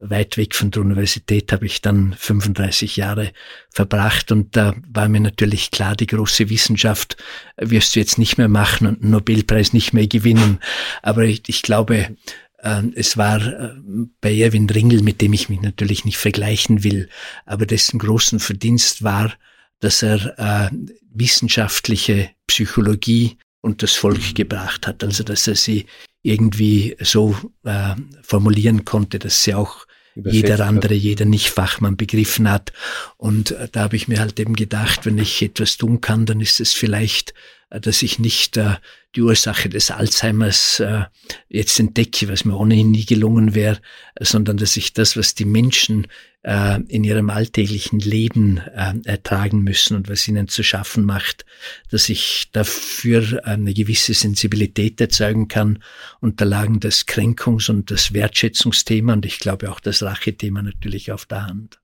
weit 0.09 0.37
weg 0.37 0.55
von 0.55 0.71
der 0.71 0.81
Universität 0.81 1.51
habe 1.51 1.65
ich 1.65 1.81
dann 1.81 2.13
35 2.17 2.97
Jahre 2.97 3.31
verbracht 3.69 4.31
und 4.31 4.55
da 4.55 4.75
war 4.91 5.07
mir 5.07 5.21
natürlich 5.21 5.71
klar, 5.71 5.95
die 5.95 6.07
große 6.07 6.49
Wissenschaft 6.49 7.17
wirst 7.57 7.95
du 7.95 7.99
jetzt 7.99 8.17
nicht 8.17 8.37
mehr 8.37 8.49
machen 8.49 8.87
und 8.87 9.01
einen 9.01 9.11
Nobelpreis 9.11 9.73
nicht 9.73 9.93
mehr 9.93 10.07
gewinnen. 10.07 10.59
Aber 11.01 11.23
ich, 11.23 11.43
ich 11.47 11.61
glaube, 11.61 12.15
äh, 12.57 12.81
es 12.95 13.17
war 13.17 13.41
äh, 13.41 13.73
bei 14.21 14.35
Erwin 14.35 14.69
Ringel, 14.69 15.01
mit 15.01 15.21
dem 15.21 15.33
ich 15.33 15.49
mich 15.49 15.61
natürlich 15.61 16.05
nicht 16.05 16.17
vergleichen 16.17 16.83
will, 16.83 17.09
aber 17.45 17.65
dessen 17.65 17.99
großen 17.99 18.39
Verdienst 18.39 19.03
war, 19.03 19.33
dass 19.79 20.01
er 20.01 20.37
äh, 20.37 20.75
wissenschaftliche 21.13 22.29
Psychologie 22.47 23.37
und 23.61 23.83
das 23.83 23.93
Volk 23.93 24.35
gebracht 24.35 24.87
hat. 24.87 25.03
Also 25.03 25.23
dass 25.23 25.47
er 25.47 25.55
sie 25.55 25.85
irgendwie 26.21 26.95
so 26.99 27.35
äh, 27.63 27.95
formulieren 28.21 28.85
konnte, 28.85 29.19
dass 29.19 29.43
sie 29.43 29.53
auch 29.53 29.85
jeder 30.15 30.65
andere, 30.65 30.93
jeder 30.93 31.25
Nicht-Fachmann 31.25 31.97
begriffen 31.97 32.49
hat. 32.49 32.73
Und 33.17 33.51
äh, 33.51 33.67
da 33.71 33.81
habe 33.81 33.95
ich 33.95 34.07
mir 34.07 34.19
halt 34.19 34.39
eben 34.39 34.55
gedacht, 34.55 35.05
wenn 35.05 35.17
ich 35.17 35.41
etwas 35.41 35.77
tun 35.77 36.01
kann, 36.01 36.25
dann 36.25 36.39
ist 36.39 36.59
es 36.59 36.73
vielleicht, 36.73 37.33
dass 37.79 38.01
ich 38.01 38.19
nicht 38.19 38.57
äh, 38.57 38.75
die 39.15 39.21
Ursache 39.21 39.69
des 39.69 39.91
Alzheimers 39.91 40.79
äh, 40.79 41.05
jetzt 41.49 41.79
entdecke, 41.79 42.27
was 42.29 42.45
mir 42.45 42.57
ohnehin 42.57 42.91
nie 42.91 43.05
gelungen 43.05 43.55
wäre, 43.55 43.79
sondern 44.19 44.57
dass 44.57 44.77
ich 44.77 44.93
das, 44.93 45.15
was 45.17 45.35
die 45.35 45.45
Menschen 45.45 46.07
äh, 46.43 46.81
in 46.87 47.03
ihrem 47.03 47.29
alltäglichen 47.29 47.99
Leben 47.99 48.57
äh, 48.57 48.93
ertragen 49.05 49.63
müssen 49.63 49.95
und 49.95 50.09
was 50.09 50.27
ihnen 50.27 50.47
zu 50.47 50.63
schaffen 50.63 51.05
macht, 51.05 51.45
dass 51.89 52.09
ich 52.09 52.49
dafür 52.51 53.45
eine 53.45 53.73
gewisse 53.73 54.13
Sensibilität 54.13 54.99
erzeugen 54.99 55.47
kann, 55.47 55.83
unterlagen 56.19 56.79
das 56.79 57.07
Kränkungs- 57.07 57.69
und 57.69 57.91
das 57.91 58.13
Wertschätzungsthema 58.13 59.13
und 59.13 59.25
ich 59.25 59.39
glaube 59.39 59.71
auch 59.71 59.79
das 59.79 60.03
Rachethema 60.03 60.61
natürlich 60.61 61.11
auf 61.11 61.25
der 61.25 61.47
Hand. 61.47 61.79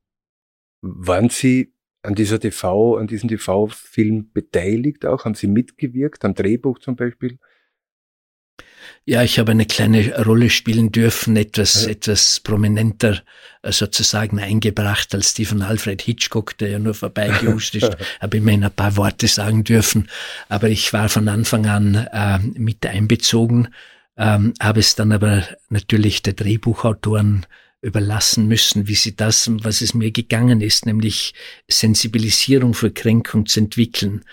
Waren 0.82 1.30
Sie 1.30 1.74
an 2.02 2.16
dieser 2.16 2.40
TV, 2.40 2.98
an 2.98 3.08
diesem 3.08 3.30
TV-Film 3.30 4.32
beteiligt 4.32 5.06
auch? 5.06 5.26
Haben 5.26 5.36
Sie 5.36 5.48
mitgewirkt, 5.48 6.24
am 6.26 6.34
Drehbuch 6.34 6.80
zum 6.80 6.96
Beispiel? 6.96 7.38
Ja, 9.06 9.24
ich 9.24 9.40
habe 9.40 9.52
eine 9.52 9.66
kleine 9.66 10.24
Rolle 10.24 10.50
spielen 10.50 10.92
dürfen, 10.92 11.36
etwas, 11.36 11.86
ja. 11.86 11.92
etwas 11.92 12.40
prominenter 12.40 13.22
äh, 13.62 13.72
sozusagen 13.72 14.40
eingebracht 14.40 15.14
als 15.16 15.34
die 15.34 15.46
von 15.46 15.62
Alfred 15.62 16.02
Hitchcock, 16.02 16.58
der 16.58 16.70
ja 16.70 16.80
nur 16.80 16.94
vorbeigehuscht 16.94 17.76
ist, 17.76 17.98
habe 18.22 18.38
immerhin 18.38 18.64
ein 18.64 18.72
paar 18.72 18.98
Worte 18.98 19.28
sagen 19.28 19.64
dürfen. 19.64 20.10
Aber 20.48 20.70
ich 20.70 20.94
war 20.94 21.10
von 21.10 21.28
Anfang 21.28 21.66
an 21.66 21.96
äh, 21.96 22.40
mit 22.40 22.86
einbezogen, 22.86 23.70
ähm, 24.18 24.54
habe 24.62 24.80
es 24.80 24.96
dann 24.96 25.12
aber 25.12 25.44
natürlich 25.70 26.22
der 26.22 26.34
Drehbuchautoren 26.34 27.46
überlassen 27.82 28.48
müssen, 28.48 28.88
wie 28.88 28.96
sie 28.96 29.16
das, 29.16 29.50
was 29.64 29.82
es 29.82 29.94
mir 29.94 30.12
gegangen 30.12 30.62
ist, 30.62 30.86
nämlich 30.86 31.34
Sensibilisierung 31.70 32.74
für 32.74 32.92
Kränkung 32.92 33.46
zu 33.46 33.62
entwickeln. 33.62 34.24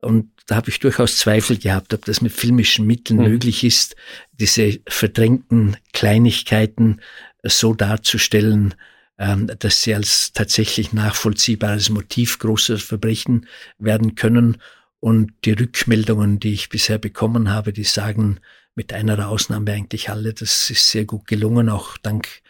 Und 0.00 0.30
da 0.46 0.56
habe 0.56 0.70
ich 0.70 0.80
durchaus 0.80 1.16
Zweifel 1.16 1.58
gehabt, 1.58 1.94
ob 1.94 2.04
das 2.04 2.20
mit 2.20 2.32
filmischen 2.32 2.86
Mitteln 2.86 3.18
mhm. 3.18 3.28
möglich 3.28 3.64
ist, 3.64 3.96
diese 4.32 4.80
verdrängten 4.88 5.76
Kleinigkeiten 5.92 7.00
so 7.42 7.74
darzustellen, 7.74 8.74
ähm, 9.18 9.50
dass 9.58 9.82
sie 9.82 9.94
als 9.94 10.32
tatsächlich 10.32 10.92
nachvollziehbares 10.92 11.90
Motiv 11.90 12.38
großer 12.38 12.78
Verbrechen 12.78 13.46
werden 13.78 14.14
können. 14.14 14.58
Und 15.00 15.32
die 15.44 15.52
Rückmeldungen, 15.52 16.38
die 16.38 16.52
ich 16.52 16.68
bisher 16.68 16.98
bekommen 16.98 17.50
habe, 17.50 17.72
die 17.72 17.84
sagen 17.84 18.38
mit 18.74 18.92
einer 18.92 19.28
Ausnahme 19.28 19.72
eigentlich 19.72 20.10
alle, 20.10 20.32
das 20.32 20.70
ist 20.70 20.88
sehr 20.90 21.04
gut 21.04 21.26
gelungen, 21.26 21.68
auch 21.68 21.98
dank 21.98 22.42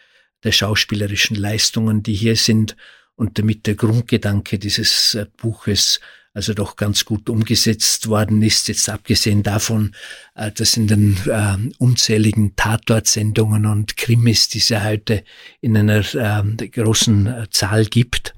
der 0.43 0.51
schauspielerischen 0.51 1.35
Leistungen, 1.35 2.03
die 2.03 2.13
hier 2.13 2.35
sind 2.35 2.75
und 3.15 3.37
damit 3.39 3.67
der 3.67 3.75
Grundgedanke 3.75 4.59
dieses 4.59 5.15
äh, 5.15 5.25
Buches 5.37 5.99
also 6.33 6.53
doch 6.53 6.75
ganz 6.75 7.05
gut 7.05 7.29
umgesetzt 7.29 8.07
worden 8.07 8.41
ist. 8.41 8.67
Jetzt 8.67 8.89
abgesehen 8.89 9.43
davon, 9.43 9.95
äh, 10.35 10.51
dass 10.51 10.77
in 10.77 10.87
den 10.87 11.17
äh, 11.27 11.57
unzähligen 11.77 12.55
Tatortsendungen 12.55 13.65
und 13.65 13.97
Krimis, 13.97 14.49
die 14.49 14.57
es 14.57 14.69
ja 14.69 14.83
heute 14.83 15.23
in 15.61 15.77
einer 15.77 16.03
äh, 16.15 16.67
großen 16.67 17.27
äh, 17.27 17.49
Zahl 17.51 17.85
gibt, 17.85 18.33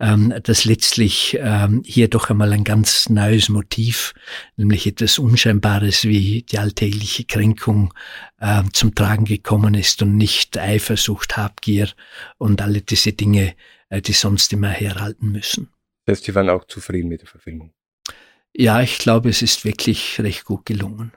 ähm, 0.00 0.32
dass 0.42 0.64
letztlich 0.64 1.36
ähm, 1.40 1.82
hier 1.84 2.08
doch 2.08 2.30
einmal 2.30 2.52
ein 2.52 2.64
ganz 2.64 3.08
neues 3.10 3.48
Motiv, 3.50 4.14
nämlich 4.56 4.86
etwas 4.86 5.18
Unscheinbares 5.18 6.04
wie 6.04 6.42
die 6.42 6.58
alltägliche 6.58 7.24
Kränkung 7.24 7.92
äh, 8.40 8.62
zum 8.72 8.94
Tragen 8.94 9.26
gekommen 9.26 9.74
ist 9.74 10.00
und 10.02 10.16
nicht 10.16 10.56
Eifersucht, 10.56 11.36
Habgier 11.36 11.88
und 12.38 12.62
alle 12.62 12.80
diese 12.80 13.12
Dinge, 13.12 13.54
äh, 13.90 14.00
die 14.00 14.12
sonst 14.12 14.52
immer 14.52 14.70
herhalten 14.70 15.30
müssen. 15.30 15.73
Das 16.04 16.18
heißt, 16.18 16.24
Sie 16.24 16.34
waren 16.34 16.50
auch 16.50 16.64
zufrieden 16.64 17.08
mit 17.08 17.22
der 17.22 17.28
Verfilmung? 17.28 17.72
Ja, 18.52 18.80
ich 18.80 18.98
glaube, 18.98 19.28
es 19.30 19.42
ist 19.42 19.64
wirklich 19.64 20.20
recht 20.20 20.44
gut 20.44 20.64
gelungen. 20.66 21.12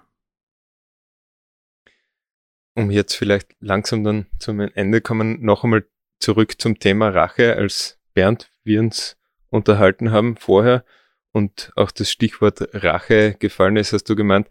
Um 2.74 2.92
jetzt 2.92 3.16
vielleicht 3.16 3.56
langsam 3.60 4.04
dann 4.04 4.28
zum 4.40 4.60
Ende 4.60 5.02
kommen, 5.02 5.42
noch 5.44 5.64
einmal 5.64 5.88
zurück 6.20 6.60
zum 6.60 6.80
Thema 6.80 7.10
Rache, 7.10 7.56
als 7.56 8.00
Bernd 8.14 8.52
wir 8.64 8.80
uns 8.80 9.18
unterhalten 9.50 10.12
haben 10.12 10.38
vorher 10.38 10.84
und 11.32 11.72
auch 11.76 11.92
das 11.92 12.12
Stichwort 12.12 12.70
Rache 12.74 13.36
gefallen 13.40 13.78
ist, 13.78 13.94
hast 13.94 14.06
du 14.06 14.16
gemeint, 14.16 14.50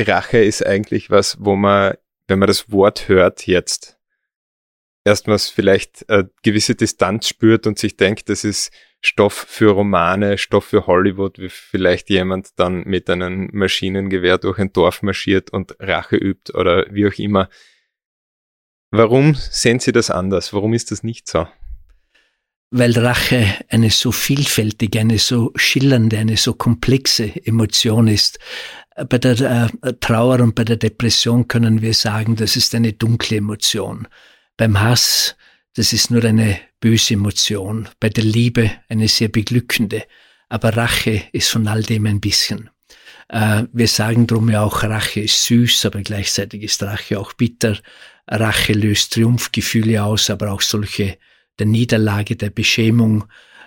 Rache 0.00 0.38
ist 0.38 0.64
eigentlich 0.66 1.10
was, 1.10 1.36
wo 1.40 1.56
man, 1.56 1.94
wenn 2.26 2.38
man 2.38 2.48
das 2.48 2.70
Wort 2.70 3.08
hört 3.08 3.46
jetzt, 3.46 3.95
erstmals 5.06 5.48
vielleicht 5.48 6.08
eine 6.10 6.28
gewisse 6.42 6.74
Distanz 6.74 7.28
spürt 7.28 7.66
und 7.66 7.78
sich 7.78 7.96
denkt, 7.96 8.28
das 8.28 8.44
ist 8.44 8.72
Stoff 9.00 9.46
für 9.48 9.70
Romane, 9.70 10.36
Stoff 10.36 10.64
für 10.64 10.86
Hollywood, 10.86 11.38
wie 11.38 11.48
vielleicht 11.48 12.10
jemand 12.10 12.48
dann 12.56 12.82
mit 12.84 13.08
einem 13.08 13.48
Maschinengewehr 13.52 14.38
durch 14.38 14.58
ein 14.58 14.72
Dorf 14.72 15.02
marschiert 15.02 15.50
und 15.50 15.76
Rache 15.78 16.16
übt 16.16 16.52
oder 16.52 16.86
wie 16.90 17.06
auch 17.06 17.18
immer. 17.18 17.48
Warum 18.90 19.34
sehen 19.34 19.78
Sie 19.78 19.92
das 19.92 20.10
anders? 20.10 20.52
Warum 20.52 20.74
ist 20.74 20.90
das 20.90 21.04
nicht 21.04 21.28
so? 21.28 21.46
Weil 22.70 22.98
Rache 22.98 23.46
eine 23.68 23.90
so 23.90 24.10
vielfältige, 24.10 24.98
eine 24.98 25.18
so 25.18 25.52
schillernde, 25.54 26.18
eine 26.18 26.36
so 26.36 26.54
komplexe 26.54 27.30
Emotion 27.46 28.08
ist. 28.08 28.40
Bei 29.08 29.18
der 29.18 29.70
äh, 29.82 29.92
Trauer 30.00 30.40
und 30.40 30.56
bei 30.56 30.64
der 30.64 30.76
Depression 30.76 31.46
können 31.46 31.80
wir 31.80 31.94
sagen, 31.94 32.34
das 32.34 32.56
ist 32.56 32.74
eine 32.74 32.92
dunkle 32.92 33.36
Emotion. 33.36 34.08
Beim 34.56 34.80
Hass, 34.80 35.36
das 35.74 35.92
ist 35.92 36.10
nur 36.10 36.24
eine 36.24 36.58
böse 36.80 37.14
Emotion, 37.14 37.88
bei 38.00 38.08
der 38.08 38.24
Liebe 38.24 38.70
eine 38.88 39.08
sehr 39.08 39.28
beglückende, 39.28 40.04
aber 40.48 40.76
Rache 40.76 41.24
ist 41.32 41.50
von 41.50 41.66
all 41.68 41.82
dem 41.82 42.06
ein 42.06 42.20
bisschen. 42.20 42.70
Äh, 43.28 43.64
wir 43.72 43.88
sagen 43.88 44.26
drum 44.26 44.48
ja 44.50 44.62
auch, 44.62 44.82
Rache 44.82 45.20
ist 45.20 45.44
süß, 45.44 45.86
aber 45.86 46.00
gleichzeitig 46.02 46.62
ist 46.62 46.82
Rache 46.82 47.18
auch 47.18 47.32
bitter. 47.34 47.78
Rache 48.26 48.72
löst 48.72 49.12
Triumphgefühle 49.12 50.02
aus, 50.02 50.30
aber 50.30 50.52
auch 50.52 50.62
solche 50.62 51.18
der 51.58 51.66
Niederlage, 51.66 52.36
der 52.36 52.50
Beschämung. 52.50 53.24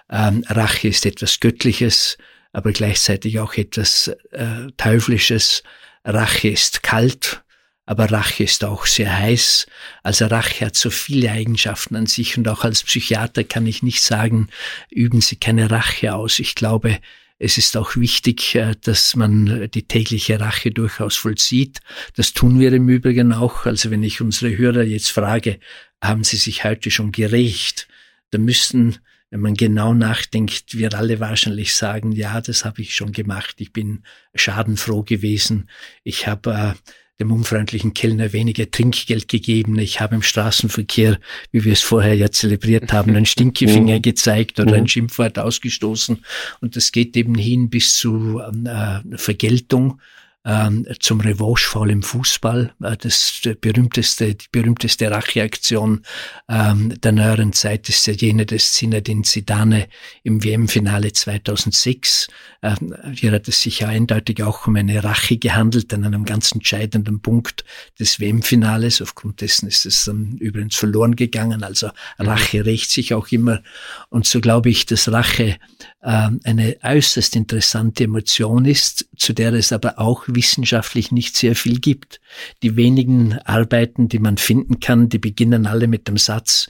Ähm, 0.10 0.44
Rache 0.48 0.88
ist 0.88 1.06
etwas 1.06 1.40
Göttliches, 1.40 2.18
aber 2.52 2.72
gleichzeitig 2.72 3.40
auch 3.40 3.54
etwas 3.56 4.08
äh, 4.32 4.72
Teuflisches. 4.78 5.64
Rache 6.04 6.50
ist 6.50 6.82
kalt, 6.82 7.44
aber 7.90 8.12
Rache 8.12 8.44
ist 8.44 8.64
auch 8.64 8.86
sehr 8.86 9.18
heiß. 9.18 9.66
Also 10.04 10.28
Rache 10.28 10.68
hat 10.68 10.76
so 10.76 10.92
viele 10.92 11.32
Eigenschaften 11.32 11.96
an 11.96 12.06
sich 12.06 12.38
und 12.38 12.48
auch 12.48 12.64
als 12.64 12.84
Psychiater 12.84 13.44
kann 13.44 13.66
ich 13.66 13.82
nicht 13.82 14.04
sagen, 14.04 14.50
üben 14.92 15.22
Sie 15.22 15.38
keine 15.38 15.72
Rache 15.72 16.14
aus. 16.14 16.38
Ich 16.38 16.54
glaube, 16.54 17.00
es 17.40 17.58
ist 17.58 17.76
auch 17.76 17.96
wichtig, 17.96 18.54
äh, 18.54 18.76
dass 18.80 19.16
man 19.16 19.72
die 19.74 19.88
tägliche 19.88 20.40
Rache 20.40 20.70
durchaus 20.70 21.16
vollzieht. 21.16 21.80
Das 22.16 22.34
tun 22.34 22.60
wir 22.60 22.72
im 22.74 22.88
Übrigen 22.90 23.34
auch. 23.34 23.66
Also 23.66 23.90
wenn 23.90 24.04
ich 24.04 24.22
unsere 24.22 24.56
Hörer 24.56 24.84
jetzt 24.84 25.10
frage, 25.10 25.60
haben 26.00 26.24
sie 26.24 26.38
sich 26.38 26.64
heute 26.64 26.92
schon 26.92 27.12
gerecht, 27.12 27.88
dann 28.30 28.46
müssten 28.46 29.00
wenn 29.32 29.42
man 29.42 29.54
genau 29.54 29.94
nachdenkt, 29.94 30.76
wir 30.78 30.92
alle 30.96 31.20
wahrscheinlich 31.20 31.76
sagen, 31.76 32.12
ja, 32.12 32.42
das 32.42 32.66
habe 32.66 32.82
ich 32.82 32.96
schon 32.96 33.12
gemacht. 33.12 33.56
Ich 33.60 33.74
bin 33.74 34.04
schadenfroh 34.34 35.04
gewesen. 35.04 35.70
Ich 36.04 36.26
habe 36.26 36.52
äh, 36.52 36.94
dem 37.20 37.32
unfreundlichen 37.32 37.94
Kellner 37.94 38.32
weniger 38.32 38.72
Trinkgeld 38.72 39.28
gegeben. 39.28 39.78
Ich 39.78 40.00
habe 40.00 40.16
im 40.16 40.22
Straßenverkehr, 40.22 41.20
wie 41.52 41.66
wir 41.66 41.74
es 41.74 41.82
vorher 41.82 42.16
ja 42.16 42.32
zelebriert 42.32 42.94
haben, 42.94 43.16
einen 43.16 43.26
Stinkefinger 43.26 43.96
mhm. 43.98 44.02
gezeigt 44.02 44.60
oder 44.60 44.76
ein 44.76 44.84
mhm. 44.84 44.88
Schimpfwort 44.88 45.38
ausgestoßen. 45.38 46.24
Und 46.62 46.76
das 46.76 46.92
geht 46.92 47.18
eben 47.18 47.36
hin 47.36 47.70
bis 47.70 47.96
zu 47.96 48.40
äh, 48.40 49.18
Vergeltung 49.18 50.00
ähm, 50.46 50.88
zum 51.00 51.20
Revanche-Foul 51.20 51.92
im 51.92 52.02
Fußball. 52.02 52.74
Äh, 52.82 52.98
das 52.98 53.42
berühmteste, 53.60 54.36
die 54.36 54.46
berühmteste 54.52 55.12
Racheaktion 55.12 56.04
ähm, 56.48 56.94
der 57.02 57.12
neueren 57.12 57.52
Zeit 57.52 57.90
ist 57.90 58.08
ja 58.08 58.14
jene 58.14 58.46
des 58.46 58.72
Zinedine 58.72 59.24
Zidane 59.24 59.88
im 60.24 60.44
WM-Finale 60.44 61.12
2006. 61.12 62.28
Ähm, 62.64 62.96
hier 63.14 63.34
hat 63.34 63.50
es 63.50 63.62
sich 63.62 63.80
ja 63.80 63.90
eindeutig 63.90 64.42
auch 64.42 64.66
um 64.66 64.78
eine 64.78 65.04
Rache 65.04 65.38
gehandelt 65.38 65.94
an 65.94 66.06
einem 66.06 66.24
ganz 66.24 66.54
entscheidenden 66.54 67.22
Punkt 67.22 67.66
des 68.00 68.22
WM-Finales. 68.22 69.02
Aufgrund 69.02 69.42
dessen 69.42 69.68
ist 69.68 69.86
es 69.86 70.06
dann 70.06 70.38
übrigens 70.38 70.78
verloren 70.78 71.18
gegangen. 71.18 71.64
Also 71.64 71.88
mhm. 72.18 72.26
Rache 72.26 72.66
rächt 72.66 72.92
sich 72.92 73.14
auch 73.14 73.28
immer. 73.30 73.62
Und 74.08 74.26
so 74.26 74.40
glaube 74.40 74.70
ich, 74.70 74.86
dass 74.86 75.12
Rache 75.12 75.58
äh, 76.02 76.30
eine 76.44 76.78
äußerst 76.82 77.36
interessante 77.36 78.06
Emotion 78.06 78.64
ist, 78.64 79.10
zu 79.18 79.34
der 79.34 79.50
es 79.54 79.74
aber 79.74 80.00
auch 80.00 80.29
wissenschaftlich 80.36 81.12
nicht 81.12 81.36
sehr 81.36 81.56
viel 81.56 81.80
gibt. 81.80 82.22
Die 82.64 82.76
wenigen 82.76 83.40
Arbeiten, 83.40 84.10
die 84.10 84.20
man 84.20 84.38
finden 84.38 84.80
kann, 84.80 85.10
die 85.10 85.20
beginnen 85.20 85.66
alle 85.66 85.88
mit 85.88 86.08
dem 86.08 86.18
Satz, 86.18 86.70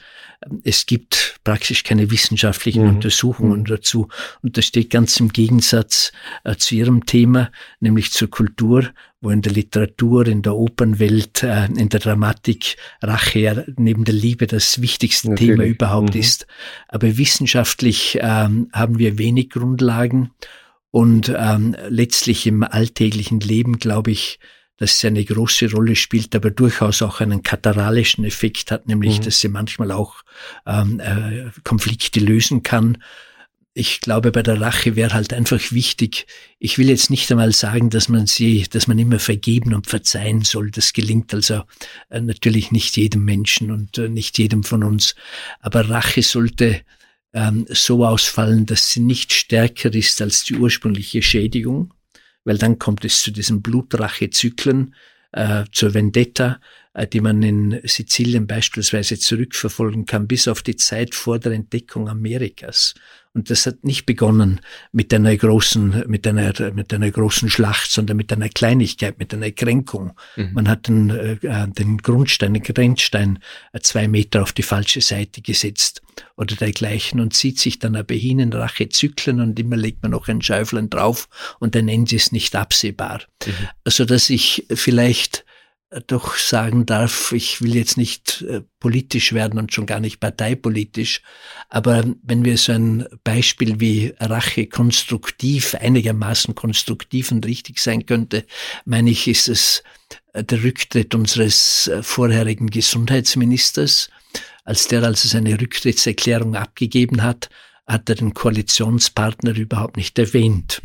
es 0.63 0.85
gibt 0.85 1.39
praktisch 1.43 1.83
keine 1.83 2.11
wissenschaftlichen 2.11 2.83
mhm. 2.83 2.89
Untersuchungen 2.95 3.61
mhm. 3.61 3.65
dazu. 3.65 4.07
Und 4.41 4.57
das 4.57 4.65
steht 4.65 4.89
ganz 4.89 5.19
im 5.19 5.29
Gegensatz 5.29 6.11
äh, 6.43 6.55
zu 6.55 6.75
Ihrem 6.75 7.05
Thema, 7.05 7.51
nämlich 7.79 8.11
zur 8.11 8.29
Kultur, 8.29 8.89
wo 9.21 9.31
in 9.31 9.41
der 9.41 9.51
Literatur, 9.51 10.27
in 10.27 10.41
der 10.41 10.55
Opernwelt, 10.55 11.43
äh, 11.43 11.65
in 11.65 11.89
der 11.89 11.99
Dramatik 11.99 12.77
Rache 13.01 13.39
ja 13.39 13.63
neben 13.75 14.05
der 14.05 14.15
Liebe 14.15 14.47
das 14.47 14.81
wichtigste 14.81 15.31
Natürlich. 15.31 15.55
Thema 15.55 15.65
überhaupt 15.65 16.13
mhm. 16.13 16.21
ist. 16.21 16.47
Aber 16.87 17.17
wissenschaftlich 17.17 18.17
ähm, 18.21 18.69
haben 18.71 18.97
wir 18.97 19.17
wenig 19.17 19.49
Grundlagen 19.49 20.31
und 20.91 21.33
ähm, 21.35 21.75
letztlich 21.87 22.47
im 22.47 22.63
alltäglichen 22.63 23.39
Leben, 23.39 23.79
glaube 23.79 24.11
ich, 24.11 24.39
dass 24.77 24.99
sie 24.99 25.07
eine 25.07 25.23
große 25.23 25.71
Rolle 25.71 25.95
spielt, 25.95 26.35
aber 26.35 26.51
durchaus 26.51 27.01
auch 27.01 27.19
einen 27.19 27.43
kataralischen 27.43 28.23
Effekt 28.23 28.71
hat, 28.71 28.87
nämlich 28.87 29.19
mhm. 29.19 29.23
dass 29.25 29.39
sie 29.41 29.49
manchmal 29.49 29.91
auch 29.91 30.23
ähm, 30.65 30.99
äh, 30.99 31.49
Konflikte 31.63 32.21
lösen 32.21 32.63
kann. 32.63 32.97
Ich 33.73 34.01
glaube, 34.01 34.31
bei 34.31 34.41
der 34.41 34.59
Rache 34.59 34.95
wäre 34.95 35.13
halt 35.13 35.31
einfach 35.33 35.71
wichtig. 35.71 36.25
Ich 36.57 36.77
will 36.77 36.89
jetzt 36.89 37.09
nicht 37.09 37.29
einmal 37.29 37.51
sagen, 37.51 37.89
dass 37.89 38.09
man 38.09 38.25
sie, 38.25 38.65
dass 38.69 38.87
man 38.87 38.97
immer 38.97 39.19
vergeben 39.19 39.73
und 39.73 39.85
verzeihen 39.85 40.43
soll. 40.43 40.71
Das 40.71 40.93
gelingt 40.93 41.33
also 41.33 41.63
äh, 42.09 42.21
natürlich 42.21 42.71
nicht 42.71 42.97
jedem 42.97 43.25
Menschen 43.25 43.71
und 43.71 43.97
äh, 43.97 44.09
nicht 44.09 44.37
jedem 44.37 44.63
von 44.63 44.83
uns. 44.83 45.13
Aber 45.59 45.89
Rache 45.89 46.23
sollte 46.23 46.81
ähm, 47.33 47.65
so 47.69 48.05
ausfallen, 48.05 48.65
dass 48.65 48.91
sie 48.91 49.01
nicht 49.01 49.33
stärker 49.33 49.93
ist 49.93 50.21
als 50.21 50.43
die 50.43 50.55
ursprüngliche 50.55 51.21
Schädigung 51.21 51.93
weil 52.43 52.57
dann 52.57 52.79
kommt 52.79 53.05
es 53.05 53.21
zu 53.21 53.31
diesen 53.31 53.61
Blutrachezyklen, 53.61 54.95
äh, 55.31 55.65
zur 55.71 55.93
Vendetta, 55.93 56.59
die 57.05 57.21
man 57.21 57.41
in 57.43 57.79
Sizilien 57.83 58.47
beispielsweise 58.47 59.17
zurückverfolgen 59.17 60.05
kann, 60.05 60.27
bis 60.27 60.47
auf 60.47 60.61
die 60.61 60.75
Zeit 60.75 61.15
vor 61.15 61.39
der 61.39 61.53
Entdeckung 61.53 62.09
Amerikas. 62.09 62.93
Und 63.31 63.51
das 63.51 63.67
hat 63.67 63.83
nicht 63.83 64.07
begonnen 64.07 64.59
mit 64.91 65.13
einer 65.13 65.37
großen, 65.37 66.05
mit 66.07 66.25
einer, 66.25 66.51
mit 66.73 66.91
einer 66.93 67.11
großen 67.11 67.49
Schlacht, 67.49 67.91
sondern 67.91 68.17
mit 68.17 68.33
einer 68.33 68.49
Kleinigkeit, 68.49 69.19
mit 69.19 69.33
einer 69.33 69.51
Kränkung. 69.51 70.13
Mhm. 70.35 70.49
Man 70.53 70.67
hat 70.67 70.87
den, 70.87 71.11
äh, 71.11 71.37
den 71.67 71.99
Grundstein, 71.99 72.55
den 72.55 72.63
Grenzstein 72.63 73.39
äh, 73.71 73.79
zwei 73.81 74.07
Meter 74.07 74.41
auf 74.41 74.51
die 74.51 74.63
falsche 74.63 75.01
Seite 75.01 75.41
gesetzt 75.41 76.01
oder 76.37 76.55
dergleichen 76.55 77.19
und 77.19 77.35
zieht 77.35 77.59
sich 77.59 77.77
dann 77.77 77.95
aber 77.95 78.15
hin 78.15 78.39
in 78.39 78.51
Rachezyklen 78.51 79.39
und 79.41 79.59
immer 79.59 79.77
legt 79.77 80.01
man 80.01 80.11
noch 80.11 80.27
ein 80.27 80.41
Schäuflein 80.41 80.89
drauf 80.89 81.29
und 81.59 81.75
ein 81.75 81.87
Ende 81.87 82.15
ist 82.15 82.33
nicht 82.33 82.55
absehbar. 82.55 83.21
Mhm. 83.45 83.53
Also, 83.83 84.05
dass 84.05 84.31
ich 84.31 84.65
vielleicht 84.73 85.45
doch 86.07 86.35
sagen 86.35 86.85
darf, 86.85 87.31
ich 87.31 87.61
will 87.61 87.75
jetzt 87.75 87.97
nicht 87.97 88.43
äh, 88.43 88.61
politisch 88.79 89.33
werden 89.33 89.59
und 89.59 89.73
schon 89.73 89.87
gar 89.87 89.99
nicht 89.99 90.19
parteipolitisch, 90.19 91.21
aber 91.69 92.03
wenn 92.21 92.45
wir 92.45 92.57
so 92.57 92.73
ein 92.73 93.07
Beispiel 93.23 93.79
wie 93.79 94.13
Rache 94.19 94.67
konstruktiv, 94.67 95.73
einigermaßen 95.73 96.53
konstruktiv 96.53 97.31
und 97.31 97.45
richtig 97.45 97.79
sein 97.79 98.05
könnte, 98.05 98.45
meine 98.85 99.09
ich, 99.09 99.27
ist 99.27 99.47
es 99.47 99.83
äh, 100.33 100.43
der 100.43 100.63
Rücktritt 100.63 101.15
unseres 101.15 101.87
äh, 101.87 102.03
vorherigen 102.03 102.69
Gesundheitsministers. 102.69 104.09
Als 104.63 104.87
der 104.87 105.01
also 105.01 105.27
seine 105.27 105.59
Rücktrittserklärung 105.59 106.55
abgegeben 106.55 107.23
hat, 107.23 107.49
hat 107.87 108.07
er 108.09 108.15
den 108.15 108.35
Koalitionspartner 108.35 109.55
überhaupt 109.55 109.97
nicht 109.97 110.19
erwähnt. 110.19 110.83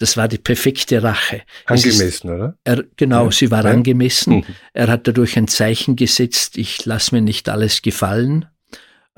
Das 0.00 0.16
war 0.16 0.28
die 0.28 0.38
perfekte 0.38 1.02
Rache. 1.02 1.42
Angemessen, 1.66 2.06
ist, 2.06 2.24
oder? 2.24 2.56
Er, 2.64 2.84
genau, 2.96 3.26
ja. 3.26 3.32
sie 3.32 3.50
war 3.50 3.64
ja. 3.64 3.70
angemessen. 3.70 4.36
Mhm. 4.36 4.44
Er 4.72 4.88
hat 4.88 5.06
dadurch 5.06 5.36
ein 5.36 5.46
Zeichen 5.46 5.94
gesetzt, 5.94 6.56
ich 6.56 6.86
lasse 6.86 7.14
mir 7.14 7.20
nicht 7.20 7.50
alles 7.50 7.82
gefallen. 7.82 8.46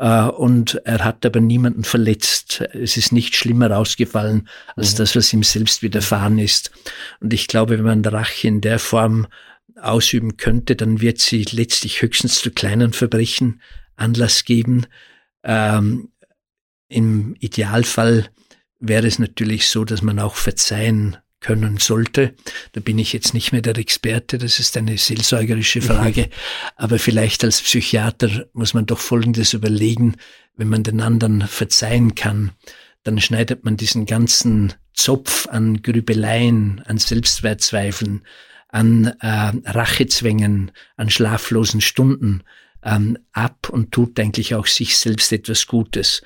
Uh, 0.00 0.30
und 0.30 0.80
er 0.84 1.04
hat 1.04 1.24
aber 1.24 1.40
niemanden 1.40 1.84
verletzt. 1.84 2.62
Es 2.72 2.96
ist 2.96 3.12
nicht 3.12 3.36
schlimmer 3.36 3.76
ausgefallen 3.76 4.48
als 4.74 4.94
mhm. 4.94 4.96
das, 4.96 5.14
was 5.14 5.32
ihm 5.32 5.44
selbst 5.44 5.82
widerfahren 5.82 6.38
ist. 6.40 6.72
Und 7.20 7.32
ich 7.32 7.46
glaube, 7.46 7.78
wenn 7.78 7.84
man 7.84 8.04
Rache 8.04 8.48
in 8.48 8.60
der 8.60 8.80
Form 8.80 9.28
ausüben 9.80 10.36
könnte, 10.36 10.74
dann 10.74 11.00
wird 11.00 11.20
sie 11.20 11.44
letztlich 11.44 12.02
höchstens 12.02 12.40
zu 12.40 12.50
kleinen 12.50 12.92
Verbrechen 12.92 13.60
Anlass 13.94 14.44
geben. 14.44 14.86
Ähm, 15.44 16.08
Im 16.88 17.36
Idealfall 17.38 18.30
wäre 18.82 19.06
es 19.06 19.18
natürlich 19.18 19.68
so, 19.68 19.84
dass 19.84 20.02
man 20.02 20.18
auch 20.18 20.34
verzeihen 20.34 21.16
können 21.40 21.78
sollte. 21.78 22.34
Da 22.72 22.80
bin 22.80 22.98
ich 22.98 23.12
jetzt 23.12 23.34
nicht 23.34 23.52
mehr 23.52 23.62
der 23.62 23.78
Experte, 23.78 24.38
das 24.38 24.58
ist 24.60 24.76
eine 24.76 24.96
seelsorgerische 24.98 25.80
mhm. 25.80 25.84
Frage. 25.84 26.28
Aber 26.76 26.98
vielleicht 26.98 27.44
als 27.44 27.62
Psychiater 27.62 28.46
muss 28.52 28.74
man 28.74 28.86
doch 28.86 28.98
Folgendes 28.98 29.52
überlegen, 29.52 30.16
wenn 30.56 30.68
man 30.68 30.82
den 30.82 31.00
anderen 31.00 31.42
verzeihen 31.42 32.14
kann, 32.14 32.52
dann 33.04 33.20
schneidet 33.20 33.64
man 33.64 33.76
diesen 33.76 34.06
ganzen 34.06 34.74
Zopf 34.94 35.48
an 35.48 35.82
Grübeleien, 35.82 36.82
an 36.86 36.98
Selbstwertzweifeln, 36.98 38.22
an 38.68 39.06
äh, 39.20 39.52
Rachezwängen, 39.64 40.70
an 40.96 41.10
schlaflosen 41.10 41.80
Stunden 41.80 42.42
ähm, 42.84 43.18
ab 43.32 43.68
und 43.70 43.92
tut 43.92 44.18
eigentlich 44.20 44.54
auch 44.54 44.66
sich 44.66 44.96
selbst 44.96 45.32
etwas 45.32 45.66
Gutes. 45.66 46.22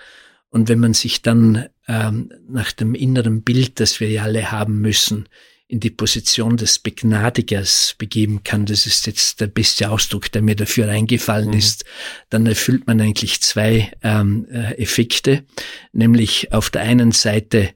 Und 0.56 0.70
wenn 0.70 0.80
man 0.80 0.94
sich 0.94 1.20
dann 1.20 1.66
ähm, 1.86 2.32
nach 2.48 2.72
dem 2.72 2.94
inneren 2.94 3.42
Bild, 3.42 3.78
das 3.78 4.00
wir 4.00 4.08
ja 4.08 4.22
alle 4.22 4.52
haben 4.52 4.80
müssen, 4.80 5.28
in 5.68 5.80
die 5.80 5.90
Position 5.90 6.56
des 6.56 6.78
Begnadigers 6.78 7.94
begeben 7.98 8.42
kann, 8.42 8.64
das 8.64 8.86
ist 8.86 9.06
jetzt 9.06 9.42
der 9.42 9.48
beste 9.48 9.90
Ausdruck, 9.90 10.32
der 10.32 10.40
mir 10.40 10.56
dafür 10.56 10.88
eingefallen 10.88 11.50
mhm. 11.50 11.58
ist, 11.58 11.84
dann 12.30 12.46
erfüllt 12.46 12.86
man 12.86 13.02
eigentlich 13.02 13.42
zwei 13.42 13.92
ähm, 14.02 14.46
äh, 14.50 14.78
Effekte, 14.78 15.44
nämlich 15.92 16.54
auf 16.54 16.70
der 16.70 16.80
einen 16.80 17.12
Seite 17.12 17.74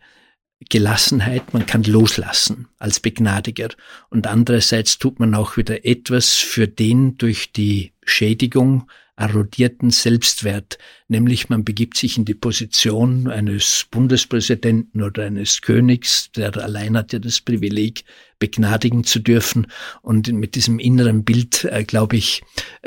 Gelassenheit, 0.70 1.52
man 1.52 1.66
kann 1.66 1.82
loslassen 1.82 2.66
als 2.78 2.98
Begnadiger 2.98 3.68
und 4.08 4.26
andererseits 4.26 4.98
tut 4.98 5.20
man 5.20 5.34
auch 5.34 5.58
wieder 5.58 5.84
etwas 5.84 6.36
für 6.36 6.66
den 6.66 7.18
durch 7.18 7.52
die 7.52 7.92
Schädigung 8.06 8.88
erodierten 9.20 9.90
Selbstwert, 9.90 10.78
nämlich 11.08 11.50
man 11.50 11.62
begibt 11.62 11.98
sich 11.98 12.16
in 12.16 12.24
die 12.24 12.34
Position 12.34 13.28
eines 13.28 13.86
Bundespräsidenten 13.90 15.02
oder 15.02 15.26
eines 15.26 15.60
Königs, 15.60 16.32
der 16.32 16.56
allein 16.56 16.96
hat 16.96 17.12
ja 17.12 17.18
das 17.18 17.40
Privileg, 17.42 18.04
begnadigen 18.38 19.04
zu 19.04 19.20
dürfen. 19.20 19.66
Und 20.00 20.32
mit 20.32 20.54
diesem 20.54 20.78
inneren 20.78 21.24
Bild, 21.24 21.64
äh, 21.64 21.84
glaube 21.84 22.16
ich, 22.16 22.42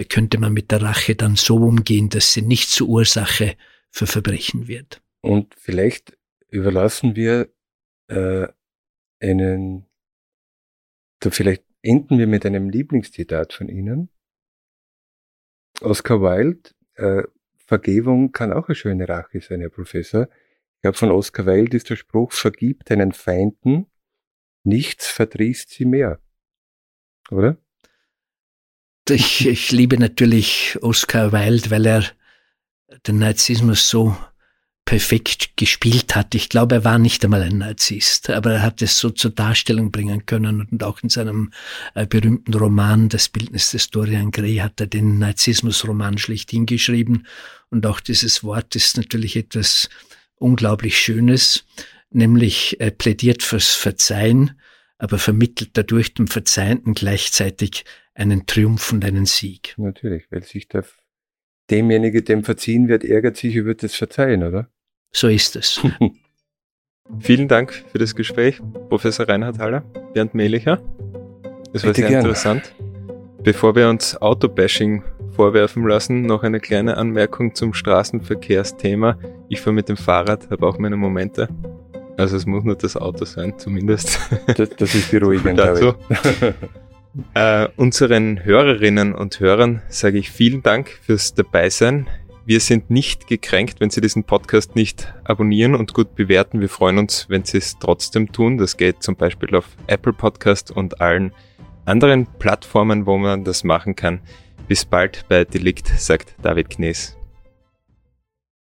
könnte 0.09 0.39
man 0.39 0.53
mit 0.53 0.71
der 0.71 0.81
Rache 0.81 1.15
dann 1.15 1.35
so 1.35 1.57
umgehen, 1.57 2.09
dass 2.09 2.33
sie 2.33 2.41
nicht 2.41 2.69
zur 2.69 2.89
Ursache 2.89 3.55
für 3.91 4.07
Verbrechen 4.07 4.67
wird. 4.67 5.01
Und 5.21 5.53
vielleicht 5.55 6.17
überlassen 6.49 7.15
wir 7.15 7.53
äh, 8.07 8.47
einen, 9.21 9.85
vielleicht 11.21 11.63
enden 11.83 12.17
wir 12.17 12.27
mit 12.27 12.43
einem 12.45 12.69
Lieblingszitat 12.69 13.53
von 13.53 13.69
Ihnen. 13.69 14.09
Oscar 15.83 16.21
Wilde, 16.21 16.71
äh, 16.95 17.23
Vergebung 17.57 18.31
kann 18.31 18.53
auch 18.53 18.67
eine 18.67 18.75
schöne 18.75 19.07
Rache 19.07 19.41
sein, 19.41 19.61
Herr 19.61 19.69
Professor. 19.69 20.27
Ich 20.75 20.81
glaube, 20.81 20.97
von 20.97 21.11
Oscar 21.11 21.45
Wilde 21.45 21.77
ist 21.77 21.89
der 21.89 21.95
Spruch, 21.95 22.31
vergib 22.31 22.85
deinen 22.85 23.13
Feinden, 23.13 23.87
nichts 24.63 25.07
verdrießt 25.07 25.69
sie 25.69 25.85
mehr. 25.85 26.19
Oder? 27.31 27.57
Ich, 29.09 29.47
ich 29.47 29.71
liebe 29.71 29.97
natürlich 29.97 30.77
Oscar 30.81 31.31
Wilde, 31.31 31.71
weil 31.71 31.85
er 31.85 32.03
den 33.07 33.19
Narzissmus 33.19 33.89
so 33.89 34.15
perfekt 34.85 35.55
gespielt 35.55 36.15
hat. 36.15 36.35
Ich 36.35 36.49
glaube, 36.49 36.75
er 36.75 36.83
war 36.83 36.99
nicht 36.99 37.23
einmal 37.23 37.41
ein 37.41 37.57
Narzisst, 37.57 38.29
aber 38.29 38.53
er 38.53 38.61
hat 38.61 38.81
es 38.81 38.99
so 38.99 39.09
zur 39.09 39.31
Darstellung 39.31 39.91
bringen 39.91 40.25
können 40.25 40.67
und 40.69 40.83
auch 40.83 41.01
in 41.01 41.09
seinem 41.09 41.51
äh, 41.95 42.05
berühmten 42.05 42.53
Roman 42.53 43.09
Das 43.09 43.29
Bildnis 43.29 43.71
des 43.71 43.89
Dorian 43.89 44.31
Gray 44.31 44.57
hat 44.57 44.79
er 44.81 44.87
den 44.87 45.19
Narzissmusroman 45.19 46.17
schlichthin 46.17 46.65
geschrieben 46.65 47.25
und 47.69 47.85
auch 47.85 47.99
dieses 47.99 48.43
Wort 48.43 48.75
ist 48.75 48.97
natürlich 48.97 49.35
etwas 49.35 49.89
unglaublich 50.35 50.99
Schönes, 50.99 51.65
nämlich 52.11 52.79
er 52.79 52.91
plädiert 52.91 53.41
fürs 53.41 53.73
Verzeihen, 53.73 54.59
aber 54.97 55.17
vermittelt 55.17 55.71
dadurch 55.73 56.13
dem 56.13 56.27
Verzeihenden 56.27 56.93
gleichzeitig 56.93 57.85
einen 58.13 58.45
Triumph 58.45 58.91
und 58.91 59.05
einen 59.05 59.25
Sieg. 59.25 59.73
Natürlich, 59.77 60.25
weil 60.29 60.43
sich 60.43 60.67
der 60.67 60.85
demjenige, 61.69 62.21
dem 62.21 62.43
verziehen 62.43 62.87
wird, 62.87 63.03
ärgert 63.03 63.37
sich 63.37 63.55
über 63.55 63.73
das 63.73 63.95
Verzeihen, 63.95 64.43
oder? 64.43 64.69
So 65.15 65.27
ist 65.27 65.55
es. 65.55 65.79
Vielen 67.19 67.47
Dank 67.47 67.83
für 67.91 67.99
das 67.99 68.15
Gespräch, 68.15 68.59
Professor 68.89 69.27
Reinhard 69.27 69.59
Haller, 69.59 69.81
Bernd 70.13 70.33
Mehlicher. 70.33 70.81
Es 71.73 71.85
war 71.85 71.93
sehr 71.93 72.07
gern. 72.07 72.21
interessant. 72.21 72.73
Bevor 73.43 73.75
wir 73.75 73.89
uns 73.89 74.19
Autobashing 74.21 75.03
vorwerfen 75.35 75.85
lassen, 75.87 76.21
noch 76.21 76.43
eine 76.43 76.59
kleine 76.59 76.97
Anmerkung 76.97 77.55
zum 77.55 77.73
Straßenverkehrsthema. 77.73 79.17
Ich 79.49 79.59
fahre 79.59 79.73
mit 79.73 79.89
dem 79.89 79.97
Fahrrad, 79.97 80.49
habe 80.49 80.65
auch 80.65 80.77
meine 80.77 80.95
Momente. 80.95 81.49
Also 82.17 82.37
es 82.37 82.45
muss 82.45 82.63
nur 82.63 82.75
das 82.75 82.95
Auto 82.95 83.25
sein, 83.25 83.57
zumindest. 83.57 84.19
Das, 84.55 84.69
das 84.69 84.95
ist 84.95 85.11
beruhigend. 85.11 85.59
Dazu. 85.59 85.93
äh, 87.33 87.67
unseren 87.75 88.43
Hörerinnen 88.43 89.13
und 89.13 89.39
Hörern 89.39 89.81
sage 89.89 90.19
ich 90.19 90.31
vielen 90.31 90.63
Dank 90.63 90.89
fürs 90.89 91.33
Dabeisein. 91.33 92.07
Wir 92.45 92.59
sind 92.59 92.89
nicht 92.89 93.27
gekränkt, 93.27 93.79
wenn 93.79 93.89
Sie 93.89 94.01
diesen 94.01 94.25
Podcast 94.25 94.75
nicht 94.75 95.13
abonnieren 95.23 95.75
und 95.75 95.93
gut 95.93 96.13
bewerten. 96.13 96.59
Wir 96.59 96.67
freuen 96.67 96.97
uns, 96.97 97.29
wenn 97.29 97.45
Sie 97.45 97.57
es 97.57 97.79
trotzdem 97.79 98.33
tun. 98.33 98.57
Das 98.57 98.75
geht 98.75 99.01
zum 99.01 99.15
Beispiel 99.15 99.55
auf 99.55 99.69
Apple 99.87 100.11
Podcast 100.11 100.69
und 100.69 100.99
allen 100.99 101.31
anderen 101.85 102.27
Plattformen, 102.39 103.05
wo 103.05 103.17
man 103.17 103.45
das 103.45 103.63
machen 103.63 103.95
kann. 103.95 104.19
Bis 104.67 104.83
bald 104.83 105.23
bei 105.29 105.45
Delikt, 105.45 105.87
sagt 105.87 106.35
David 106.41 106.69
Knees. 106.69 107.15